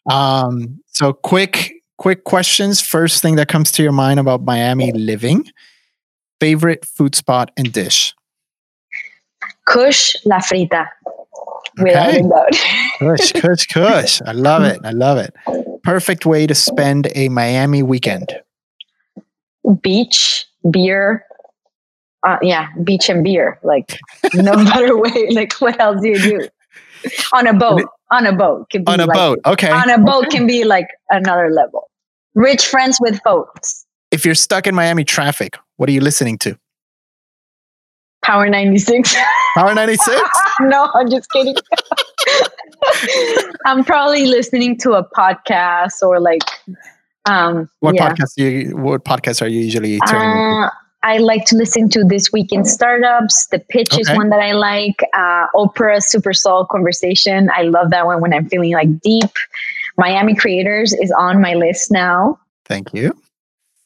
Um, 0.10 0.82
so 0.88 1.14
quick, 1.14 1.74
quick 1.98 2.24
questions. 2.24 2.82
First 2.82 3.22
thing 3.22 3.36
that 3.36 3.48
comes 3.48 3.72
to 3.74 3.84
your 3.84 3.92
mind 3.92 4.20
about 4.20 4.44
Miami 4.44 4.92
living. 4.92 5.46
Favorite 6.40 6.86
food 6.86 7.16
spot 7.16 7.52
and 7.56 7.72
dish. 7.72 8.14
Kush 9.68 10.16
La 10.26 10.40
Frita. 10.40 10.88
Without 11.82 12.10
okay. 12.10 12.22
kush, 13.00 13.32
kush, 13.34 13.66
kush. 13.68 14.22
I 14.26 14.34
love 14.34 14.64
it. 14.64 14.80
I 14.84 14.92
love 14.92 15.18
it. 15.18 15.34
Perfect 15.84 16.26
way 16.26 16.46
to 16.46 16.54
spend 16.54 17.08
a 17.16 17.30
Miami 17.30 17.82
weekend. 17.82 18.34
Beach, 19.82 20.46
beer, 20.70 21.26
uh, 22.26 22.38
yeah, 22.42 22.68
beach 22.84 23.10
and 23.10 23.24
beer. 23.24 23.60
Like 23.64 24.00
no 24.34 24.54
better 24.66 24.98
way. 24.98 25.30
Like 25.32 25.54
what 25.54 25.80
else 25.80 26.02
do 26.02 26.10
you 26.10 26.20
do? 26.20 26.48
On 27.34 27.48
a 27.48 27.54
boat. 27.54 27.84
On 28.12 28.26
a 28.26 28.36
boat. 28.36 28.70
Can 28.70 28.84
be 28.84 28.92
on 28.92 29.00
a 29.00 29.06
like, 29.06 29.16
boat. 29.16 29.40
Okay. 29.46 29.72
On 29.72 29.90
a 29.90 29.98
boat 29.98 30.30
can 30.30 30.46
be 30.46 30.64
like 30.64 30.88
another 31.10 31.50
level. 31.50 31.90
Rich 32.36 32.68
friends 32.68 33.00
with 33.02 33.22
boats. 33.24 33.86
If 34.12 34.26
you're 34.26 34.36
stuck 34.36 34.68
in 34.68 34.76
Miami 34.76 35.06
traffic, 35.06 35.58
what 35.78 35.90
are 35.90 35.94
you 35.94 36.02
listening 36.02 36.38
to? 36.40 36.58
Power 38.24 38.50
96. 38.50 39.16
Power 39.56 39.74
96? 39.74 40.22
no, 40.62 40.90
I'm 40.94 41.10
just 41.10 41.30
kidding. 41.32 41.56
I'm 43.66 43.84
probably 43.84 44.26
listening 44.26 44.78
to 44.80 44.94
a 44.94 45.04
podcast 45.04 46.02
or 46.02 46.20
like 46.20 46.44
um 47.26 47.70
what 47.82 47.94
yeah. 47.94 48.10
podcast 48.10 48.32
you 48.38 48.76
what 48.76 49.06
podcasts 49.06 49.44
are 49.44 49.48
you 49.48 49.60
usually 49.60 50.00
uh, 50.08 50.70
I 51.04 51.18
like 51.18 51.46
to 51.46 51.56
listen 51.56 51.90
to 51.90 52.04
This 52.04 52.32
Week 52.32 52.52
in 52.52 52.64
Startups. 52.64 53.48
The 53.48 53.60
Pitch 53.60 53.94
okay. 53.94 54.02
is 54.02 54.10
one 54.12 54.30
that 54.30 54.40
I 54.40 54.52
like. 54.52 55.02
Uh, 55.14 55.48
Oprah 55.56 56.02
Super 56.02 56.34
Soul 56.34 56.66
Conversation. 56.66 57.50
I 57.56 57.64
love 57.64 57.90
that 57.90 58.06
one 58.06 58.22
when 58.22 58.34
I'm 58.34 58.48
feeling 58.48 58.74
like 58.74 59.00
deep. 59.00 59.32
Miami 59.98 60.36
Creators 60.36 60.94
is 60.94 61.12
on 61.18 61.42
my 61.42 61.56
list 61.56 61.92
now. 61.92 62.40
Thank 62.66 62.94
you. 62.94 63.20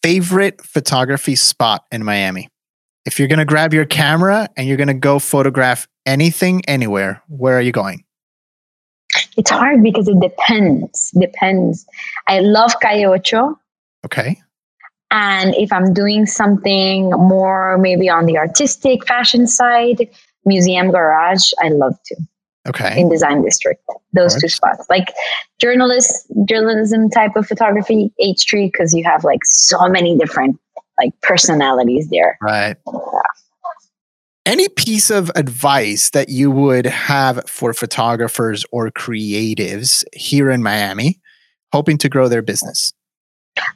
Favorite 0.03 0.61
photography 0.61 1.35
spot 1.35 1.85
in 1.89 2.03
Miami? 2.03 2.49
If 3.05 3.19
you're 3.19 3.27
going 3.27 3.39
to 3.39 3.45
grab 3.45 3.73
your 3.73 3.85
camera 3.85 4.49
and 4.57 4.67
you're 4.67 4.77
going 4.77 4.87
to 4.87 4.93
go 4.93 5.19
photograph 5.19 5.87
anything, 6.05 6.63
anywhere, 6.67 7.21
where 7.27 7.57
are 7.57 7.61
you 7.61 7.71
going? 7.71 8.03
It's 9.37 9.51
hard 9.51 9.83
because 9.83 10.07
it 10.07 10.19
depends. 10.19 11.11
Depends. 11.11 11.85
I 12.27 12.39
love 12.39 12.73
Calle 12.81 13.13
Ocho. 13.13 13.59
Okay. 14.05 14.41
And 15.11 15.53
if 15.55 15.71
I'm 15.71 15.93
doing 15.93 16.25
something 16.25 17.11
more 17.11 17.77
maybe 17.77 18.09
on 18.09 18.25
the 18.25 18.37
artistic 18.37 19.07
fashion 19.07 19.47
side, 19.47 20.09
Museum 20.45 20.91
Garage, 20.91 21.51
I 21.61 21.69
love 21.69 21.95
to. 22.05 22.15
Okay. 22.67 22.99
in 22.99 23.09
Design 23.09 23.43
District. 23.43 23.79
Those 24.13 24.41
two 24.41 24.47
spots, 24.47 24.87
like 24.89 25.13
journalist, 25.61 26.25
journalism 26.49 27.11
type 27.11 27.35
of 27.35 27.45
photography, 27.45 28.11
H 28.19 28.47
Tree, 28.47 28.71
because 28.71 28.91
you 28.91 29.03
have 29.03 29.23
like 29.23 29.45
so 29.45 29.87
many 29.87 30.17
different 30.17 30.59
like 30.99 31.13
personalities 31.21 32.07
there. 32.09 32.37
Right. 32.41 32.75
Any 34.45 34.69
piece 34.69 35.09
of 35.09 35.31
advice 35.35 36.11
that 36.11 36.29
you 36.29 36.51
would 36.51 36.85
have 36.85 37.41
for 37.49 37.73
photographers 37.73 38.63
or 38.71 38.91
creatives 38.91 40.03
here 40.13 40.51
in 40.51 40.61
Miami 40.61 41.19
hoping 41.71 41.97
to 41.97 42.09
grow 42.09 42.27
their 42.27 42.43
business? 42.43 42.93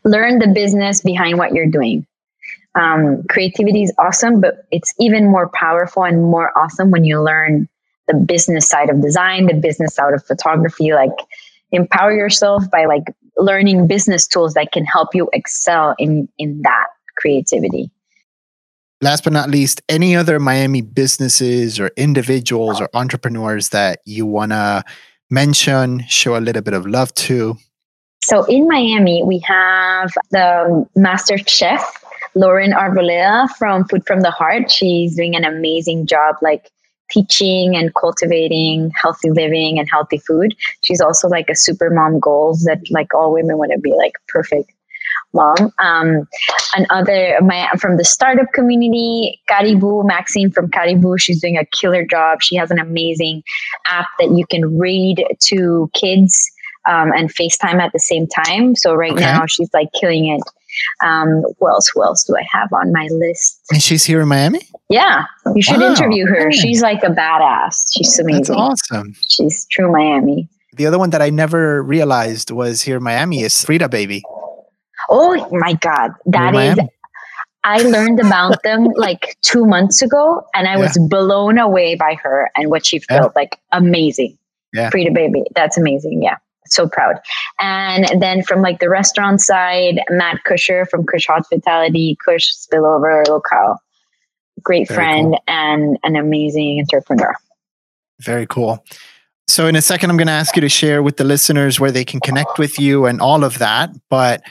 Learn 0.05 0.39
the 0.39 0.47
business 0.47 1.01
behind 1.01 1.38
what 1.38 1.53
you're 1.53 1.65
doing. 1.65 2.05
Um, 2.76 3.24
creativity 3.30 3.84
is 3.84 3.93
awesome, 3.97 4.39
but 4.41 4.65
it's 4.72 4.93
even 4.99 5.26
more 5.26 5.49
powerful 5.49 6.03
and 6.03 6.22
more 6.22 6.57
awesome 6.57 6.91
when 6.91 7.03
you 7.03 7.22
learn 7.22 7.67
the 8.07 8.13
business 8.13 8.70
side 8.70 8.89
of 8.89 9.01
design, 9.01 9.47
the 9.47 9.55
business 9.55 9.95
side 9.95 10.13
of 10.13 10.24
photography. 10.24 10.93
Like, 10.93 11.17
empower 11.72 12.11
yourself 12.11 12.70
by 12.72 12.86
like 12.86 13.03
learning 13.38 13.88
business 13.88 14.28
tools 14.28 14.53
that 14.53 14.72
can 14.72 14.86
help 14.86 15.09
you 15.13 15.30
excel 15.34 15.95
in 15.97 16.28
in 16.38 16.61
that 16.61 16.88
creativity. 17.20 17.91
Last 19.01 19.24
but 19.24 19.34
not 19.34 19.49
least, 19.49 19.82
any 19.88 20.15
other 20.15 20.39
Miami 20.39 20.82
businesses 20.82 21.80
or 21.80 21.91
individuals 21.95 22.82
or 22.82 22.89
entrepreneurs 22.93 23.70
that 23.70 23.99
you 24.05 24.26
want 24.26 24.51
to 24.51 24.84
mention, 25.30 26.03
show 26.07 26.36
a 26.36 26.41
little 26.41 26.61
bit 26.61 26.74
of 26.74 26.86
love 26.86 27.13
to? 27.13 27.55
So 28.22 28.43
in 28.45 28.67
Miami, 28.67 29.24
we 29.24 29.39
have 29.39 30.11
the 30.32 30.86
master 30.95 31.38
chef, 31.38 31.82
Lauren 32.36 32.74
Arboleda 32.74 33.47
from 33.57 33.86
Food 33.88 34.05
from 34.05 34.22
the 34.22 34.32
Heart. 34.32 34.70
She's 34.70 35.15
doing 35.15 35.36
an 35.36 35.45
amazing 35.45 36.05
job, 36.05 36.36
like 36.41 36.70
teaching 37.09 37.76
and 37.76 37.93
cultivating 37.95 38.91
healthy 39.01 39.32
living 39.32 39.80
and 39.80 39.88
healthy 39.89 40.20
food. 40.20 40.53
She's 40.82 41.01
also 41.01 41.28
like 41.28 41.49
a 41.49 41.55
super 41.55 41.89
mom 41.89 42.20
goals 42.20 42.63
that 42.63 42.82
like 42.91 43.13
all 43.13 43.34
women 43.34 43.57
want 43.57 43.72
to 43.72 43.80
be 43.80 43.93
like 43.93 44.13
perfect 44.28 44.72
mom. 45.34 45.71
Um, 45.80 46.27
another 46.75 47.38
my 47.41 47.67
from 47.80 47.97
the 47.97 48.05
startup 48.05 48.47
community, 48.53 49.39
Caribu 49.49 50.03
Maxeme 50.09 50.53
from 50.53 50.69
Caribu. 50.69 51.19
She's 51.19 51.41
doing 51.41 51.57
a 51.57 51.65
killer 51.65 52.05
job. 52.05 52.41
She 52.41 52.55
has 52.55 52.71
an 52.71 52.80
amazing 52.80 53.43
app 53.88 54.07
that 54.19 54.32
you 54.36 54.45
can 54.49 54.77
read 54.77 55.23
to 55.47 55.89
kids 55.93 56.49
um, 56.88 57.11
and 57.13 57.34
FaceTime 57.34 57.80
at 57.80 57.91
the 57.93 57.99
same 57.99 58.27
time. 58.27 58.75
So 58.75 58.93
right 58.95 59.11
Okay. 59.11 59.21
now 59.21 59.45
she's 59.45 59.69
like 59.73 59.89
killing 59.99 60.27
it. 60.30 60.41
Um, 61.03 61.43
who 61.59 61.67
else? 61.67 61.89
Who 61.93 62.03
else 62.03 62.23
do 62.23 62.36
I 62.38 62.45
have 62.51 62.71
on 62.73 62.91
my 62.93 63.07
list? 63.11 63.59
And 63.71 63.82
she's 63.82 64.05
here 64.05 64.21
in 64.21 64.27
Miami? 64.27 64.61
Yeah, 64.88 65.25
you 65.55 65.61
should 65.61 65.82
Wow, 65.82 65.88
interview 65.91 66.25
her. 66.27 66.51
She's 66.51 66.82
like 66.82 67.03
a 67.03 67.09
badass. 67.09 67.75
She's 67.93 68.17
amazing. 68.17 68.55
That's 68.55 68.82
awesome. 68.91 69.13
She's 69.27 69.65
true 69.71 69.91
Miami. 69.91 70.47
The 70.73 70.86
other 70.86 70.97
one 70.97 71.09
that 71.09 71.21
I 71.21 71.30
never 71.30 71.84
realized 71.84 72.49
was 72.51 72.82
here 72.84 72.97
in 72.97 73.03
Miami 73.03 73.41
is 73.43 73.63
Frida 73.63 73.89
Baby. 73.89 74.23
Oh 75.10 75.47
my 75.51 75.74
God. 75.74 76.12
that 76.28 76.49
is. 76.55 76.78
Miami. 76.78 76.89
I 77.64 77.80
learned 77.82 78.20
about 78.20 78.64
them 78.64 78.86
like 78.95 79.36
two 79.41 79.66
months 79.66 80.01
ago 80.01 80.45
and 80.53 80.68
I 80.68 80.78
was 80.78 80.97
blown 81.10 81.57
away 81.57 81.95
by 81.95 82.14
her 82.16 82.49
and 82.55 82.70
what 82.70 82.86
she 82.86 83.01
Yeah. 83.10 83.28
Like 83.36 83.60
amazing. 83.72 84.38
Yeah. 84.74 84.89
Frida 84.89 85.12
Baby. 85.12 85.43
That's 85.55 85.78
amazing. 85.78 86.22
Yeah. 86.24 86.38
So 86.68 86.88
proud. 86.88 87.16
And 87.60 88.22
then 88.22 88.43
from 88.43 88.62
like 88.62 88.80
the 88.80 88.89
restaurant 88.89 89.41
side, 89.41 89.99
Matt 90.10 90.41
Kuscher 90.47 90.88
from 90.88 91.05
Kush 91.05 91.26
Hospitality, 91.28 92.18
Kush 92.24 92.47
Spillover 92.53 93.26
Lokal. 93.26 93.78
Great 94.62 94.88
Very 94.88 94.95
friend 94.95 95.28
cool. 95.32 95.43
and 95.47 95.97
an 96.03 96.16
amazing 96.16 96.80
entrepreneur. 96.80 97.34
Very 98.22 98.45
cool. 98.45 98.84
So, 99.47 99.66
in 99.66 99.76
a 99.76 99.82
second, 99.82 100.12
I'm 100.12 100.18
going 100.18 100.28
to 100.28 100.34
ask 100.34 100.55
you 100.55 100.62
to 100.62 100.70
share 100.70 101.01
with 101.01 101.18
the 101.18 101.24
listeners 101.24 101.80
where 101.80 101.91
they 101.91 102.05
can 102.05 102.20
connect 102.20 102.60
with 102.60 102.78
you 102.80 103.05
and 103.05 103.20
all 103.20 103.43
of 103.43 103.57
that. 103.57 103.89
But 104.10 104.43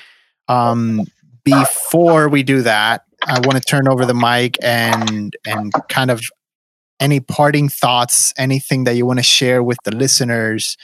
um, 0.48 1.06
before 1.44 2.28
we 2.28 2.42
do 2.42 2.62
that, 2.62 3.02
I 3.24 3.40
want 3.40 3.56
to 3.56 3.60
turn 3.60 3.88
over 3.88 4.04
the 4.04 4.14
mic 4.14 4.56
and 4.62 5.34
and 5.46 5.72
kind 5.88 6.10
of 6.10 6.22
any 7.00 7.20
parting 7.20 7.68
thoughts, 7.68 8.32
anything 8.36 8.84
that 8.84 8.96
you 8.96 9.06
want 9.06 9.18
to 9.18 9.22
share 9.24 9.62
with 9.62 9.78
the 9.84 9.94
listeners, 9.94 10.76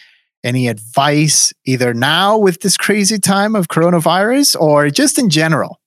any 0.44 0.68
advice, 0.68 1.52
either 1.64 1.92
now 1.94 2.38
with 2.38 2.60
this 2.60 2.76
crazy 2.76 3.18
time 3.18 3.56
of 3.56 3.68
coronavirus 3.68 4.60
or 4.60 4.90
just 4.90 5.18
in 5.18 5.30
general. 5.30 5.80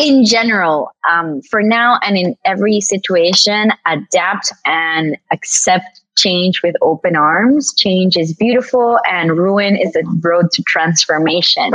In 0.00 0.24
general, 0.24 0.90
um, 1.10 1.42
for 1.42 1.62
now 1.62 1.98
and 2.02 2.16
in 2.16 2.36
every 2.44 2.80
situation, 2.80 3.72
adapt 3.86 4.52
and 4.64 5.16
accept 5.32 6.02
change 6.16 6.62
with 6.62 6.74
open 6.82 7.14
arms. 7.16 7.74
Change 7.74 8.16
is 8.16 8.34
beautiful, 8.34 8.98
and 9.08 9.36
ruin 9.36 9.76
is 9.76 9.94
a 9.96 10.02
road 10.22 10.50
to 10.52 10.62
transformation. 10.62 11.72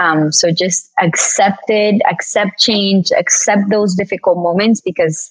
Um, 0.00 0.32
so 0.32 0.50
just 0.50 0.90
accept 1.00 1.64
it, 1.68 2.00
accept 2.10 2.58
change, 2.58 3.10
accept 3.16 3.70
those 3.70 3.94
difficult 3.94 4.38
moments 4.38 4.80
because 4.80 5.30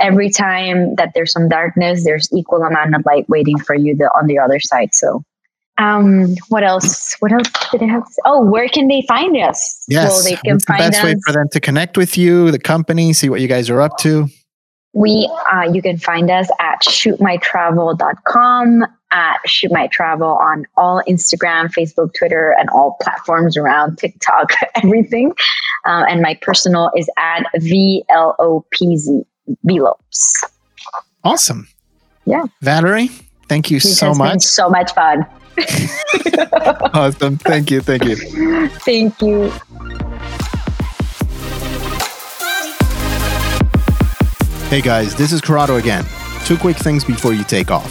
every 0.00 0.30
time 0.30 0.94
that 0.96 1.12
there's 1.14 1.32
some 1.32 1.48
darkness, 1.48 2.04
there's 2.04 2.28
equal 2.32 2.62
amount 2.62 2.94
of 2.94 3.04
light 3.04 3.28
waiting 3.28 3.58
for 3.58 3.74
you 3.74 3.96
the, 3.96 4.06
on 4.16 4.26
the 4.26 4.38
other 4.38 4.60
side. 4.60 4.94
So. 4.94 5.22
Um, 5.78 6.34
what 6.48 6.62
else? 6.62 7.16
What 7.20 7.32
else 7.32 7.48
did 7.70 7.82
I 7.82 7.86
have? 7.86 8.04
To 8.04 8.12
say? 8.12 8.22
Oh, 8.24 8.44
where 8.44 8.68
can 8.68 8.88
they 8.88 9.02
find 9.08 9.36
us? 9.36 9.84
Yes. 9.88 10.10
Well, 10.10 10.22
they 10.24 10.36
can 10.36 10.54
What's 10.54 10.66
the 10.66 10.72
best 10.74 10.98
us. 10.98 11.04
way 11.04 11.14
for 11.26 11.32
them 11.32 11.48
to 11.50 11.60
connect 11.60 11.96
with 11.96 12.18
you, 12.18 12.50
the 12.50 12.58
company, 12.58 13.12
see 13.12 13.28
what 13.28 13.40
you 13.40 13.48
guys 13.48 13.70
are 13.70 13.80
up 13.80 13.96
to? 13.98 14.28
We 14.94 15.30
uh, 15.50 15.70
you 15.72 15.80
can 15.80 15.96
find 15.96 16.30
us 16.30 16.48
at 16.60 16.82
shootmytravel.com, 16.82 18.86
at 19.10 19.38
shootmytravel 19.48 20.38
on 20.38 20.66
all 20.76 21.02
Instagram, 21.08 21.72
Facebook, 21.72 22.12
Twitter, 22.14 22.54
and 22.58 22.68
all 22.70 22.98
platforms 23.00 23.56
around 23.56 23.96
TikTok, 23.96 24.52
everything. 24.74 25.32
Uh, 25.86 26.04
and 26.08 26.20
my 26.20 26.38
personal 26.42 26.90
is 26.94 27.08
at 27.16 27.44
VLOPZ, 27.56 29.24
Vlopes. 29.66 30.44
Awesome. 31.24 31.66
Yeah. 32.26 32.44
Valerie, 32.60 33.08
thank 33.48 33.70
you 33.70 33.80
This 33.80 33.98
so 33.98 34.12
much. 34.14 34.42
so 34.42 34.68
much 34.68 34.92
fun. 34.92 35.24
awesome. 36.94 37.38
Thank 37.38 37.70
you. 37.70 37.80
Thank 37.80 38.04
you. 38.04 38.68
Thank 38.68 39.20
you. 39.20 39.52
Hey 44.68 44.80
guys, 44.80 45.14
this 45.14 45.32
is 45.32 45.42
Corrado 45.42 45.76
again. 45.76 46.06
Two 46.46 46.56
quick 46.56 46.78
things 46.78 47.04
before 47.04 47.34
you 47.34 47.44
take 47.44 47.70
off. 47.70 47.90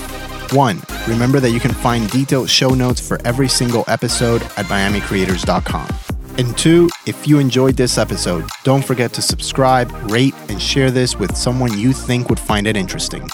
One, 0.52 0.82
remember 1.08 1.40
that 1.40 1.52
you 1.52 1.60
can 1.60 1.72
find 1.72 2.10
detailed 2.10 2.50
show 2.50 2.70
notes 2.70 3.00
for 3.00 3.22
every 3.24 3.48
single 3.48 3.86
episode 3.88 4.42
at 4.58 4.66
miamicreators.com. 4.66 5.88
And 6.38 6.58
two, 6.58 6.90
if 7.06 7.28
you 7.28 7.38
enjoyed 7.38 7.76
this 7.78 7.98
episode, 7.98 8.46
don't 8.64 8.84
forget 8.84 9.14
to 9.14 9.22
subscribe, 9.22 9.92
rate, 10.12 10.34
and 10.50 10.62
share 10.62 10.90
this 10.90 11.18
with 11.18 11.38
someone 11.38 11.78
you 11.78 11.94
think 11.94 12.30
would 12.30 12.40
find 12.40 12.66
it 12.66 12.76
interesting. 12.76 13.30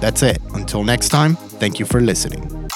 That's 0.00 0.22
it. 0.22 0.40
Until 0.54 0.84
next 0.84 1.08
time, 1.08 1.34
thank 1.34 1.78
you 1.80 1.86
for 1.86 2.00
listening. 2.00 2.68